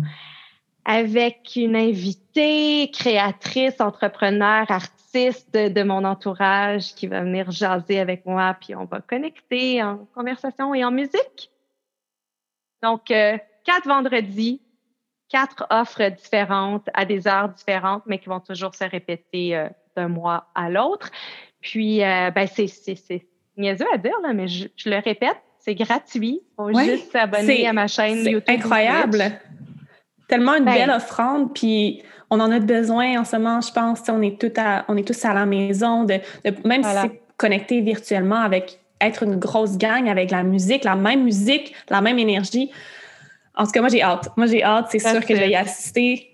avec 0.84 1.52
une 1.56 1.76
invitée, 1.76 2.90
créatrice, 2.92 3.80
entrepreneur, 3.80 4.70
artiste 4.70 5.54
de 5.54 5.82
mon 5.82 6.04
entourage 6.04 6.94
qui 6.94 7.06
va 7.06 7.22
venir 7.22 7.50
jaser 7.50 8.00
avec 8.00 8.26
moi, 8.26 8.56
puis 8.60 8.74
on 8.74 8.84
va 8.84 9.00
connecter 9.00 9.82
en 9.82 10.06
conversation 10.14 10.74
et 10.74 10.84
en 10.84 10.90
musique. 10.90 11.50
Donc, 12.82 13.10
euh, 13.10 13.38
quatre 13.64 13.86
vendredis, 13.86 14.60
quatre 15.34 15.66
offres 15.68 16.10
différentes 16.10 16.88
à 16.94 17.04
des 17.04 17.26
heures 17.26 17.48
différentes, 17.48 18.04
mais 18.06 18.18
qui 18.18 18.28
vont 18.28 18.38
toujours 18.38 18.72
se 18.72 18.84
répéter 18.84 19.56
euh, 19.56 19.68
d'un 19.96 20.06
mois 20.06 20.46
à 20.54 20.70
l'autre. 20.70 21.10
Puis, 21.60 22.04
euh, 22.04 22.30
ben, 22.30 22.46
c'est, 22.46 23.26
niaiseux 23.56 23.86
à 23.92 23.98
dire, 23.98 24.14
là, 24.22 24.32
mais 24.32 24.46
je, 24.46 24.68
le 24.86 25.02
répète, 25.02 25.36
c'est 25.58 25.74
gratuit. 25.74 26.40
Il 26.40 26.54
faut 26.56 26.78
juste 26.78 27.10
s'abonner 27.10 27.66
à 27.66 27.72
ma 27.72 27.88
chaîne 27.88 28.24
YouTube. 28.24 28.44
incroyable. 28.46 29.24
Tellement 30.28 30.54
une 30.54 30.66
ben 30.66 30.74
belle 30.74 30.90
offrande, 30.90 31.52
puis 31.52 32.04
on 32.30 32.38
en 32.38 32.52
a 32.52 32.60
besoin 32.60 33.18
en 33.18 33.24
ce 33.24 33.34
moment, 33.34 33.60
je 33.60 33.72
pense. 33.72 34.08
On 34.08 34.22
est, 34.22 34.40
tout 34.40 34.52
à, 34.56 34.84
on 34.86 34.96
est 34.96 35.06
tous 35.06 35.24
à 35.24 35.34
la 35.34 35.46
maison, 35.46 36.04
de, 36.04 36.20
même 36.64 36.84
si 36.84 36.90
c'est 36.90 37.22
connecté 37.36 37.80
virtuellement 37.80 38.40
avec 38.40 38.78
être 39.00 39.24
une 39.24 39.36
grosse 39.36 39.78
gang 39.78 40.08
avec 40.08 40.30
la 40.30 40.44
musique, 40.44 40.84
la 40.84 40.94
même 40.94 41.24
musique, 41.24 41.74
la 41.90 42.00
même 42.00 42.20
énergie. 42.20 42.70
En 43.56 43.64
tout 43.64 43.70
cas, 43.70 43.80
moi, 43.80 43.88
j'ai 43.88 44.02
hâte. 44.02 44.28
Moi, 44.36 44.46
j'ai 44.46 44.62
hâte. 44.62 44.86
C'est 44.90 44.98
sûr 44.98 45.24
que 45.24 45.34
je 45.34 45.40
vais 45.40 45.50
y 45.50 45.56
assister. 45.56 46.30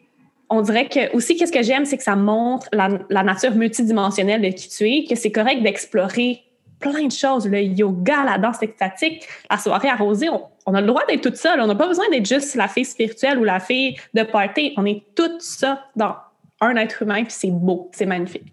On 0.48 0.62
dirait 0.62 0.88
que 0.88 1.14
aussi, 1.14 1.36
qu'est-ce 1.36 1.52
que 1.52 1.62
j'aime, 1.62 1.84
c'est 1.84 1.96
que 1.96 2.02
ça 2.02 2.16
montre 2.16 2.66
la, 2.72 3.22
nature 3.22 3.54
multidimensionnelle 3.54 4.42
de 4.42 4.48
qui 4.48 4.68
tu 4.68 4.88
es, 4.88 5.04
que 5.04 5.14
c'est 5.14 5.30
correct 5.30 5.62
d'explorer 5.62 6.42
plein 6.80 7.06
de 7.06 7.12
choses. 7.12 7.46
Le 7.46 7.60
yoga, 7.60 8.24
la 8.24 8.38
danse 8.38 8.62
extatique, 8.62 9.28
la 9.48 9.58
soirée 9.58 9.88
arrosée, 9.88 10.28
on, 10.28 10.42
on 10.66 10.74
a 10.74 10.80
le 10.80 10.86
droit 10.86 11.04
d'être 11.06 11.20
toute 11.20 11.36
seule. 11.36 11.60
On 11.60 11.66
n'a 11.66 11.74
pas 11.74 11.86
besoin 11.86 12.08
d'être 12.10 12.26
juste 12.26 12.54
la 12.56 12.68
fille 12.68 12.84
spirituelle 12.84 13.38
ou 13.38 13.44
la 13.44 13.60
fille 13.60 13.96
de 14.14 14.22
party. 14.22 14.74
On 14.76 14.86
est 14.86 15.02
tout 15.14 15.38
ça 15.38 15.84
dans 15.94 16.16
un 16.60 16.76
être 16.76 17.02
humain, 17.02 17.22
puis 17.22 17.32
c'est 17.32 17.50
beau, 17.50 17.90
c'est 17.92 18.06
magnifique. 18.06 18.52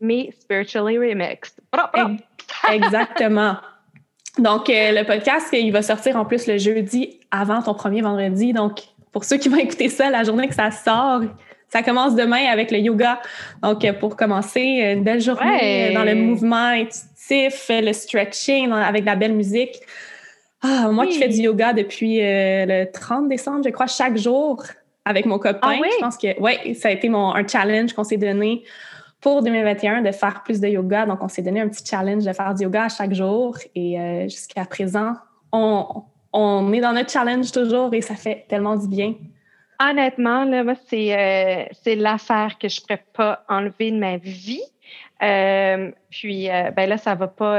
Me 0.00 0.30
spiritually 0.32 0.96
remixed. 0.96 1.60
Exactement. 2.72 3.56
Donc, 4.38 4.70
euh, 4.70 4.92
le 4.92 5.04
podcast, 5.04 5.48
il 5.52 5.72
va 5.72 5.82
sortir 5.82 6.16
en 6.16 6.24
plus 6.24 6.46
le 6.46 6.56
jeudi 6.58 7.18
avant 7.30 7.62
ton 7.62 7.74
premier 7.74 8.00
vendredi. 8.00 8.52
Donc, 8.52 8.80
pour 9.12 9.24
ceux 9.24 9.36
qui 9.36 9.48
vont 9.48 9.56
écouter 9.58 9.88
ça, 9.88 10.10
la 10.10 10.24
journée 10.24 10.48
que 10.48 10.54
ça 10.54 10.70
sort, 10.70 11.22
ça 11.68 11.82
commence 11.82 12.14
demain 12.14 12.46
avec 12.50 12.70
le 12.70 12.78
yoga. 12.78 13.20
Donc, 13.62 13.84
euh, 13.84 13.92
pour 13.92 14.16
commencer, 14.16 14.94
une 14.94 15.02
belle 15.02 15.20
journée 15.20 15.92
dans 15.94 16.04
le 16.04 16.14
mouvement 16.14 16.56
intuitif, 16.68 17.66
le 17.70 17.92
stretching 17.92 18.72
avec 18.72 19.04
la 19.04 19.16
belle 19.16 19.34
musique. 19.34 19.80
Ah, 20.62 20.88
moi 20.90 21.06
qui 21.06 21.18
fais 21.18 21.28
du 21.28 21.38
yoga 21.38 21.72
depuis 21.72 22.20
euh, 22.20 22.66
le 22.66 22.92
30 22.92 23.28
décembre, 23.28 23.62
je 23.64 23.70
crois, 23.70 23.86
chaque 23.86 24.16
jour 24.16 24.62
avec 25.06 25.24
mon 25.24 25.38
copain. 25.38 25.58
Ah 25.62 25.88
je 25.90 26.00
pense 26.00 26.18
que, 26.18 26.38
ouais, 26.38 26.74
ça 26.74 26.88
a 26.88 26.90
été 26.90 27.08
mon, 27.08 27.34
un 27.34 27.46
challenge 27.46 27.94
qu'on 27.94 28.04
s'est 28.04 28.18
donné 28.18 28.62
pour 29.20 29.42
2021 29.42 30.02
de 30.02 30.12
faire 30.12 30.42
plus 30.42 30.60
de 30.60 30.68
yoga. 30.68 31.06
Donc, 31.06 31.22
on 31.22 31.28
s'est 31.28 31.42
donné 31.42 31.60
un 31.60 31.68
petit 31.68 31.84
challenge 31.84 32.24
de 32.24 32.32
faire 32.32 32.54
du 32.54 32.62
yoga 32.62 32.88
chaque 32.88 33.12
jour. 33.12 33.56
Et 33.74 34.00
euh, 34.00 34.22
jusqu'à 34.24 34.64
présent, 34.64 35.14
on, 35.52 36.04
on, 36.32 36.72
est 36.72 36.80
dans 36.80 36.92
notre 36.92 37.10
challenge 37.10 37.52
toujours 37.52 37.92
et 37.92 38.00
ça 38.00 38.14
fait 38.14 38.46
tellement 38.48 38.76
du 38.76 38.88
bien. 38.88 39.14
Honnêtement, 39.78 40.44
là, 40.44 40.64
moi, 40.64 40.74
c'est, 40.88 41.14
euh, 41.14 41.64
c'est 41.82 41.96
l'affaire 41.96 42.56
que 42.58 42.68
je 42.68 42.80
ne 42.80 42.82
pourrais 42.82 43.04
pas 43.14 43.44
enlever 43.48 43.90
de 43.90 43.98
ma 43.98 44.16
vie. 44.16 44.62
Euh, 45.22 45.90
puis, 46.10 46.48
ben 46.48 46.88
là, 46.88 46.96
ça 46.96 47.14
va 47.14 47.28
pas. 47.28 47.58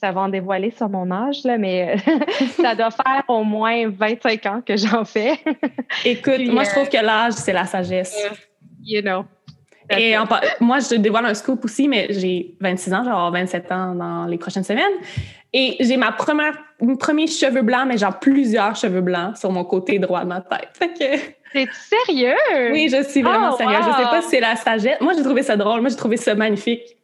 Ça, 0.00 0.10
va 0.10 0.22
en 0.22 0.28
dévoiler 0.30 0.70
sur 0.70 0.88
mon 0.88 1.10
âge, 1.10 1.44
là, 1.44 1.58
mais 1.58 1.96
ça 2.62 2.74
doit 2.74 2.90
faire 2.90 3.22
au 3.28 3.44
moins 3.44 3.90
25 3.90 4.46
ans 4.46 4.62
que 4.64 4.74
j'en 4.74 5.04
fais. 5.04 5.32
Écoute, 6.04 6.40
moi, 6.46 6.64
je 6.64 6.70
trouve 6.70 6.88
que 6.88 6.96
l'âge, 6.96 7.34
c'est 7.34 7.52
la 7.52 7.66
sagesse. 7.66 8.16
you 8.82 9.02
know, 9.02 9.24
Et 9.90 10.14
moi, 10.60 10.78
je 10.78 10.96
dévoile 10.96 11.26
un 11.26 11.34
scoop 11.34 11.64
aussi, 11.64 11.88
mais 11.88 12.06
j'ai 12.10 12.54
26 12.60 12.94
ans, 12.94 13.04
genre 13.04 13.30
27 13.32 13.72
ans 13.72 13.94
dans 13.94 14.26
les 14.26 14.38
prochaines 14.38 14.64
semaines. 14.64 14.84
Et 15.52 15.76
j'ai 15.80 15.96
ma 15.96 16.12
première, 16.12 16.56
mon 16.80 16.96
premier 16.96 17.26
cheveu 17.26 17.62
blanc, 17.62 17.84
mais 17.86 17.98
genre 17.98 18.18
plusieurs 18.18 18.76
cheveux 18.76 19.00
blancs 19.00 19.36
sur 19.36 19.50
mon 19.50 19.64
côté 19.64 19.98
droit 19.98 20.22
de 20.22 20.28
ma 20.28 20.40
tête. 20.40 20.70
Fait 20.74 20.88
que. 20.88 21.20
C'est 21.52 21.68
sérieux? 21.72 22.70
Oui, 22.70 22.88
je 22.88 23.02
suis 23.02 23.22
vraiment 23.22 23.50
oh, 23.52 23.56
sérieuse. 23.56 23.84
Je 23.84 23.96
sais 23.96 24.08
pas 24.08 24.22
si 24.22 24.28
c'est 24.28 24.40
la 24.40 24.54
sagesse. 24.54 25.00
Moi, 25.00 25.14
j'ai 25.16 25.22
trouvé 25.22 25.42
ça 25.42 25.56
drôle. 25.56 25.80
Moi, 25.80 25.90
j'ai 25.90 25.96
trouvé 25.96 26.16
ça 26.16 26.36
magnifique. 26.36 26.96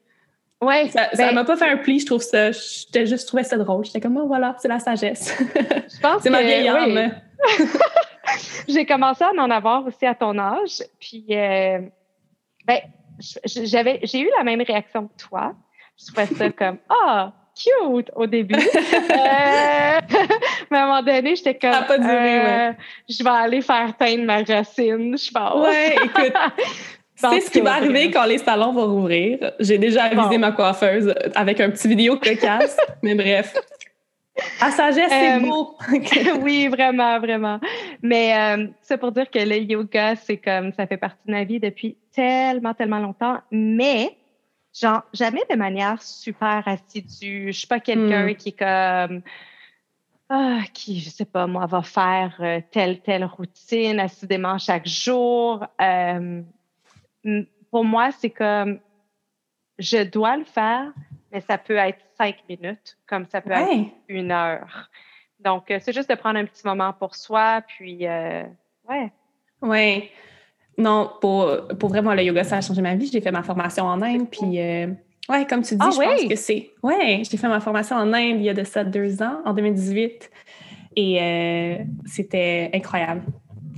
Ouais. 0.60 0.88
Ça, 0.88 1.08
ben 1.18 1.34
m'a 1.34 1.44
pas 1.44 1.56
fait 1.56 1.68
un 1.68 1.76
pli, 1.76 1.98
je 1.98 2.06
trouve 2.06 2.22
ça. 2.22 2.52
J'étais 2.52 3.06
juste 3.06 3.26
trouvé 3.26 3.42
ça 3.42 3.56
drôle. 3.56 3.84
J'étais 3.84 4.00
comme, 4.00 4.16
oh, 4.16 4.26
voilà, 4.26 4.54
c'est 4.58 4.68
la 4.68 4.78
sagesse. 4.78 5.36
Je 5.38 6.00
pense 6.00 6.22
c'est 6.22 6.30
ma 6.30 6.42
vieille 6.42 6.68
âme. 6.68 7.12
j'ai 8.68 8.86
commencé 8.86 9.24
à 9.24 9.30
en 9.36 9.50
avoir 9.50 9.84
aussi 9.84 10.06
à 10.06 10.14
ton 10.14 10.38
âge. 10.38 10.82
Puis, 11.00 11.26
euh, 11.30 11.80
ben, 12.66 12.80
j'avais, 13.44 14.00
j'ai 14.02 14.20
eu 14.20 14.28
la 14.36 14.44
même 14.44 14.62
réaction 14.62 15.08
que 15.08 15.16
toi. 15.16 15.54
Je 15.98 16.06
trouvais 16.06 16.26
ça 16.26 16.50
comme, 16.58 16.78
ah, 16.88 17.32
cute 17.54 18.10
au 18.14 18.26
début. 18.26 18.54
euh, 18.56 18.60
mais 20.70 20.78
à 20.78 20.84
un 20.84 20.86
moment 20.86 21.02
donné, 21.02 21.36
j'étais 21.36 21.54
comme. 21.54 21.86
pas 21.86 21.98
duré, 21.98 22.68
euh, 22.68 22.72
Je 23.08 23.22
vais 23.22 23.30
aller 23.30 23.62
faire 23.62 23.96
teindre 23.96 24.24
ma 24.24 24.42
racine, 24.42 25.16
je 25.16 25.30
pense. 25.30 25.66
Ouais, 25.66 25.96
écoute. 26.04 26.32
C'est 27.18 27.40
ce 27.40 27.50
qui 27.50 27.62
va 27.62 27.74
arriver 27.74 28.10
quand 28.10 28.26
les 28.26 28.36
salons 28.36 28.72
vont 28.72 28.92
rouvrir. 28.92 29.52
J'ai 29.58 29.78
déjà 29.78 30.04
avisé 30.04 30.36
ma 30.36 30.52
coiffeuse 30.52 31.14
avec 31.34 31.60
un 31.60 31.70
petit 31.70 31.88
vidéo 31.88 32.18
cocasse, 32.18 32.76
mais 33.02 33.14
bref. 33.14 33.54
À 34.60 34.70
sagesse, 34.70 35.08
c'est 35.08 35.36
euh, 35.36 35.40
beau. 35.40 35.76
oui, 36.42 36.68
vraiment, 36.68 37.18
vraiment. 37.18 37.58
Mais 38.02 38.36
euh, 38.36 38.66
c'est 38.82 38.98
pour 38.98 39.12
dire 39.12 39.30
que 39.30 39.38
le 39.38 39.56
yoga, 39.58 40.16
c'est 40.16 40.38
comme 40.38 40.72
ça 40.72 40.86
fait 40.86 40.96
partie 40.96 41.26
de 41.26 41.32
ma 41.32 41.44
vie 41.44 41.60
depuis 41.60 41.96
tellement, 42.12 42.74
tellement 42.74 42.98
longtemps. 42.98 43.40
Mais 43.50 44.16
genre 44.74 45.02
jamais 45.12 45.42
de 45.50 45.56
manière 45.56 46.02
super 46.02 46.66
assidue. 46.66 47.52
Je 47.52 47.58
suis 47.58 47.66
pas 47.66 47.80
quelqu'un 47.80 48.28
hmm. 48.28 48.34
qui 48.34 48.48
est 48.50 48.58
comme 48.58 49.22
ah, 50.28 50.62
qui, 50.72 50.98
je 50.98 51.08
sais 51.08 51.24
pas, 51.24 51.46
moi, 51.46 51.66
va 51.66 51.82
faire 51.82 52.36
euh, 52.40 52.60
telle, 52.72 53.00
telle 53.00 53.24
routine 53.24 54.00
assidément 54.00 54.58
chaque 54.58 54.86
jour. 54.86 55.64
Euh, 55.80 56.42
pour 57.70 57.84
moi, 57.84 58.10
c'est 58.10 58.30
comme 58.30 58.80
je 59.78 60.02
dois 60.02 60.36
le 60.36 60.44
faire, 60.44 60.92
mais 61.30 61.40
ça 61.40 61.58
peut 61.58 61.76
être 61.76 62.00
cinq 62.18 62.42
minutes, 62.48 62.98
comme 63.06 63.26
ça 63.26 63.40
peut 63.40 63.52
être 63.52 63.90
une 64.08 64.32
heure. 64.32 64.90
Donc, 65.40 65.70
euh, 65.70 65.78
c'est 65.80 65.92
juste 65.92 66.10
de 66.10 66.14
prendre 66.14 66.38
un 66.38 66.44
petit 66.44 66.62
moment 66.64 66.92
pour 66.92 67.14
soi, 67.14 67.62
puis 67.66 68.06
ouais. 68.06 69.12
Ouais. 69.62 70.10
Non, 70.78 71.10
pour, 71.20 71.50
pour 71.78 71.88
vraiment 71.88 72.14
le 72.14 72.22
yoga, 72.22 72.44
ça 72.44 72.58
a 72.58 72.60
changé 72.60 72.82
ma 72.82 72.94
vie. 72.94 73.08
J'ai 73.10 73.20
fait 73.20 73.30
ma 73.30 73.42
formation 73.42 73.84
en 73.84 74.02
Inde, 74.02 74.28
puis 74.30 74.60
euh, 74.60 74.88
ouais, 75.28 75.46
comme 75.46 75.62
tu 75.62 75.74
dis, 75.74 75.80
ah 75.82 75.90
je 75.90 75.98
pense 75.98 76.28
que 76.28 76.36
c'est. 76.36 76.70
Ouais, 76.82 77.22
j'ai 77.28 77.36
fait 77.36 77.48
ma 77.48 77.60
formation 77.60 77.96
en 77.96 78.12
Inde 78.12 78.36
il 78.38 78.42
y 78.42 78.50
a 78.50 78.54
de 78.54 78.64
ça 78.64 78.84
deux 78.84 79.22
ans, 79.22 79.40
en 79.44 79.54
2018, 79.54 80.30
et 80.96 81.18
euh, 81.20 81.76
c'était 82.04 82.70
incroyable. 82.74 83.22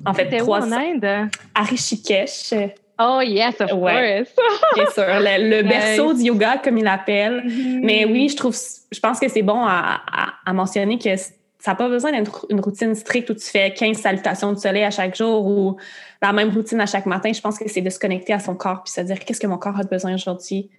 En 0.05 0.15
fait, 0.15 0.37
trois 0.39 0.67
en 0.67 0.73
Inde? 0.73 1.29
À 1.55 1.63
Rishikesh. 1.63 2.55
Oh 3.01 3.21
yes, 3.23 3.61
of 3.61 3.71
course. 3.71 4.35
Bien 4.75 4.91
sûr, 4.93 5.05
le, 5.07 5.63
berceau 5.63 6.15
du 6.15 6.25
yoga 6.25 6.59
comme 6.59 6.79
il 6.79 6.85
l'appelle. 6.85 7.45
Mm-hmm. 7.47 7.81
Mais 7.85 8.05
oui, 8.07 8.29
je 8.29 8.37
trouve, 8.37 8.57
je 8.91 8.99
pense 8.99 9.21
que 9.21 9.29
c'est 9.29 9.43
bon 9.43 9.65
à, 9.65 10.01
à 10.45 10.53
mentionner 10.53 10.99
que 10.99 11.15
ça 11.59 11.73
n'a 11.73 11.75
pas 11.77 11.89
besoin 11.89 12.13
d'être 12.13 12.47
une 12.51 12.61
routine 12.61 12.95
stricte 12.95 13.31
où 13.31 13.35
tu 13.35 13.45
fais 13.45 13.73
15 13.73 13.97
salutations 13.97 14.53
du 14.53 14.61
soleil 14.61 14.85
à 14.85 14.91
chaque 14.91 15.17
jour 15.17 15.45
ou 15.45 15.77
la 16.23 16.33
même 16.33 16.51
routine 16.51 16.81
à 16.81 16.87
chaque 16.87 17.07
matin. 17.07 17.33
Je 17.33 17.41
pense 17.41 17.59
que 17.59 17.69
c'est 17.69 17.81
de 17.81 17.91
se 17.91 17.99
connecter 17.99 18.33
à 18.33 18.39
son 18.39 18.55
corps 18.55 18.83
puis 18.85 18.93
se 18.93 19.01
dire 19.01 19.19
qu'est-ce 19.19 19.41
que 19.41 19.47
mon 19.47 19.59
corps 19.59 19.79
a 19.79 19.83
besoin 19.83 20.15
aujourd'hui, 20.15 20.71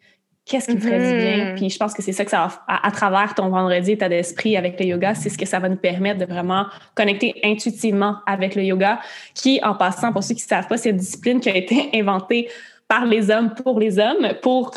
qu'est-ce 0.45 0.67
qui 0.67 0.75
me 0.75 0.79
ferait 0.79 1.11
du 1.11 1.17
bien? 1.17 1.45
Mm-hmm. 1.45 1.55
Puis 1.55 1.69
je 1.69 1.77
pense 1.77 1.93
que 1.93 2.01
c'est 2.01 2.13
ça 2.13 2.23
que 2.23 2.31
ça 2.31 2.47
va, 2.47 2.63
à, 2.67 2.91
travers 2.91 3.35
ton 3.35 3.49
vendredi, 3.49 3.91
état 3.91 4.07
d'esprit 4.07 4.55
avec 4.55 4.79
le 4.79 4.85
yoga, 4.85 5.15
c'est 5.15 5.29
ce 5.29 5.37
que 5.37 5.45
ça 5.45 5.59
va 5.59 5.67
nous 5.67 5.75
permettre 5.75 6.19
de 6.19 6.25
vraiment 6.25 6.65
connecter 6.95 7.35
intuitivement 7.43 8.17
avec 8.25 8.55
le 8.55 8.63
yoga, 8.63 8.99
qui, 9.35 9.59
en 9.63 9.75
passant, 9.75 10.13
pour 10.13 10.23
ceux 10.23 10.33
qui 10.33 10.43
ne 10.43 10.47
savent 10.47 10.67
pas, 10.67 10.77
c'est 10.77 10.91
une 10.91 10.97
discipline 10.97 11.41
qui 11.41 11.49
a 11.49 11.57
été 11.57 11.89
inventée 11.93 12.49
par 12.89 13.05
les 13.05 13.29
hommes 13.29 13.53
pour 13.53 13.79
les 13.79 13.99
hommes 13.99 14.33
pour 14.41 14.73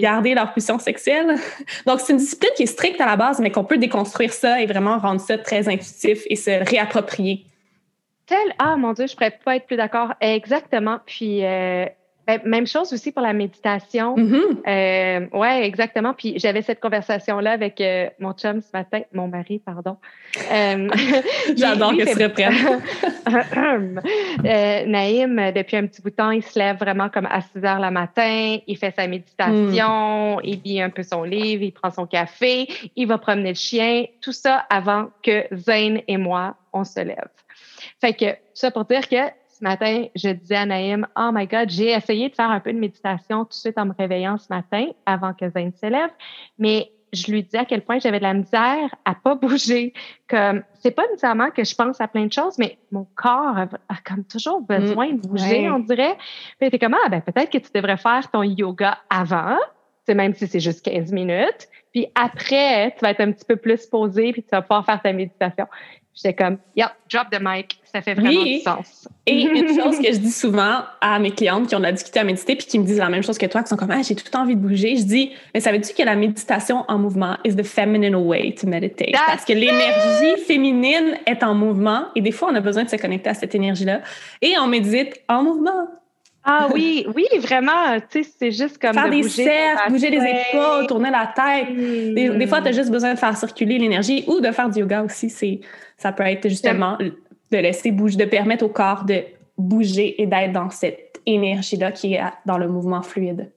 garder 0.00 0.34
leur 0.34 0.52
puissance 0.52 0.82
sexuelle. 0.82 1.36
Donc, 1.86 1.98
c'est 1.98 2.12
une 2.12 2.18
discipline 2.18 2.50
qui 2.54 2.64
est 2.64 2.66
stricte 2.66 3.00
à 3.00 3.06
la 3.06 3.16
base, 3.16 3.40
mais 3.40 3.50
qu'on 3.50 3.64
peut 3.64 3.78
déconstruire 3.78 4.32
ça 4.32 4.60
et 4.60 4.66
vraiment 4.66 4.98
rendre 4.98 5.20
ça 5.20 5.38
très 5.38 5.66
intuitif 5.66 6.22
et 6.26 6.36
se 6.36 6.50
réapproprier. 6.68 7.46
Tel, 8.26 8.38
ah 8.58 8.76
mon 8.76 8.92
Dieu, 8.92 9.06
je 9.06 9.14
pourrais 9.14 9.36
pas 9.42 9.56
être 9.56 9.66
plus 9.66 9.78
d'accord. 9.78 10.12
Exactement. 10.20 10.98
Puis, 11.06 11.42
euh, 11.42 11.86
même 12.44 12.66
chose 12.66 12.92
aussi 12.92 13.12
pour 13.12 13.22
la 13.22 13.32
méditation. 13.32 14.16
Mm-hmm. 14.16 14.68
Euh, 14.68 15.38
ouais, 15.38 15.66
exactement. 15.66 16.12
Puis 16.12 16.38
j'avais 16.38 16.62
cette 16.62 16.80
conversation-là 16.80 17.52
avec 17.52 17.80
euh, 17.80 18.08
mon 18.18 18.32
chum 18.32 18.60
ce 18.60 18.68
matin, 18.72 19.00
mon 19.12 19.28
mari, 19.28 19.60
pardon. 19.64 19.96
Euh, 20.52 20.88
J'adore 21.56 21.92
que 21.92 22.04
tu 22.04 22.24
reprennes. 22.24 22.82
euh, 24.44 24.86
Naïm, 24.86 25.52
depuis 25.54 25.76
un 25.76 25.86
petit 25.86 26.02
bout 26.02 26.10
de 26.10 26.16
temps, 26.16 26.30
il 26.30 26.42
se 26.42 26.58
lève 26.58 26.76
vraiment 26.76 27.08
comme 27.08 27.26
à 27.26 27.40
6 27.40 27.64
heures 27.64 27.80
le 27.80 27.90
matin. 27.90 28.58
Il 28.66 28.76
fait 28.76 28.94
sa 28.94 29.06
méditation, 29.06 30.36
mm. 30.36 30.40
il 30.44 30.60
lit 30.62 30.82
un 30.82 30.90
peu 30.90 31.02
son 31.02 31.22
livre, 31.22 31.62
il 31.62 31.72
prend 31.72 31.90
son 31.90 32.06
café, 32.06 32.68
il 32.96 33.06
va 33.06 33.18
promener 33.18 33.50
le 33.50 33.54
chien. 33.54 34.04
Tout 34.20 34.32
ça 34.32 34.66
avant 34.68 35.08
que 35.22 35.44
Zayn 35.54 36.00
et 36.06 36.16
moi, 36.16 36.56
on 36.72 36.84
se 36.84 37.00
lève. 37.00 37.28
Fait 38.00 38.12
que 38.12 38.26
ça 38.54 38.70
pour 38.70 38.84
dire 38.84 39.08
que 39.08 39.16
ce 39.58 39.64
matin, 39.64 40.06
je 40.14 40.28
disais 40.30 40.56
à 40.56 40.66
Naïm, 40.66 41.06
oh 41.16 41.30
my 41.32 41.46
God, 41.46 41.68
j'ai 41.68 41.90
essayé 41.90 42.28
de 42.28 42.34
faire 42.34 42.50
un 42.50 42.60
peu 42.60 42.72
de 42.72 42.78
méditation 42.78 43.44
tout 43.44 43.50
de 43.50 43.54
suite 43.54 43.78
en 43.78 43.86
me 43.86 43.92
réveillant 43.92 44.38
ce 44.38 44.46
matin 44.50 44.86
avant 45.04 45.34
que 45.34 45.48
Zayn 45.50 45.72
se 45.72 45.86
lève, 45.86 46.10
mais 46.58 46.92
je 47.12 47.32
lui 47.32 47.42
disais 47.42 47.58
à 47.58 47.64
quel 47.64 47.82
point 47.82 47.98
j'avais 47.98 48.18
de 48.18 48.24
la 48.24 48.34
misère 48.34 48.94
à 49.04 49.14
pas 49.14 49.34
bouger. 49.34 49.94
Comme 50.28 50.62
c'est 50.74 50.92
pas 50.92 51.06
nécessairement 51.08 51.50
que 51.50 51.64
je 51.64 51.74
pense 51.74 52.00
à 52.00 52.06
plein 52.06 52.26
de 52.26 52.32
choses, 52.32 52.58
mais 52.58 52.78
mon 52.92 53.06
corps 53.16 53.56
a, 53.56 53.68
comme 54.04 54.24
toujours 54.24 54.60
besoin 54.60 55.12
de 55.12 55.26
bouger, 55.26 55.68
on 55.70 55.80
dirait. 55.80 56.16
Puis 56.58 56.68
était 56.68 56.78
comme 56.78 56.94
ah 56.94 57.08
ben 57.08 57.20
peut-être 57.20 57.50
que 57.50 57.58
tu 57.58 57.70
devrais 57.74 57.96
faire 57.96 58.30
ton 58.30 58.42
yoga 58.42 58.98
avant, 59.10 59.56
c'est 60.06 60.14
même 60.14 60.34
si 60.34 60.46
c'est 60.46 60.60
juste 60.60 60.84
15 60.84 61.12
minutes. 61.12 61.68
Puis 61.92 62.06
après, 62.14 62.92
tu 62.92 63.00
vas 63.00 63.10
être 63.10 63.20
un 63.20 63.32
petit 63.32 63.44
peu 63.44 63.56
plus 63.56 63.86
posé, 63.86 64.32
puis 64.32 64.42
tu 64.42 64.50
vas 64.50 64.62
pouvoir 64.62 64.84
faire 64.84 65.00
ta 65.00 65.12
méditation. 65.12 65.66
J'étais 66.20 66.34
comme, 66.34 66.58
yeah, 66.74 66.92
drop 67.08 67.28
the 67.30 67.38
mic, 67.40 67.80
ça 67.84 68.02
fait 68.02 68.14
vraiment 68.14 68.42
du 68.42 68.58
sens. 68.58 69.08
Et 69.24 69.42
une 69.42 69.68
chose 69.80 69.98
que 69.98 70.12
je 70.12 70.18
dis 70.18 70.32
souvent 70.32 70.80
à 71.00 71.20
mes 71.20 71.30
clientes 71.30 71.68
qui 71.68 71.76
ont 71.76 71.78
la 71.78 71.92
difficulté 71.92 72.18
à 72.18 72.24
méditer 72.24 72.56
puis 72.56 72.66
qui 72.66 72.76
me 72.80 72.84
disent 72.84 72.98
la 72.98 73.08
même 73.08 73.22
chose 73.22 73.38
que 73.38 73.46
toi, 73.46 73.62
qui 73.62 73.68
sont 73.68 73.76
comme, 73.76 73.92
ah, 73.92 74.02
j'ai 74.02 74.16
tout 74.16 74.36
envie 74.36 74.56
de 74.56 74.60
bouger, 74.60 74.96
je 74.96 75.04
dis, 75.04 75.30
mais 75.54 75.60
savais-tu 75.60 75.94
que 75.94 76.02
la 76.02 76.16
méditation 76.16 76.84
en 76.88 76.98
mouvement 76.98 77.36
is 77.44 77.54
the 77.54 77.62
feminine 77.62 78.16
way 78.16 78.52
to 78.52 78.66
meditate? 78.66 79.12
Parce 79.12 79.44
que 79.44 79.52
l'énergie 79.52 80.42
féminine 80.44 81.18
est 81.24 81.44
en 81.44 81.54
mouvement 81.54 82.06
et 82.16 82.20
des 82.20 82.32
fois, 82.32 82.48
on 82.50 82.54
a 82.56 82.60
besoin 82.60 82.82
de 82.82 82.88
se 82.88 82.96
connecter 82.96 83.30
à 83.30 83.34
cette 83.34 83.54
énergie-là 83.54 84.00
et 84.42 84.58
on 84.58 84.66
médite 84.66 85.20
en 85.28 85.44
mouvement. 85.44 85.86
Ah 86.50 86.68
oui, 86.72 87.06
oui, 87.14 87.26
vraiment. 87.40 88.00
Tu 88.10 88.24
sais, 88.24 88.30
c'est 88.38 88.50
juste 88.52 88.78
comme. 88.78 88.94
Faire 88.94 89.10
des 89.10 89.20
bouger 89.20 89.44
cercles, 89.44 89.90
bouger 89.90 90.08
les 90.08 90.16
épaules, 90.16 90.86
tourner 90.86 91.10
la 91.10 91.30
tête. 91.34 91.74
Des, 91.76 92.46
fois, 92.46 92.62
tu 92.62 92.68
as 92.68 92.72
juste 92.72 92.90
besoin 92.90 93.12
de 93.12 93.18
faire 93.18 93.36
circuler 93.36 93.78
l'énergie 93.78 94.24
ou 94.26 94.40
de 94.40 94.50
faire 94.50 94.70
du 94.70 94.80
yoga 94.80 95.02
aussi. 95.02 95.28
C'est, 95.28 95.60
ça 95.98 96.12
peut 96.12 96.24
être 96.24 96.48
justement 96.48 96.96
de 96.98 97.58
laisser 97.58 97.90
bouger, 97.90 98.16
de 98.16 98.24
permettre 98.24 98.64
au 98.64 98.68
corps 98.68 99.04
de 99.04 99.24
bouger 99.58 100.22
et 100.22 100.26
d'être 100.26 100.52
dans 100.52 100.70
cette 100.70 101.20
énergie-là 101.26 101.92
qui 101.92 102.14
est 102.14 102.22
dans 102.46 102.58
le 102.58 102.68
mouvement 102.68 103.02
fluide. 103.02 103.50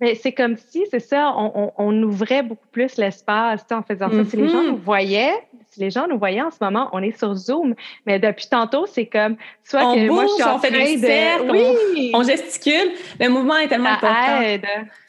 Mais 0.00 0.14
c'est 0.14 0.32
comme 0.32 0.56
si, 0.56 0.84
c'est 0.90 1.00
ça, 1.00 1.34
on, 1.36 1.72
on, 1.76 2.02
ouvrait 2.04 2.44
beaucoup 2.44 2.68
plus 2.70 2.96
l'espace 2.98 3.64
en 3.72 3.82
faisant 3.82 4.08
ça. 4.10 4.24
Si 4.24 4.36
les 4.36 4.48
gens 4.48 4.62
mm-hmm. 4.62 4.68
nous 4.68 4.76
voyaient, 4.76 5.34
si 5.70 5.80
les 5.80 5.90
gens 5.90 6.06
nous 6.06 6.18
voyaient 6.18 6.42
en 6.42 6.52
ce 6.52 6.58
moment, 6.60 6.88
on 6.92 7.02
est 7.02 7.18
sur 7.18 7.34
Zoom, 7.34 7.74
mais 8.06 8.20
depuis 8.20 8.46
tantôt, 8.48 8.86
c'est 8.86 9.06
comme 9.06 9.36
soit 9.64 9.84
on 9.84 9.94
que 9.94 10.06
bouge, 10.06 10.14
moi 10.14 10.24
je 10.28 10.34
suis 10.34 10.42
en 10.44 10.54
on 10.54 10.58
fait 10.60 10.70
des 10.70 10.98
cercles, 10.98 11.50
oui. 11.50 12.12
on, 12.14 12.22
gesticule. 12.22 12.92
Le 13.18 13.28
mouvement 13.28 13.56
est 13.56 13.66
tellement 13.66 13.98
ça 13.98 14.08
important. 14.08 14.40
Aide. 14.40 14.66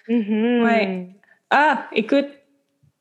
Ouais. 0.07 1.07
Ah, 1.51 1.85
écoute, 1.93 2.27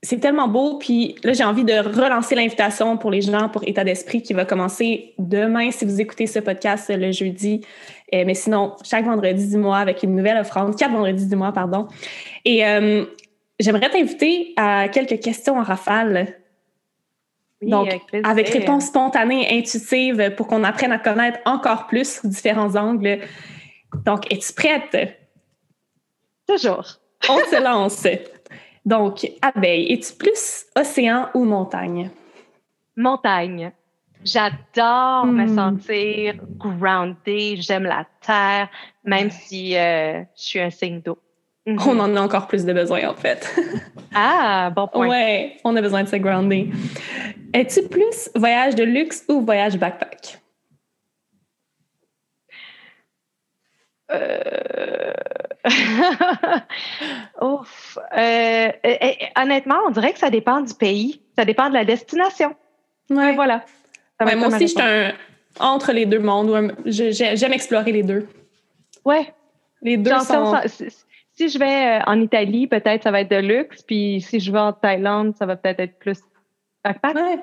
c'est 0.08 0.20
tellement 0.20 0.48
beau. 0.48 0.78
Puis 0.78 1.16
là, 1.22 1.34
j'ai 1.34 1.44
envie 1.44 1.64
de 1.64 1.74
relancer 1.74 2.34
l'invitation 2.34 2.96
pour 2.96 3.10
les 3.10 3.20
gens 3.20 3.50
pour 3.50 3.62
État 3.68 3.84
d'esprit 3.84 4.22
qui 4.22 4.32
va 4.32 4.46
commencer 4.46 5.12
demain 5.18 5.70
si 5.70 5.84
vous 5.84 6.00
écoutez 6.00 6.26
ce 6.26 6.38
podcast 6.38 6.88
le 6.88 7.12
jeudi. 7.12 7.60
Euh, 8.14 8.24
mais 8.26 8.32
sinon, 8.32 8.74
chaque 8.82 9.04
vendredi 9.04 9.50
du 9.50 9.58
mois 9.58 9.76
avec 9.76 10.02
une 10.02 10.16
nouvelle 10.16 10.38
offrande, 10.38 10.76
quatre 10.76 10.92
vendredis 10.92 11.26
du 11.26 11.36
mois, 11.36 11.52
pardon. 11.52 11.88
Et 12.46 12.66
euh, 12.66 13.04
j'aimerais 13.60 13.90
t'inviter 13.90 14.54
à 14.56 14.88
quelques 14.88 15.20
questions 15.20 15.58
en 15.58 15.62
rafale. 15.62 16.38
Donc, 17.60 17.88
avec, 17.88 18.26
avec 18.26 18.48
réponse 18.48 18.86
spontanée 18.86 19.52
et 19.52 19.58
intuitive 19.58 20.32
pour 20.38 20.46
qu'on 20.46 20.64
apprenne 20.64 20.92
à 20.92 20.98
connaître 20.98 21.38
encore 21.44 21.86
plus 21.86 22.24
différents 22.24 22.76
angles. 22.76 23.18
Donc, 24.06 24.32
es-tu 24.32 24.54
prête? 24.54 25.18
Toujours. 26.48 26.98
On 27.28 27.38
se 27.40 27.62
lance. 27.62 28.06
Donc, 28.84 29.30
abeille, 29.42 29.92
es-tu 29.92 30.14
plus 30.14 30.66
océan 30.76 31.28
ou 31.34 31.44
montagne? 31.44 32.10
Montagne. 32.96 33.72
J'adore 34.24 35.26
me 35.26 35.44
Hmm. 35.46 35.54
sentir 35.54 36.34
grounded. 36.56 37.60
J'aime 37.62 37.84
la 37.84 38.04
terre, 38.20 38.68
même 39.04 39.30
si 39.30 39.76
euh, 39.76 40.20
je 40.36 40.42
suis 40.42 40.60
un 40.60 40.70
signe 40.70 41.00
d'eau. 41.00 41.18
Mhm. 41.66 41.78
On 41.86 42.00
en 42.00 42.16
a 42.16 42.20
encore 42.20 42.46
plus 42.48 42.64
de 42.64 42.72
besoin, 42.72 43.08
en 43.08 43.14
fait. 43.14 43.54
Ah, 44.14 44.70
bon 44.74 44.88
point. 44.88 45.06
Ouais, 45.06 45.58
on 45.64 45.76
a 45.76 45.82
besoin 45.82 46.02
de 46.02 46.08
se 46.08 46.16
grounder. 46.16 46.70
Es-tu 47.52 47.82
plus 47.88 48.30
voyage 48.34 48.74
de 48.74 48.82
luxe 48.82 49.22
ou 49.28 49.42
voyage 49.42 49.76
backpack? 49.78 50.38
Euh... 54.10 55.12
Ouf. 57.40 57.98
Euh, 58.16 58.68
honnêtement, 59.40 59.76
on 59.86 59.90
dirait 59.90 60.12
que 60.12 60.18
ça 60.18 60.30
dépend 60.30 60.60
du 60.60 60.74
pays. 60.74 61.20
Ça 61.36 61.44
dépend 61.44 61.68
de 61.68 61.74
la 61.74 61.84
destination. 61.84 62.54
Ouais, 63.10 63.34
Voilà. 63.34 63.64
Ouais, 64.20 64.34
moi 64.34 64.48
aussi, 64.48 64.66
je 64.66 64.72
suis 64.72 64.80
un 64.82 65.12
entre 65.60 65.92
les 65.92 66.04
deux 66.04 66.18
mondes. 66.18 66.74
J'aime 66.86 67.52
explorer 67.52 67.92
les 67.92 68.02
deux. 68.02 68.26
Ouais. 69.04 69.32
Les 69.82 69.96
deux 69.96 70.10
Genre, 70.10 70.22
sont... 70.22 70.56
si- 70.66 70.88
si 71.34 71.48
je 71.48 71.56
vais 71.58 72.00
euh, 72.00 72.04
en 72.06 72.20
Italie, 72.20 72.66
peut-être 72.66 73.04
ça 73.04 73.12
va 73.12 73.20
être 73.20 73.30
de 73.30 73.36
luxe. 73.36 73.82
Puis 73.82 74.20
si 74.20 74.40
je 74.40 74.50
vais 74.50 74.58
en 74.58 74.72
Thaïlande, 74.72 75.36
ça 75.36 75.46
va 75.46 75.54
peut-être 75.54 75.78
être 75.78 75.98
plus 76.00 76.18
backpack. 76.82 77.14
Ouais. 77.14 77.38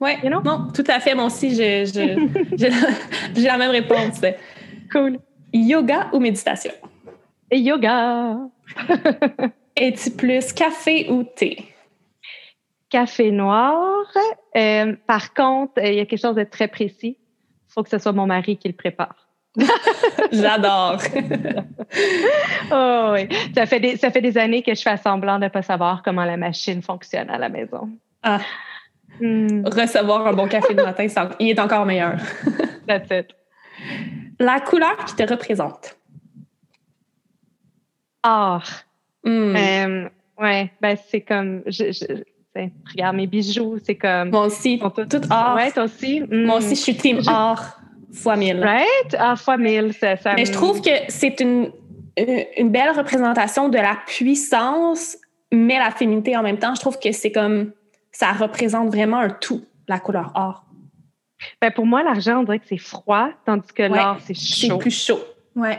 Ouais. 0.00 0.18
You 0.22 0.30
know? 0.30 0.40
Non, 0.42 0.68
tout 0.74 0.84
à 0.88 0.98
fait. 0.98 1.14
Moi 1.14 1.26
aussi, 1.26 1.50
la, 1.54 1.84
j'ai 1.84 3.42
la 3.42 3.58
même 3.58 3.70
réponse. 3.70 4.22
Cool. 4.90 5.18
Yoga 5.52 6.08
ou 6.14 6.20
méditation? 6.20 6.72
Et 7.54 7.60
yoga. 7.60 8.36
Es-tu 9.76 10.10
plus 10.10 10.52
café 10.52 11.06
ou 11.08 11.22
thé? 11.22 11.68
Café 12.90 13.30
noir. 13.30 14.04
Euh, 14.56 14.96
par 15.06 15.32
contre, 15.34 15.74
euh, 15.78 15.86
il 15.88 15.94
y 15.94 16.00
a 16.00 16.06
quelque 16.06 16.20
chose 16.20 16.34
de 16.34 16.42
très 16.42 16.66
précis. 16.66 17.16
Il 17.16 17.72
faut 17.72 17.84
que 17.84 17.90
ce 17.90 17.98
soit 17.98 18.10
mon 18.12 18.26
mari 18.26 18.56
qui 18.56 18.66
le 18.66 18.74
prépare. 18.74 19.14
J'adore. 20.32 20.98
Oh 22.72 23.10
oui. 23.12 23.28
Ça 23.54 23.66
fait 23.66 23.78
des, 23.78 23.96
ça 23.96 24.10
fait 24.10 24.20
des 24.20 24.36
années 24.36 24.62
que 24.62 24.74
je 24.74 24.82
fais 24.82 24.96
semblant 24.96 25.38
de 25.38 25.44
ne 25.44 25.48
pas 25.48 25.62
savoir 25.62 26.02
comment 26.02 26.24
la 26.24 26.36
machine 26.36 26.82
fonctionne 26.82 27.30
à 27.30 27.38
la 27.38 27.48
maison. 27.48 27.88
Ah, 28.22 28.40
Hmm, 29.20 29.62
recevoir 29.66 30.26
un 30.26 30.32
bon 30.32 30.48
café 30.48 30.74
le 30.74 30.82
matin, 30.82 31.06
ça- 31.06 31.30
il 31.38 31.50
est 31.50 31.60
encore 31.60 31.86
meilleur. 31.86 32.16
that's 32.88 33.08
it. 33.12 33.28
La 34.40 34.58
couleur 34.58 34.96
qui 35.04 35.14
te 35.14 35.22
représente. 35.22 35.96
Art. 38.24 38.84
Euh, 39.26 40.08
ouais, 40.40 40.72
ben 40.80 40.96
c'est 41.08 41.20
comme. 41.20 41.62
Je, 41.66 41.92
je- 41.92 42.22
c'est- 42.54 42.72
regarde 42.90 43.16
mes 43.16 43.26
bijoux, 43.26 43.78
c'est 43.84 43.94
comme. 43.94 44.30
Moi 44.30 44.46
aussi, 44.46 44.78
tous- 44.80 45.06
tout 45.06 45.20
art. 45.30 45.54
Ouais, 45.56 45.70
toi 45.70 45.84
aussi? 45.84 46.20
Hmm. 46.20 46.44
Moi 46.46 46.56
aussi, 46.56 46.70
je 46.74 46.80
suis 46.80 46.96
team 46.96 47.22
Je- 47.22 47.30
art 47.30 47.78
fois 48.12 48.36
mille. 48.36 48.60
Right? 48.62 49.16
Ah, 49.18 49.36
fois 49.36 49.56
mille, 49.56 49.92
ça. 49.92 50.16
ça 50.16 50.34
Mais 50.34 50.44
je 50.46 50.52
trouve 50.52 50.80
que 50.80 50.90
c'est 51.08 51.38
une, 51.40 51.70
une 52.16 52.44
une 52.56 52.70
belle 52.70 52.90
représentation 52.96 53.68
de 53.68 53.76
la 53.78 53.96
puissance, 54.06 55.16
mais 55.52 55.78
la 55.78 55.90
féminité 55.90 56.36
en 56.36 56.42
même 56.42 56.58
temps. 56.58 56.74
Je 56.74 56.80
trouve 56.80 56.98
que 56.98 57.12
c'est 57.12 57.32
comme 57.32 57.72
ça 58.12 58.32
représente 58.32 58.88
vraiment 58.88 59.18
un 59.18 59.30
tout, 59.30 59.62
la 59.88 59.98
couleur 60.00 60.32
or. 60.34 60.64
Ben, 61.60 61.70
pour 61.72 61.84
moi, 61.86 62.02
l'argent, 62.02 62.38
on 62.40 62.42
dirait 62.44 62.60
que 62.60 62.66
c'est 62.68 62.78
froid, 62.78 63.28
tandis 63.44 63.72
que 63.74 63.82
Ouais. 63.82 63.88
l'or, 63.88 64.16
c'est 64.24 64.34
C'est 64.36 64.68
chaud. 64.68 64.78
plus 64.78 64.90
chaud. 65.06 65.20
Ouais, 65.56 65.78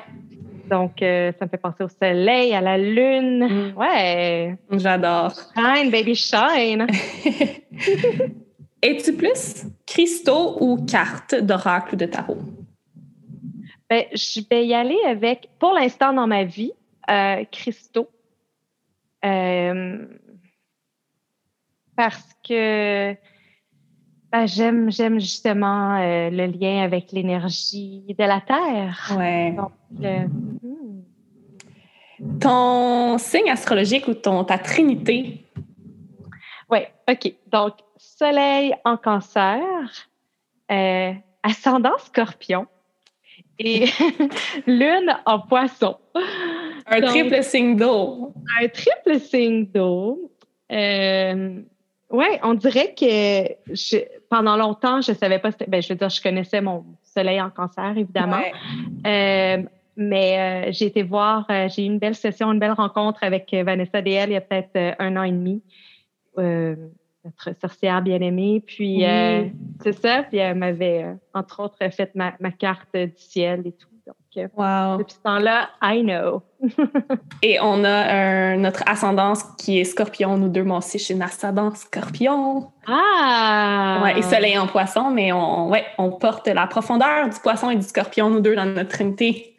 Donc, 0.69 1.01
euh, 1.01 1.31
ça 1.37 1.45
me 1.45 1.49
fait 1.49 1.57
penser 1.57 1.83
au 1.83 1.87
soleil, 1.87 2.53
à 2.53 2.61
la 2.61 2.77
lune. 2.77 3.73
Mm. 3.73 3.77
Ouais. 3.77 4.55
j'adore. 4.71 5.33
Shine, 5.55 5.91
baby, 5.91 6.15
shine. 6.15 6.87
Es-tu 8.81 9.13
plus 9.13 9.65
cristaux 9.85 10.57
ou 10.59 10.85
cartes 10.85 11.35
d'oracle 11.35 11.95
ou 11.95 11.97
de 11.97 12.05
tarot? 12.05 12.37
Ben, 13.89 14.05
je 14.13 14.41
vais 14.49 14.65
y 14.65 14.73
aller 14.73 14.97
avec, 15.07 15.49
pour 15.59 15.73
l'instant 15.73 16.13
dans 16.13 16.27
ma 16.27 16.43
vie, 16.43 16.71
euh, 17.09 17.43
cristaux. 17.51 18.09
Euh, 19.23 20.05
parce 21.95 22.27
que 22.47 23.15
ben, 24.35 24.47
j'aime, 24.47 24.91
j'aime 24.91 25.19
justement 25.19 25.97
euh, 25.97 26.29
le 26.29 26.47
lien 26.47 26.83
avec 26.83 27.11
l'énergie 27.13 28.03
de 28.17 28.23
la 28.23 28.41
Terre. 28.41 29.13
Ouais. 29.17 29.51
Donc, 29.51 29.71
euh, 30.03 30.25
hmm. 30.61 32.39
Ton 32.39 33.17
signe 33.17 33.49
astrologique 33.49 34.07
ou 34.07 34.13
ton, 34.13 34.43
ta 34.43 34.57
trinité? 34.57 35.45
Oui, 36.69 36.79
OK. 37.09 37.33
Donc, 37.51 37.73
soleil 37.97 38.73
en 38.83 38.97
cancer, 38.97 39.61
euh, 40.71 41.13
ascendant 41.43 41.97
scorpion 41.99 42.67
et 43.59 43.85
lune 44.67 45.15
en 45.25 45.39
poisson. 45.39 45.97
Un 46.87 46.99
Donc- 46.99 47.09
triple 47.09 47.41
signe 47.43 47.77
d'eau. 47.77 48.33
Un 48.61 48.67
triple 48.67 49.19
signe 49.19 49.65
d'eau. 49.65 50.31
Euh, 50.71 51.61
oui, 52.15 52.25
on 52.43 52.53
dirait 52.53 52.93
que 52.93 53.73
je- 53.73 54.03
pendant 54.29 54.57
longtemps, 54.57 55.01
je 55.01 55.13
savais 55.13 55.39
pas. 55.39 55.51
Ben, 55.67 55.81
je 55.81 55.89
veux 55.89 55.95
dire, 55.95 56.09
je 56.09 56.21
connaissais 56.21 56.61
mon 56.61 56.85
soleil 57.03 57.39
en 57.41 57.49
cancer, 57.49 57.93
évidemment. 57.97 58.37
Ouais. 58.37 59.59
Euh, 59.59 59.63
mais 59.97 60.67
euh, 60.67 60.71
j'ai 60.71 60.85
été 60.87 61.03
voir, 61.03 61.45
euh, 61.49 61.67
j'ai 61.69 61.83
eu 61.83 61.85
une 61.85 61.99
belle 61.99 62.15
session, 62.15 62.51
une 62.51 62.59
belle 62.59 62.73
rencontre 62.73 63.19
avec 63.23 63.53
Vanessa 63.53 64.01
DL 64.01 64.29
il 64.29 64.33
y 64.33 64.35
a 64.35 64.41
peut-être 64.41 64.95
un 64.99 65.15
an 65.17 65.23
et 65.23 65.31
demi. 65.31 65.61
Notre 66.37 67.53
sorcière 67.59 68.01
bien-aimée. 68.01 68.61
Puis, 68.65 68.97
Oui. 69.03 69.51
c'est 69.81 69.93
ça. 69.93 70.23
Puis, 70.23 70.37
elle 70.37 70.55
m'avait, 70.57 71.05
entre 71.33 71.61
autres, 71.63 71.77
fait 71.91 72.13
ma, 72.13 72.33
ma 72.39 72.51
carte 72.51 72.95
du 72.95 73.11
ciel 73.15 73.63
et 73.65 73.71
tout. 73.71 73.87
Donc, 74.07 74.15
euh, 74.37 74.47
Wow. 74.55 74.97
depuis 74.99 75.13
ce 75.15 75.21
temps-là, 75.23 75.69
I 75.81 76.01
know. 76.03 76.43
Et 77.41 77.57
on 77.61 77.83
a 77.83 77.89
un- 77.89 78.57
notre 78.57 78.83
ascendance 78.87 79.43
qui 79.57 79.79
est 79.79 79.83
scorpion, 79.83 80.37
nous 80.37 80.47
deux. 80.49 80.63
Moi 80.63 80.77
aussi, 80.77 80.99
je 80.99 81.03
suis 81.05 81.13
une 81.15 81.21
ascendance 81.23 81.77
scorpion. 81.79 82.71
Ah! 82.87 83.99
Ouais, 84.03 84.19
et 84.19 84.21
soleil 84.21 84.57
en 84.57 84.67
poisson, 84.67 85.09
mais 85.09 85.31
on, 85.31 85.69
ouais, 85.69 85.85
on 85.97 86.11
porte 86.11 86.47
la 86.47 86.67
profondeur 86.67 87.29
du 87.29 87.39
poisson 87.39 87.69
et 87.71 87.75
du 87.75 87.81
scorpion, 87.83 88.29
nous 88.29 88.41
deux, 88.41 88.55
dans 88.55 88.65
notre 88.65 88.89
trinité. 88.89 89.54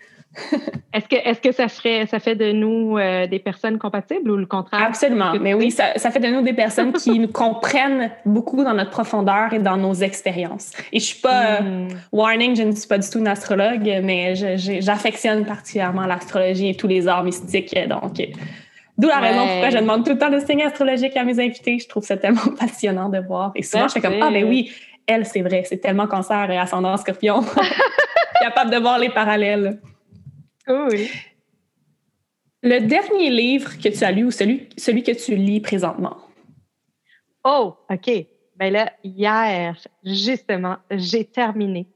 Est-ce 0.93 1.09
que, 1.09 1.16
est-ce 1.16 1.41
que 1.41 1.53
ça, 1.53 1.68
ferait, 1.68 2.07
ça 2.07 2.18
fait 2.18 2.34
de 2.37 2.53
nous 2.53 2.97
euh, 2.99 3.26
des 3.26 3.39
personnes 3.39 3.78
compatibles 3.78 4.30
ou 4.30 4.37
le 4.37 4.47
contraire? 4.47 4.82
Absolument. 4.82 5.32
Mais 5.41 5.55
oui, 5.55 5.70
ça, 5.70 5.97
ça 5.97 6.11
fait 6.11 6.20
de 6.20 6.28
nous 6.28 6.43
des 6.43 6.53
personnes 6.53 6.93
qui 6.93 7.18
nous 7.18 7.28
comprennent 7.28 8.11
beaucoup 8.24 8.64
dans 8.64 8.72
notre 8.74 8.91
profondeur 8.91 9.53
et 9.53 9.59
dans 9.59 9.76
nos 9.76 9.95
expériences. 9.95 10.72
Et 10.93 11.01
je 11.01 11.05
suis 11.05 11.20
pas, 11.20 11.45
euh, 11.45 11.61
Hmm. 11.61 11.89
warning, 12.12 12.55
je 12.57 12.62
ne 12.62 12.72
suis 12.72 12.89
pas 12.89 12.99
du 12.99 13.09
tout 13.09 13.18
une 13.18 13.28
astrologue, 13.28 13.91
mais 14.03 14.34
j'affectionne 14.37 15.45
particulièrement 15.45 16.07
l'astrologie 16.07 16.68
et 16.70 16.74
tous 16.74 16.87
les 16.87 17.09
arts 17.09 17.24
mystiques. 17.24 17.76
Donc, 17.89 18.20
euh, 18.20 18.24
d'où 18.99 19.09
la 19.09 19.18
raison 19.18 19.41
Ouais. 19.41 19.49
pourquoi 19.61 19.70
je 19.70 19.78
demande 19.78 20.05
tout 20.05 20.12
le 20.12 20.18
temps 20.18 20.28
le 20.30 20.41
signe 20.41 20.62
astrologique 20.62 21.16
à 21.16 21.24
mes 21.24 21.39
invités. 21.41 21.78
Je 21.78 21.89
trouve 21.89 22.05
ça 22.05 22.16
tellement 22.16 22.41
passionnant 22.61 23.09
de 23.09 23.18
voir. 23.18 23.53
Et 23.55 23.62
souvent, 23.62 23.89
je 23.89 23.95
fais 23.95 24.01
comme, 24.01 24.14
ah 24.22 24.30
ben 24.30 24.45
oui, 24.45 24.70
elle, 25.07 25.24
c'est 25.26 25.43
vrai, 25.43 25.62
c'est 25.66 25.78
tellement 25.78 26.07
cancer 26.07 26.51
et 26.51 26.59
ascendant 26.59 26.97
scorpion. 26.97 27.41
Capable 28.41 28.70
de 28.70 28.76
voir 28.78 28.99
les 28.99 29.09
parallèles. 29.09 29.78
Cool. 30.67 31.07
Le 32.62 32.81
dernier 32.81 33.31
livre 33.31 33.77
que 33.79 33.89
tu 33.89 34.03
as 34.03 34.11
lu 34.11 34.25
ou 34.25 34.31
celui, 34.31 34.69
celui 34.77 35.03
que 35.03 35.12
tu 35.12 35.37
lis 35.37 35.61
présentement? 35.61 36.17
Oh, 37.45 37.77
OK. 37.89 38.11
Ben 38.57 38.73
là, 38.73 38.93
hier, 39.05 39.79
justement, 40.03 40.79
j'ai 40.91 41.25
terminé 41.25 41.87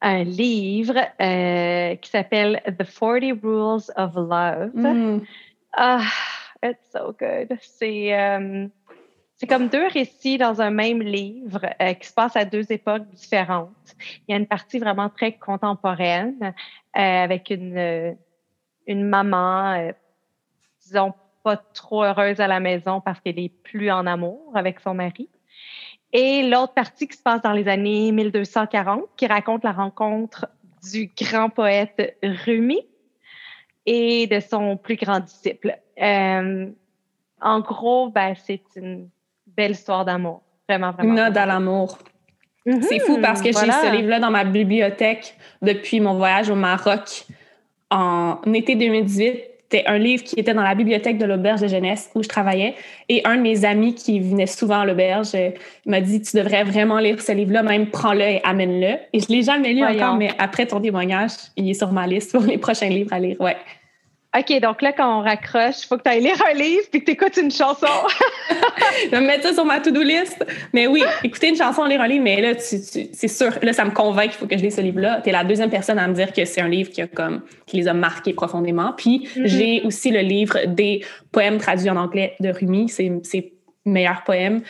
un 0.00 0.24
livre 0.24 0.98
euh, 1.20 1.96
qui 1.96 2.10
s'appelle 2.10 2.62
The 2.66 2.84
40 2.84 3.40
Rules 3.42 3.90
of 3.96 4.14
Love. 4.14 4.70
Hmm. 4.74 5.20
Ah, 5.74 6.06
it's 6.62 6.90
so 6.90 7.14
good. 7.18 7.56
C'est 7.60 8.18
euh, 8.18 8.68
c'est 9.42 9.48
comme 9.48 9.66
deux 9.66 9.88
récits 9.88 10.38
dans 10.38 10.60
un 10.60 10.70
même 10.70 11.02
livre 11.02 11.66
euh, 11.80 11.94
qui 11.94 12.06
se 12.06 12.14
passent 12.14 12.36
à 12.36 12.44
deux 12.44 12.70
époques 12.70 13.08
différentes. 13.08 13.96
Il 14.28 14.30
y 14.30 14.34
a 14.34 14.38
une 14.38 14.46
partie 14.46 14.78
vraiment 14.78 15.08
très 15.08 15.32
contemporaine 15.32 16.36
euh, 16.96 17.00
avec 17.00 17.50
une, 17.50 17.76
euh, 17.76 18.12
une 18.86 19.02
maman, 19.02 19.72
euh, 19.72 19.92
disons, 20.80 21.12
pas 21.42 21.56
trop 21.56 22.04
heureuse 22.04 22.38
à 22.38 22.46
la 22.46 22.60
maison 22.60 23.00
parce 23.00 23.18
qu'elle 23.18 23.40
est 23.40 23.48
plus 23.48 23.90
en 23.90 24.06
amour 24.06 24.52
avec 24.54 24.78
son 24.78 24.94
mari. 24.94 25.28
Et 26.12 26.48
l'autre 26.48 26.74
partie 26.74 27.08
qui 27.08 27.16
se 27.16 27.22
passe 27.24 27.42
dans 27.42 27.52
les 27.52 27.66
années 27.66 28.12
1240, 28.12 29.06
qui 29.16 29.26
raconte 29.26 29.64
la 29.64 29.72
rencontre 29.72 30.46
du 30.88 31.10
grand 31.20 31.50
poète 31.50 32.16
Rumi 32.22 32.78
et 33.86 34.28
de 34.28 34.38
son 34.38 34.76
plus 34.76 34.94
grand 34.94 35.18
disciple. 35.18 35.76
Euh, 36.00 36.70
en 37.40 37.58
gros, 37.58 38.08
ben, 38.08 38.36
c'est 38.36 38.62
une 38.76 39.10
belle 39.56 39.72
histoire 39.72 40.04
d'amour. 40.04 40.42
Vraiment, 40.68 40.92
vraiment. 40.92 41.12
Une 41.12 41.20
ode 41.20 41.36
à 41.36 41.46
l'amour. 41.46 41.98
Mhm, 42.66 42.82
C'est 42.82 43.00
fou 43.00 43.18
parce 43.20 43.42
que 43.42 43.50
voilà. 43.52 43.72
j'ai 43.82 43.88
ce 43.88 43.96
livre-là 43.96 44.20
dans 44.20 44.30
ma 44.30 44.44
bibliothèque 44.44 45.34
depuis 45.62 46.00
mon 46.00 46.14
voyage 46.14 46.48
au 46.50 46.54
Maroc 46.54 47.24
en 47.90 48.38
été 48.54 48.76
2018. 48.76 49.42
c'était 49.72 49.86
un 49.86 49.98
livre 49.98 50.22
qui 50.22 50.38
était 50.38 50.54
dans 50.54 50.62
la 50.62 50.74
bibliothèque 50.74 51.18
de 51.18 51.24
l'auberge 51.24 51.62
de 51.62 51.66
jeunesse 51.66 52.10
où 52.14 52.22
je 52.22 52.28
travaillais. 52.28 52.74
Et 53.08 53.22
un 53.24 53.36
de 53.36 53.40
mes 53.42 53.64
amis 53.64 53.94
qui 53.94 54.20
venait 54.20 54.46
souvent 54.46 54.80
à 54.80 54.84
l'auberge 54.86 55.30
euh, 55.34 55.50
m'a 55.86 56.00
dit 56.00 56.20
Tu 56.22 56.36
devrais 56.36 56.62
vraiment 56.62 56.98
lire 56.98 57.20
ce 57.20 57.32
livre-là, 57.32 57.62
même 57.62 57.86
prends-le 57.86 58.20
et 58.20 58.40
amène-le. 58.44 58.98
Et 59.12 59.20
je 59.20 59.26
ne 59.30 59.36
l'ai 59.36 59.42
jamais 59.42 59.72
lu 59.72 59.82
encore, 59.82 60.16
mais 60.16 60.30
après 60.38 60.66
ton 60.66 60.80
témoignage, 60.80 61.32
il 61.56 61.68
est 61.70 61.74
sur 61.74 61.90
ma 61.90 62.06
liste 62.06 62.32
pour 62.32 62.42
les 62.42 62.58
prochains 62.58 62.88
livres 62.88 63.12
à 63.12 63.18
lire. 63.18 63.40
Ouais. 63.40 63.56
OK, 64.34 64.60
donc 64.60 64.80
là, 64.80 64.92
quand 64.92 65.18
on 65.18 65.22
raccroche, 65.22 65.82
il 65.82 65.86
faut 65.86 65.98
que 65.98 66.04
tu 66.04 66.08
ailles 66.08 66.22
lire 66.22 66.42
un 66.50 66.54
livre 66.54 66.84
puis 66.90 67.00
que 67.00 67.04
tu 67.04 67.10
écoutes 67.12 67.36
une 67.36 67.50
chanson. 67.50 67.86
je 69.04 69.10
vais 69.10 69.20
me 69.20 69.26
mettre 69.26 69.42
ça 69.46 69.52
sur 69.52 69.66
ma 69.66 69.78
to-do 69.78 70.00
list. 70.00 70.42
Mais 70.72 70.86
oui, 70.86 71.02
écouter 71.22 71.50
une 71.50 71.56
chanson, 71.56 71.84
lire 71.84 72.00
un 72.00 72.08
livre, 72.08 72.24
mais 72.24 72.40
là, 72.40 72.54
c'est 72.58 73.28
sûr, 73.28 73.50
là, 73.60 73.72
ça 73.74 73.84
me 73.84 73.90
convainc 73.90 74.30
qu'il 74.30 74.38
faut 74.38 74.46
que 74.46 74.56
je 74.56 74.62
lise 74.62 74.76
ce 74.76 74.80
livre-là. 74.80 75.20
Tu 75.22 75.28
es 75.28 75.32
la 75.32 75.44
deuxième 75.44 75.68
personne 75.68 75.98
à 75.98 76.08
me 76.08 76.14
dire 76.14 76.32
que 76.32 76.46
c'est 76.46 76.62
un 76.62 76.68
livre 76.68 76.90
qui, 76.90 77.02
a 77.02 77.06
comme, 77.06 77.42
qui 77.66 77.76
les 77.76 77.88
a 77.88 77.92
marqués 77.92 78.32
profondément. 78.32 78.94
Puis 78.96 79.28
mm-hmm. 79.36 79.46
j'ai 79.46 79.82
aussi 79.82 80.10
le 80.10 80.20
livre 80.20 80.66
des 80.66 81.04
poèmes 81.30 81.58
traduits 81.58 81.90
en 81.90 81.96
anglais 81.96 82.34
de 82.40 82.48
Rumi. 82.48 82.88
C'est 82.88 83.12
ses 83.24 83.52
meilleurs 83.84 84.24
poèmes. 84.24 84.62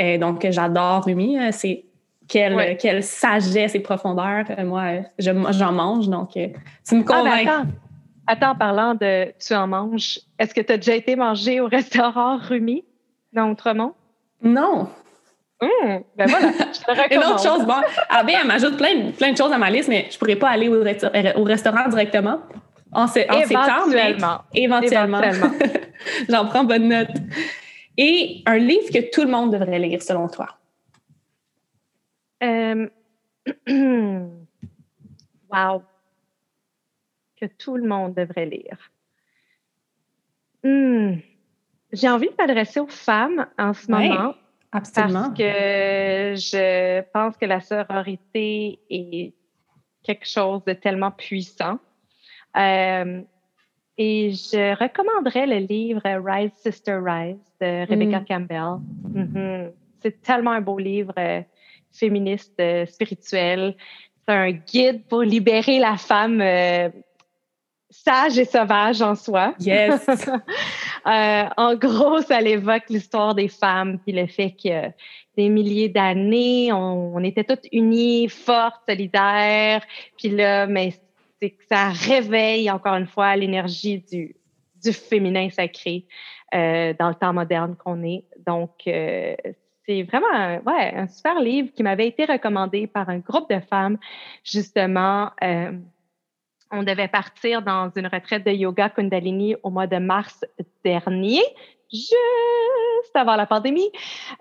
Euh, 0.00 0.18
donc, 0.18 0.46
j'adore 0.48 1.04
Rumi. 1.04 1.38
Euh, 1.38 1.48
c'est 1.50 1.84
quelle, 2.28 2.76
quelle 2.76 3.02
sagesse 3.02 3.74
et 3.74 3.80
profondeur. 3.80 4.44
Euh, 4.56 4.64
moi, 4.64 5.00
j'en 5.18 5.72
mange. 5.72 6.08
Donc, 6.08 6.30
tu 6.34 6.40
me 6.40 6.50
ah, 6.50 6.54
ben, 6.86 7.04
convaincs. 7.04 7.66
Attends, 8.30 8.50
en 8.50 8.56
parlant 8.56 8.94
de 8.94 9.32
tu 9.40 9.54
en 9.54 9.66
manges, 9.66 10.20
est-ce 10.38 10.52
que 10.52 10.60
tu 10.60 10.70
as 10.70 10.76
déjà 10.76 10.94
été 10.94 11.16
manger 11.16 11.62
au 11.62 11.66
restaurant 11.66 12.36
Rumi 12.36 12.84
dans 13.32 13.48
Outremont? 13.48 13.94
Non. 14.42 14.90
Hum, 15.62 16.02
ben 16.14 16.28
voilà, 16.28 16.52
je 16.52 16.78
te 16.78 16.90
recommande. 16.90 17.10
Une 17.10 17.24
autre 17.24 17.42
chose, 17.42 17.64
bon, 17.64 17.80
ah 18.10 18.22
ben, 18.24 18.36
elle 18.42 18.46
m'ajoute 18.46 18.76
plein, 18.76 19.12
plein 19.12 19.32
de 19.32 19.36
choses 19.36 19.50
à 19.50 19.56
ma 19.56 19.70
liste, 19.70 19.88
mais 19.88 20.08
je 20.10 20.16
ne 20.16 20.18
pourrais 20.18 20.36
pas 20.36 20.50
aller 20.50 20.68
au, 20.68 21.42
restaurant 21.42 21.88
directement 21.88 22.40
en, 22.92 23.06
septembre. 23.06 23.40
Éventuellement. 23.50 24.40
éventuellement. 24.52 25.22
J'en 26.28 26.44
prends 26.48 26.64
bonne 26.64 26.88
note. 26.88 27.08
Et 27.96 28.42
un 28.44 28.58
livre 28.58 28.90
que 28.92 29.10
tout 29.10 29.22
le 29.22 29.30
monde 29.30 29.54
devrait 29.54 29.78
lire, 29.78 30.02
selon 30.02 30.28
toi? 30.28 30.48
Euh... 32.42 32.88
wow 35.50 35.82
que 37.40 37.46
tout 37.46 37.76
le 37.76 37.86
monde 37.86 38.14
devrait 38.14 38.46
lire? 38.46 38.90
Hmm. 40.62 41.16
J'ai 41.92 42.08
envie 42.08 42.28
de 42.28 42.34
m'adresser 42.38 42.80
aux 42.80 42.88
femmes 42.88 43.46
en 43.58 43.72
ce 43.72 43.90
moment. 43.90 44.34
Absolument. 44.72 45.22
Parce 45.30 45.38
que 45.38 46.34
je 46.36 47.00
pense 47.12 47.36
que 47.36 47.46
la 47.46 47.60
sororité 47.60 48.78
est 48.90 49.32
quelque 50.02 50.26
chose 50.26 50.62
de 50.64 50.74
tellement 50.74 51.10
puissant. 51.10 51.78
Euh, 52.56 53.22
et 53.96 54.30
je 54.30 54.78
recommanderais 54.78 55.46
le 55.46 55.66
livre 55.66 56.02
Rise 56.04 56.52
Sister 56.56 56.98
Rise 57.02 57.36
de 57.60 57.88
Rebecca 57.88 58.20
hmm. 58.20 58.24
Campbell. 58.26 58.78
Mm-hmm. 59.12 59.72
C'est 60.00 60.22
tellement 60.22 60.52
un 60.52 60.60
beau 60.60 60.78
livre 60.78 61.14
euh, 61.18 61.42
féministe, 61.92 62.54
euh, 62.60 62.86
spirituel. 62.86 63.74
C'est 64.26 64.34
un 64.34 64.50
guide 64.52 65.04
pour 65.08 65.22
libérer 65.22 65.78
la 65.78 65.96
femme 65.96 66.40
sage 67.90 68.38
et 68.38 68.44
sauvage 68.44 69.02
en 69.02 69.14
soi. 69.14 69.54
Yes. 69.60 70.06
Euh, 71.06 71.44
en 71.56 71.74
gros, 71.74 72.20
ça 72.20 72.42
évoque 72.42 72.90
l'histoire 72.90 73.34
des 73.34 73.48
femmes, 73.48 73.98
puis 74.00 74.12
le 74.12 74.26
fait 74.26 74.50
que 74.50 74.90
des 75.38 75.48
milliers 75.48 75.88
d'années, 75.88 76.70
on, 76.70 77.22
était 77.22 77.44
toutes 77.44 77.66
unies, 77.72 78.28
fortes, 78.28 78.82
solidaires, 78.86 79.80
puis 80.18 80.28
là, 80.28 80.66
mais 80.66 80.92
c'est 81.40 81.50
que 81.50 81.62
ça 81.70 81.90
réveille 81.90 82.70
encore 82.70 82.96
une 82.96 83.06
fois 83.06 83.36
l'énergie 83.36 84.04
du, 84.10 84.36
du 84.84 84.92
féminin 84.92 85.48
sacré 85.48 86.04
euh, 86.54 86.92
dans 86.98 87.08
le 87.08 87.14
temps 87.14 87.32
moderne 87.32 87.74
qu'on 87.76 88.02
est. 88.02 88.24
Donc, 88.44 88.72
euh, 88.86 89.34
c'est 89.86 90.02
vraiment 90.02 90.60
ouais, 90.66 90.94
un 90.94 91.06
super 91.06 91.40
livre 91.40 91.70
qui 91.74 91.84
m'avait 91.84 92.08
été 92.08 92.26
recommandé 92.26 92.86
par 92.86 93.08
un 93.08 93.18
groupe 93.18 93.48
de 93.48 93.60
femmes, 93.60 93.96
justement 94.44 95.30
on 96.70 96.82
devait 96.82 97.08
partir 97.08 97.62
dans 97.62 97.90
une 97.96 98.06
retraite 98.06 98.44
de 98.44 98.50
yoga 98.50 98.88
Kundalini 98.90 99.56
au 99.62 99.70
mois 99.70 99.86
de 99.86 99.96
mars 99.96 100.44
dernier, 100.84 101.42
juste 101.92 103.14
avant 103.14 103.36
la 103.36 103.46
pandémie. 103.46 103.90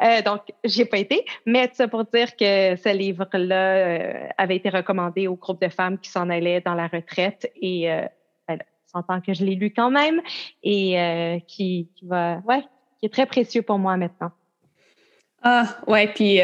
Euh, 0.02 0.22
donc, 0.22 0.42
j'ai 0.64 0.86
pas 0.86 0.98
été, 0.98 1.26
mais 1.46 1.70
ça 1.74 1.88
pour 1.88 2.04
dire 2.06 2.36
que 2.36 2.76
ce 2.76 2.96
livre-là 2.96 3.56
euh, 3.56 4.28
avait 4.38 4.58
été 4.58 4.70
recommandé 4.70 5.28
au 5.28 5.36
groupe 5.36 5.62
de 5.62 5.70
femmes 5.70 5.98
qui 5.98 6.10
s'en 6.10 6.30
allaient 6.30 6.62
dans 6.62 6.76
la 6.76 6.88
retraite 6.88 7.52
et 7.62 7.92
euh, 7.92 8.02
ben, 8.48 8.60
s'entend 8.86 9.22
que 9.22 9.34
je 9.34 9.46
l'ai 9.46 9.56
lu 9.56 9.72
quand 9.72 9.92
même 9.92 10.22
et 10.64 11.00
euh, 11.00 11.40
qui, 11.48 11.90
qui 11.96 12.06
va, 12.06 12.42
ouais, 12.48 12.64
qui 13.00 13.06
est 13.06 13.14
très 13.14 13.26
précieux 13.26 13.62
pour 13.62 13.80
moi 13.80 13.98
maintenant. 13.98 14.32
Ah, 15.44 15.78
ouais, 15.88 16.08
puis 16.08 16.40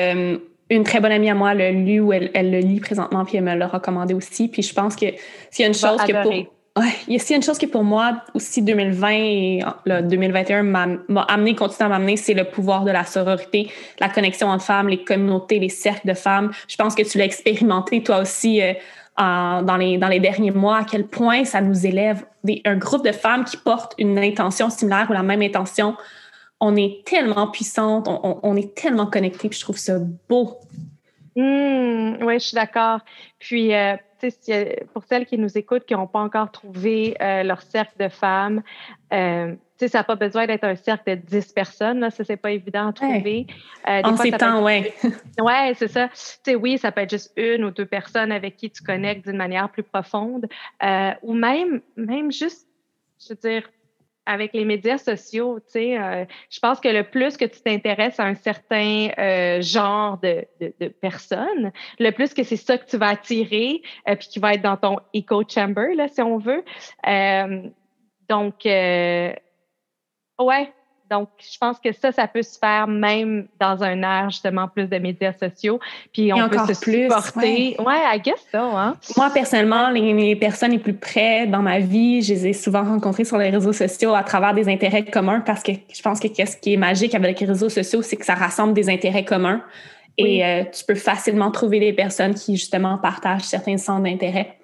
une 0.76 0.84
très 0.84 1.00
bonne 1.00 1.12
amie 1.12 1.30
à 1.30 1.36
moi 1.36 1.54
le 1.54 1.72
lu 1.72 2.00
ou 2.00 2.14
elle, 2.14 2.32
le 2.34 2.60
lit 2.60 2.80
présentement, 2.80 3.26
puis 3.26 3.38
elle 3.38 3.44
me 3.44 3.56
l'a 3.56 3.68
recommandé 3.68 4.14
aussi. 4.14 4.48
Puis 4.48 4.62
je 4.62 4.74
pense 4.74 4.96
que 4.96 5.06
s'il 5.52 5.64
y 5.64 5.66
a 5.66 5.68
une 5.68 5.74
chose 5.74 6.02
que 6.06 6.24
pour. 6.24 6.32
Ouais, 6.76 6.90
il 7.08 7.14
y 7.16 7.34
a 7.34 7.36
une 7.36 7.44
chose 7.44 7.60
qui 7.60 7.68
pour 7.68 7.84
moi 7.84 8.24
aussi 8.34 8.64
2020 8.64 9.10
et 9.12 9.64
2021 9.86 10.64
m'a 10.64 10.88
amené, 11.28 11.54
continue 11.54 11.86
à 11.86 11.90
m'amener, 11.90 12.18
c'est 12.18 12.34
le 12.34 12.46
pouvoir 12.46 12.84
de 12.84 12.90
la 12.90 13.06
sororité, 13.06 13.70
la 14.00 14.10
connexion 14.10 14.48
entre 14.48 14.64
femmes, 14.64 14.90
les 14.90 15.04
communautés, 15.04 15.60
les 15.60 15.70
cercles 15.70 16.08
de 16.08 16.16
femmes. 16.16 16.52
Je 16.68 16.76
pense 16.76 16.96
que 16.96 17.04
tu 17.04 17.20
l'as 17.20 17.26
expérimenté 17.26 18.02
toi 18.02 18.18
aussi 18.22 18.60
euh, 18.60 18.74
dans, 19.20 19.78
les, 19.78 20.00
dans 20.00 20.08
les 20.08 20.20
derniers 20.20 20.50
mois, 20.50 20.78
à 20.78 20.84
quel 20.84 21.06
point 21.06 21.46
ça 21.46 21.62
nous 21.62 21.86
élève. 21.86 22.26
un 22.66 22.76
groupe 22.78 23.06
de 23.06 23.12
femmes 23.12 23.46
qui 23.46 23.58
portent 23.58 23.94
une 24.00 24.18
intention 24.18 24.72
similaire 24.72 25.06
ou 25.12 25.14
la 25.14 25.22
même 25.22 25.44
intention 25.44 25.96
on 26.66 26.78
est 26.78 27.06
tellement 27.06 27.48
puissante, 27.48 28.08
on, 28.08 28.56
est 28.56 28.74
tellement 28.74 29.06
connecté, 29.06 29.50
puis 29.50 29.60
je 29.60 29.64
trouve 29.66 29.78
ça 29.78 30.00
beau. 30.30 30.60
Mmh, 31.36 32.24
oui, 32.24 32.34
je 32.36 32.46
suis 32.46 32.56
d'accord. 32.56 33.02
Puis, 33.38 33.76
euh, 33.76 33.98
pour 34.94 35.04
celles 35.04 35.26
qui 35.26 35.38
nous 35.38 35.58
écoutent, 35.58 35.84
qui 35.84 35.94
n'ont 35.94 36.08
pas 36.08 36.22
encore 36.22 36.50
trouvé 36.52 37.18
euh, 37.22 37.44
leur 37.44 37.62
cercle 37.64 37.96
de 38.00 38.08
femmes, 38.08 38.64
euh, 39.12 39.54
ça 39.78 40.00
n'a 40.00 40.04
pas 40.06 40.16
besoin 40.16 40.48
d'être 40.48 40.64
un 40.64 40.78
cercle 40.78 41.18
de 41.18 41.22
10 41.22 41.52
personnes, 41.52 42.00
là, 42.00 42.10
ça, 42.10 42.24
c'est 42.24 42.38
pas 42.38 42.52
évident 42.52 42.88
à 42.88 42.94
trouver. 42.94 43.46
en 43.86 44.16
ces 44.16 44.32
temps, 44.32 44.64
oui. 44.64 44.86
Oui, 45.42 45.76
c'est 45.76 45.90
ça. 45.90 46.10
oui, 46.58 46.78
ça 46.78 46.94
peut 46.94 47.02
être 47.02 47.10
juste 47.10 47.34
une 47.36 47.66
ou 47.66 47.72
deux 47.72 47.86
personnes 47.86 48.32
avec 48.32 48.56
qui 48.56 48.70
tu 48.70 48.82
connectes 48.82 49.28
d'une 49.28 49.36
manière 49.36 49.70
plus 49.70 49.84
profonde, 49.84 50.48
ou 51.22 51.34
même, 51.34 51.82
même 51.98 52.32
juste, 52.32 52.66
je 53.20 53.34
veux 53.34 53.40
dire, 53.42 53.70
avec 54.26 54.54
les 54.54 54.66
médias 54.66 54.98
sociaux, 54.98 55.60
tu 55.60 55.72
sais, 55.72 55.98
euh, 55.98 56.26
je 56.50 56.60
pense 56.60 56.80
que 56.80 56.88
le 56.88 57.04
plus 57.04 57.36
que 57.38 57.46
tu 57.46 57.62
t'intéresses 57.62 58.20
à 58.20 58.26
un 58.26 58.36
certain 58.36 59.10
euh, 59.18 59.62
genre 59.62 60.18
de, 60.20 60.46
de, 60.62 60.74
de, 60.80 60.88
personnes, 60.88 61.72
le 62.00 62.12
plus 62.12 62.34
que 62.34 62.44
c'est 62.44 62.58
ça 62.58 62.78
que 62.78 62.86
tu 62.86 62.98
vas 62.98 63.10
attirer, 63.10 63.82
euh, 64.08 64.16
puis 64.16 64.28
qui 64.28 64.40
va 64.40 64.54
être 64.54 64.62
dans 64.62 64.78
ton 64.78 64.98
echo 65.14 65.44
chamber, 65.48 65.94
là, 65.96 66.08
si 66.08 66.22
on 66.22 66.38
veut. 66.38 66.64
donc, 68.30 68.66
ouais, 68.66 69.36
donc, 71.14 71.30
je 71.40 71.58
pense 71.60 71.78
que 71.80 71.92
ça, 71.94 72.12
ça 72.12 72.28
peut 72.28 72.42
se 72.42 72.58
faire 72.58 72.88
même 72.88 73.46
dans 73.60 73.84
un 73.84 74.02
air 74.02 74.32
justement 74.32 74.68
plus 74.68 74.88
de 74.88 74.98
médias 74.98 75.34
sociaux. 75.34 75.80
Puis 76.12 76.34
on 76.34 76.50
peut 76.50 76.74
se 76.74 76.82
plus, 76.82 77.04
supporter. 77.04 77.76
Ouais. 77.80 78.02
I 78.16 78.20
guess 78.20 78.44
ça. 78.52 78.64
Hein? 78.64 78.96
Moi, 79.16 79.30
personnellement, 79.32 79.90
les, 79.90 80.36
personnes 80.36 80.72
les 80.72 80.80
plus 80.80 80.96
près 80.96 81.46
dans 81.46 81.62
ma 81.62 81.80
vie, 81.80 82.24
je 82.24 82.34
les 82.34 82.48
ai 82.48 82.54
souvent 82.54 82.84
rencontrées 82.84 83.26
sur 83.26 83.38
les 83.38 83.52
réseaux 83.52 83.74
sociaux 83.74 84.16
à 84.16 84.24
travers 84.24 84.56
des 84.56 84.68
intérêts 84.70 85.06
communs 85.06 85.42
parce 85.42 85.62
que 85.62 85.72
je 85.72 86.02
pense 86.02 86.20
que 86.20 86.28
ce 86.28 86.58
qui 86.58 86.74
est 86.74 86.78
magique 86.78 87.14
avec 87.14 87.40
les 87.40 87.46
réseaux 87.46 87.70
sociaux, 87.70 88.02
c'est 88.02 88.16
que 88.16 88.26
ça 88.26 88.34
rassemble 88.34 88.74
des 88.74 88.90
intérêts 88.90 89.26
communs. 89.26 89.62
Et 90.18 90.44
euh, 90.44 90.64
tu 90.66 90.84
peux 90.86 90.96
facilement 90.96 91.52
trouver 91.52 91.80
des 91.80 91.94
personnes 91.94 92.34
qui, 92.34 92.56
justement, 92.56 92.98
partagent 92.98 93.44
certains 93.44 93.78
centres 93.78 94.04
d'intérêt. 94.04 94.58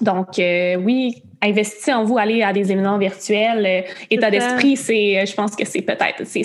Donc, 0.00 0.38
euh, 0.38 0.76
oui, 0.76 1.22
investir 1.42 1.98
en 1.98 2.04
vous, 2.04 2.18
aller 2.18 2.42
à 2.42 2.52
des 2.52 2.70
événements 2.70 2.98
virtuels, 2.98 3.66
euh, 3.66 4.04
état 4.10 4.30
d'esprit, 4.30 4.76
c'est, 4.76 5.20
euh, 5.20 5.26
je 5.26 5.34
pense 5.34 5.56
que 5.56 5.66
c'est 5.66 5.82
peut-être, 5.82 6.24
c'est, 6.24 6.42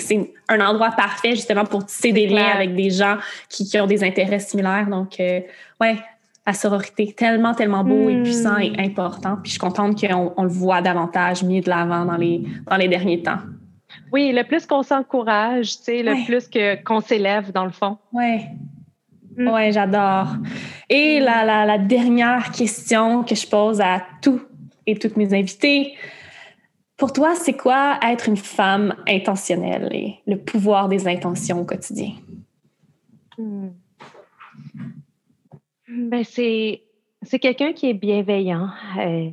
un 0.48 0.60
endroit 0.60 0.90
parfait 0.90 1.30
justement 1.30 1.64
pour 1.64 1.86
tisser 1.86 2.12
des 2.12 2.26
liens 2.26 2.50
avec 2.54 2.74
des 2.74 2.90
gens 2.90 3.16
qui, 3.48 3.64
qui, 3.64 3.78
ont 3.78 3.86
des 3.86 4.02
intérêts 4.02 4.40
similaires. 4.40 4.86
Donc, 4.88 5.16
ouais, 5.18 5.96
la 6.46 6.52
sororité, 6.52 7.14
tellement, 7.16 7.54
tellement 7.54 7.84
beau 7.84 8.10
et 8.10 8.22
puissant 8.22 8.58
et 8.58 8.70
hmm. 8.70 8.80
important. 8.80 9.36
Puis 9.42 9.46
je 9.46 9.50
suis 9.52 9.58
contente 9.58 9.98
qu'on 10.00 10.34
on 10.36 10.42
le 10.42 10.48
voit 10.48 10.82
davantage 10.82 11.42
mis 11.42 11.60
de 11.60 11.70
l'avant 11.70 12.04
dans 12.04 12.16
les, 12.16 12.42
dans 12.68 12.76
les 12.76 12.88
derniers 12.88 13.22
temps. 13.22 13.38
Oui, 14.12 14.32
le 14.32 14.44
plus 14.44 14.66
qu'on 14.66 14.82
s'encourage, 14.82 15.78
tu 15.78 15.84
sais, 15.84 16.02
le 16.02 16.24
plus 16.26 16.48
que, 16.48 16.82
qu'on 16.82 17.00
s'élève 17.00 17.52
dans 17.52 17.64
le 17.64 17.70
fond. 17.70 17.96
Oui. 18.12 18.40
Oui, 19.36 19.72
j'adore. 19.72 20.28
Et 20.88 21.20
la, 21.20 21.64
la, 21.64 21.78
dernière 21.78 22.52
question 22.52 23.24
que 23.24 23.34
je 23.34 23.46
pose 23.46 23.80
à 23.80 24.02
tous 24.22 24.40
et 24.86 24.98
toutes 24.98 25.16
mes 25.16 25.32
invités, 25.34 25.94
pour 26.96 27.12
toi, 27.12 27.34
c'est 27.34 27.56
quoi 27.56 27.98
être 28.02 28.28
une 28.28 28.36
femme 28.36 28.94
intentionnelle 29.08 29.88
et 29.92 30.20
le 30.26 30.38
pouvoir 30.38 30.88
des 30.88 31.08
intentions 31.08 31.60
au 31.60 31.64
quotidien? 31.64 32.12
Mm. 33.38 33.68
Ben, 35.88 36.24
c'est, 36.24 36.82
c'est 37.22 37.38
quelqu'un 37.38 37.72
qui 37.72 37.90
est 37.90 37.94
bienveillant, 37.94 38.70
euh, 38.98 39.30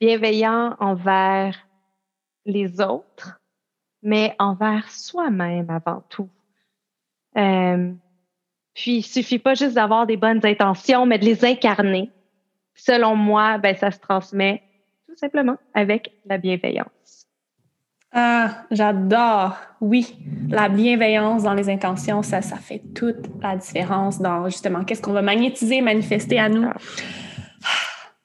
bienveillant 0.00 0.76
envers 0.80 1.66
les 2.46 2.80
autres, 2.80 3.40
mais 4.02 4.34
envers 4.38 4.90
soi-même 4.90 5.70
avant 5.70 6.02
tout. 6.08 6.28
Euh, 7.36 7.92
puis, 8.74 8.96
il 8.96 9.02
suffit 9.02 9.38
pas 9.38 9.54
juste 9.54 9.74
d'avoir 9.74 10.06
des 10.06 10.16
bonnes 10.16 10.40
intentions, 10.44 11.06
mais 11.06 11.18
de 11.18 11.24
les 11.24 11.44
incarner. 11.44 12.10
Selon 12.74 13.14
moi, 13.14 13.58
ben, 13.58 13.76
ça 13.76 13.90
se 13.90 14.00
transmet 14.00 14.62
tout 15.06 15.16
simplement 15.16 15.56
avec 15.74 16.10
la 16.26 16.38
bienveillance. 16.38 17.28
Ah, 18.12 18.64
j'adore. 18.70 19.56
Oui, 19.80 20.16
la 20.48 20.68
bienveillance 20.68 21.44
dans 21.44 21.54
les 21.54 21.68
intentions, 21.68 22.22
ça, 22.22 22.42
ça 22.42 22.56
fait 22.56 22.82
toute 22.94 23.28
la 23.42 23.56
différence 23.56 24.20
dans 24.20 24.48
justement 24.48 24.84
qu'est-ce 24.84 25.02
qu'on 25.02 25.12
va 25.12 25.22
magnétiser, 25.22 25.80
manifester 25.80 26.38
à 26.38 26.48
nous. 26.48 26.68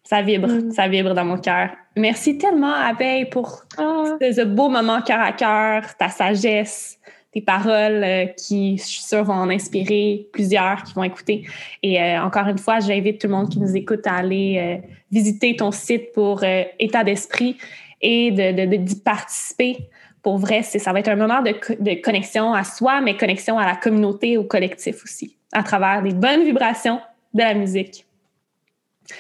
Ça 0.04 0.24
vibre, 0.24 0.48
mm. 0.48 0.72
ça 0.72 0.88
vibre 0.88 1.14
dans 1.14 1.26
mon 1.26 1.38
cœur. 1.38 1.70
Merci 1.96 2.40
tellement, 2.40 2.74
Abeille, 2.74 3.26
pour 3.26 3.62
ah. 3.78 4.18
ce, 4.20 4.44
beau 4.44 4.68
moment 4.70 5.04
cœur 5.04 5.20
à 5.20 5.32
cœur, 5.32 5.96
ta 5.98 6.10
sagesse, 6.10 7.00
tes 7.32 7.42
paroles 7.42 8.04
euh, 8.04 8.26
qui, 8.26 8.78
je 8.78 8.84
suis 8.84 9.04
sûre, 9.04 9.24
vont 9.24 9.34
en 9.34 9.50
inspirer 9.50 10.28
plusieurs 10.34 10.84
qui 10.84 10.94
vont 10.94 11.04
écouter. 11.04 11.46
Et 11.84 12.02
euh, 12.02 12.24
encore 12.24 12.48
une 12.48 12.58
fois, 12.58 12.80
j'invite 12.80 13.22
tout 13.22 13.28
le 13.28 13.34
monde 13.34 13.50
qui 13.50 13.60
nous 13.60 13.76
écoute 13.76 14.06
à 14.08 14.16
aller 14.16 14.58
euh, 14.58 14.88
visiter 15.12 15.56
ton 15.56 15.72
site 15.72 16.12
pour 16.14 16.44
état 16.44 17.04
d'esprit 17.04 17.58
et 18.02 18.32
de, 18.32 18.76
d'y 18.76 18.96
participer. 18.96 19.78
Pour 20.24 20.38
vrai, 20.38 20.64
c'est, 20.64 20.80
ça 20.80 20.92
va 20.92 21.00
être 21.00 21.08
un 21.08 21.16
moment 21.16 21.42
de, 21.42 21.54
de, 21.80 22.02
connexion 22.02 22.54
à 22.54 22.64
soi, 22.64 23.00
mais 23.02 23.16
connexion 23.16 23.58
à 23.58 23.66
la 23.66 23.76
communauté, 23.76 24.38
au 24.38 24.44
collectif 24.44 25.04
aussi, 25.04 25.38
à 25.52 25.64
travers 25.64 26.02
des 26.02 26.14
bonnes 26.14 26.44
vibrations 26.44 27.00
de 27.34 27.42
la 27.42 27.54
musique. 27.54 28.06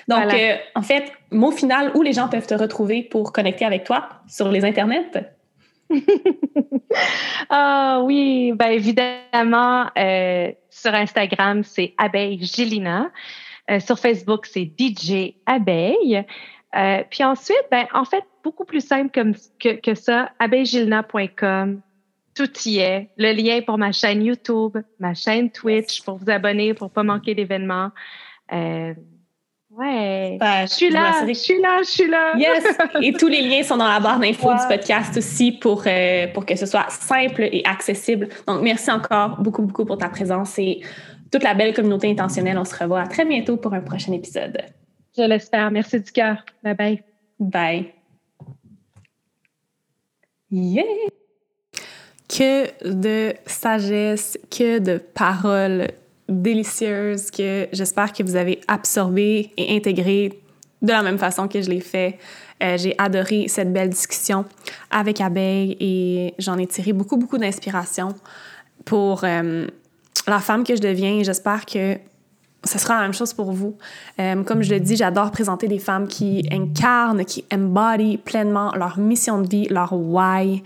Donc, 0.07 0.23
en 0.75 0.81
fait, 0.81 1.11
mot 1.31 1.51
final, 1.51 1.91
où 1.95 2.01
les 2.01 2.13
gens 2.13 2.27
peuvent 2.27 2.45
te 2.45 2.53
retrouver 2.53 3.01
pour 3.01 3.31
connecter 3.31 3.65
avec 3.65 3.85
toi 3.85 4.09
sur 4.27 4.49
les 4.49 4.63
internets? 4.63 5.09
ah 7.49 8.01
oui, 8.03 8.53
ben 8.53 8.69
évidemment, 8.69 9.89
euh, 9.97 10.51
sur 10.69 10.93
Instagram, 10.93 11.63
c'est 11.63 11.93
Abeille 11.97 12.43
Gélina. 12.43 13.11
Euh, 13.69 13.79
sur 13.79 13.99
Facebook, 13.99 14.45
c'est 14.45 14.71
DJ 14.77 15.35
Abeille. 15.45 16.23
Euh, 16.75 17.03
puis 17.09 17.23
ensuite, 17.23 17.65
ben, 17.71 17.85
en 17.93 18.05
fait, 18.05 18.23
beaucoup 18.43 18.65
plus 18.65 18.85
simple 18.85 19.11
comme, 19.13 19.33
que, 19.59 19.79
que 19.79 19.95
ça, 19.95 20.31
abeillegilna.com. 20.39 21.81
Tout 22.35 22.49
y 22.65 22.77
est. 22.77 23.09
Le 23.17 23.33
lien 23.33 23.61
pour 23.61 23.77
ma 23.77 23.91
chaîne 23.91 24.23
YouTube, 24.23 24.77
ma 24.99 25.13
chaîne 25.13 25.51
Twitch 25.51 26.03
pour 26.03 26.17
vous 26.17 26.29
abonner, 26.29 26.73
pour 26.73 26.91
pas 26.91 27.03
manquer 27.03 27.35
d'événements. 27.35 27.91
Ouais. 29.71 30.37
Je 30.41 30.67
suis 30.67 30.89
là, 30.89 31.25
je 31.27 31.33
suis 31.33 31.61
là, 31.61 31.79
je 31.83 31.89
suis 31.89 32.07
là. 32.07 32.33
Yes. 32.37 32.63
Et 33.01 33.13
tous 33.13 33.27
les 33.27 33.41
liens 33.41 33.63
sont 33.63 33.77
dans 33.77 33.87
la 33.87 33.99
barre 33.99 34.19
d'infos 34.19 34.53
du 34.53 34.67
podcast 34.67 35.15
aussi 35.17 35.51
pour, 35.51 35.83
euh, 35.85 36.27
pour 36.33 36.45
que 36.45 36.55
ce 36.55 36.65
soit 36.65 36.89
simple 36.89 37.43
et 37.43 37.61
accessible. 37.65 38.29
Donc, 38.47 38.61
merci 38.61 38.89
encore 38.89 39.39
beaucoup, 39.41 39.61
beaucoup 39.61 39.85
pour 39.85 39.97
ta 39.97 40.09
présence 40.09 40.57
et 40.57 40.81
toute 41.31 41.43
la 41.43 41.53
belle 41.53 41.73
communauté 41.73 42.09
intentionnelle. 42.09 42.57
On 42.57 42.65
se 42.65 42.75
revoit 42.75 43.05
très 43.07 43.25
bientôt 43.25 43.57
pour 43.57 43.73
un 43.73 43.81
prochain 43.81 44.11
épisode. 44.11 44.57
Je 45.15 45.23
l'espère. 45.23 45.69
Merci 45.69 45.99
du 45.99 46.11
cœur. 46.11 46.43
Bye 46.63 46.75
bye. 46.75 47.03
Bye. 47.39 47.93
Yeah! 50.51 50.83
Que 52.27 52.67
de 52.83 53.33
sagesse, 53.45 54.37
que 54.49 54.79
de 54.79 54.97
paroles 54.97 55.87
délicieuses 56.29 57.31
que 57.31 57.67
j'espère 57.73 58.13
que 58.13 58.23
vous 58.23 58.35
avez 58.35 58.61
absorbées 58.67 59.51
et 59.57 59.75
intégrées 59.75 60.39
de 60.81 60.91
la 60.91 61.01
même 61.01 61.17
façon 61.17 61.47
que 61.47 61.61
je 61.61 61.69
l'ai 61.69 61.81
fait. 61.81 62.17
Euh, 62.63 62.77
j'ai 62.77 62.95
adoré 62.97 63.47
cette 63.47 63.73
belle 63.73 63.89
discussion 63.89 64.45
avec 64.91 65.21
Abeille 65.21 65.75
et 65.79 66.33
j'en 66.39 66.57
ai 66.57 66.67
tiré 66.67 66.93
beaucoup, 66.93 67.17
beaucoup 67.17 67.37
d'inspiration 67.37 68.09
pour 68.85 69.23
euh, 69.23 69.67
la 70.27 70.39
femme 70.39 70.63
que 70.63 70.75
je 70.75 70.81
deviens. 70.81 71.23
J'espère 71.23 71.65
que 71.65 71.97
ce 72.65 72.77
sera 72.77 72.95
la 72.95 73.01
même 73.01 73.13
chose 73.13 73.33
pour 73.33 73.51
vous. 73.53 73.77
Euh, 74.19 74.43
comme 74.43 74.61
je 74.61 74.73
le 74.73 74.79
dis, 74.79 74.97
j'adore 74.97 75.31
présenter 75.31 75.67
des 75.67 75.79
femmes 75.79 76.07
qui 76.07 76.45
incarnent, 76.51 77.23
qui 77.23 77.45
embody 77.53 78.17
pleinement 78.17 78.73
leur 78.75 78.97
mission 78.99 79.41
de 79.41 79.47
vie, 79.47 79.67
leur 79.69 79.93
why. 79.93 80.61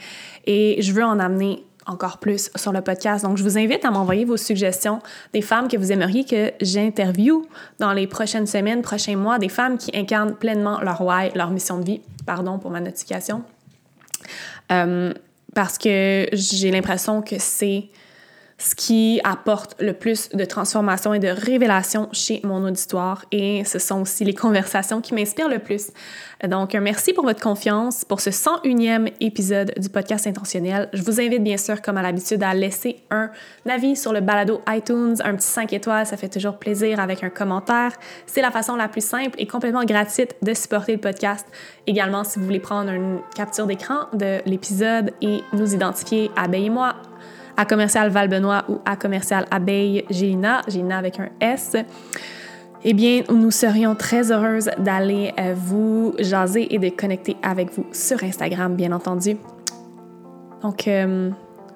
Et 0.45 0.81
je 0.81 0.91
veux 0.93 1.03
en 1.03 1.19
amener 1.19 1.63
encore 1.85 2.17
plus 2.17 2.49
sur 2.55 2.71
le 2.71 2.81
podcast. 2.81 3.23
Donc, 3.23 3.37
je 3.37 3.43
vous 3.43 3.57
invite 3.57 3.85
à 3.85 3.91
m'envoyer 3.91 4.25
vos 4.25 4.37
suggestions 4.37 4.99
des 5.33 5.41
femmes 5.41 5.67
que 5.67 5.77
vous 5.77 5.91
aimeriez 5.91 6.23
que 6.23 6.51
j'interviewe 6.61 7.45
dans 7.79 7.93
les 7.93 8.07
prochaines 8.07 8.47
semaines, 8.47 8.81
prochains 8.81 9.15
mois, 9.15 9.39
des 9.39 9.49
femmes 9.49 9.77
qui 9.77 9.95
incarnent 9.95 10.35
pleinement 10.35 10.81
leur 10.81 11.01
why, 11.01 11.31
leur 11.35 11.49
mission 11.49 11.77
de 11.77 11.85
vie. 11.85 12.01
Pardon 12.25 12.59
pour 12.59 12.71
ma 12.71 12.79
notification. 12.79 13.43
Euh, 14.71 15.13
parce 15.53 15.77
que 15.77 16.27
j'ai 16.31 16.71
l'impression 16.71 17.21
que 17.21 17.35
c'est 17.37 17.89
ce 18.63 18.75
qui 18.75 19.19
apporte 19.25 19.75
le 19.81 19.91
plus 19.91 20.29
de 20.29 20.45
transformation 20.45 21.13
et 21.13 21.19
de 21.19 21.27
révélation 21.27 22.07
chez 22.13 22.39
mon 22.45 22.63
auditoire. 22.63 23.25
Et 23.31 23.65
ce 23.65 23.77
sont 23.77 24.01
aussi 24.01 24.23
les 24.23 24.33
conversations 24.33 25.01
qui 25.01 25.13
m'inspirent 25.13 25.49
le 25.49 25.59
plus. 25.59 25.91
Donc, 26.47 26.73
merci 26.73 27.13
pour 27.13 27.25
votre 27.25 27.41
confiance 27.41 28.05
pour 28.05 28.21
ce 28.21 28.29
101e 28.29 29.11
épisode 29.19 29.73
du 29.77 29.89
podcast 29.89 30.27
intentionnel. 30.27 30.89
Je 30.93 31.01
vous 31.03 31.19
invite 31.19 31.43
bien 31.43 31.57
sûr, 31.57 31.81
comme 31.81 31.97
à 31.97 32.01
l'habitude, 32.01 32.41
à 32.41 32.53
laisser 32.53 32.97
un 33.11 33.29
avis 33.69 33.97
sur 33.97 34.13
le 34.13 34.21
balado 34.21 34.61
iTunes, 34.69 35.15
un 35.23 35.35
petit 35.35 35.47
5 35.47 35.73
étoiles, 35.73 36.05
ça 36.05 36.15
fait 36.15 36.29
toujours 36.29 36.57
plaisir 36.57 37.01
avec 37.01 37.23
un 37.23 37.29
commentaire. 37.29 37.91
C'est 38.25 38.41
la 38.41 38.51
façon 38.51 38.77
la 38.77 38.87
plus 38.87 39.05
simple 39.05 39.35
et 39.37 39.47
complètement 39.47 39.83
gratuite 39.83 40.35
de 40.41 40.53
supporter 40.53 40.93
le 40.93 41.01
podcast. 41.01 41.45
Également, 41.85 42.23
si 42.23 42.39
vous 42.39 42.45
voulez 42.45 42.61
prendre 42.61 42.91
une 42.91 43.19
capture 43.35 43.67
d'écran 43.67 44.07
de 44.13 44.39
l'épisode 44.45 45.11
et 45.21 45.41
nous 45.51 45.73
identifier, 45.73 46.31
abeillez-moi 46.37 46.93
à 47.57 47.65
commercial 47.65 48.09
Val-Benoît 48.09 48.65
ou 48.69 48.79
à 48.85 48.95
commercial 48.95 49.45
Abeille 49.51 50.05
Gélina, 50.09 50.61
Gélina 50.67 50.97
avec 50.97 51.19
un 51.19 51.29
S, 51.39 51.75
eh 52.85 52.93
bien, 52.93 53.23
nous 53.29 53.51
serions 53.51 53.95
très 53.95 54.31
heureuses 54.31 54.69
d'aller 54.77 55.33
euh, 55.39 55.53
vous 55.55 56.13
jaser 56.19 56.73
et 56.73 56.79
de 56.79 56.89
connecter 56.89 57.37
avec 57.41 57.71
vous 57.71 57.85
sur 57.93 58.21
Instagram, 58.23 58.75
bien 58.75 58.91
entendu. 58.91 59.37
Donc, 60.61 60.87
euh, 60.87 61.29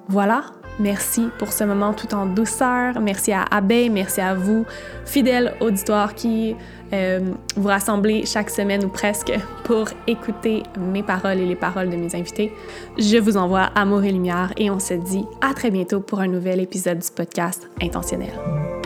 voilà. 0.09 0.43
Merci 0.79 1.29
pour 1.39 1.53
ce 1.53 1.63
moment 1.63 1.93
tout 1.93 2.13
en 2.13 2.27
douceur. 2.27 2.99
Merci 2.99 3.31
à 3.31 3.45
Abeille, 3.49 3.89
merci 3.89 4.21
à 4.21 4.35
vous, 4.35 4.65
fidèles 5.05 5.53
auditoires 5.59 6.13
qui 6.13 6.55
euh, 6.93 7.19
vous 7.55 7.67
rassemblez 7.67 8.25
chaque 8.25 8.49
semaine 8.49 8.85
ou 8.85 8.89
presque 8.89 9.31
pour 9.63 9.87
écouter 10.07 10.63
mes 10.77 11.03
paroles 11.03 11.39
et 11.39 11.45
les 11.45 11.55
paroles 11.55 11.89
de 11.89 11.95
mes 11.95 12.15
invités. 12.15 12.51
Je 12.97 13.17
vous 13.17 13.37
envoie 13.37 13.69
amour 13.75 14.03
et 14.03 14.11
lumière 14.11 14.53
et 14.57 14.69
on 14.69 14.79
se 14.79 14.93
dit 14.93 15.25
à 15.41 15.53
très 15.53 15.71
bientôt 15.71 15.99
pour 15.99 16.19
un 16.19 16.27
nouvel 16.27 16.59
épisode 16.59 16.99
du 16.99 17.11
podcast 17.15 17.69
Intentionnel. 17.81 18.76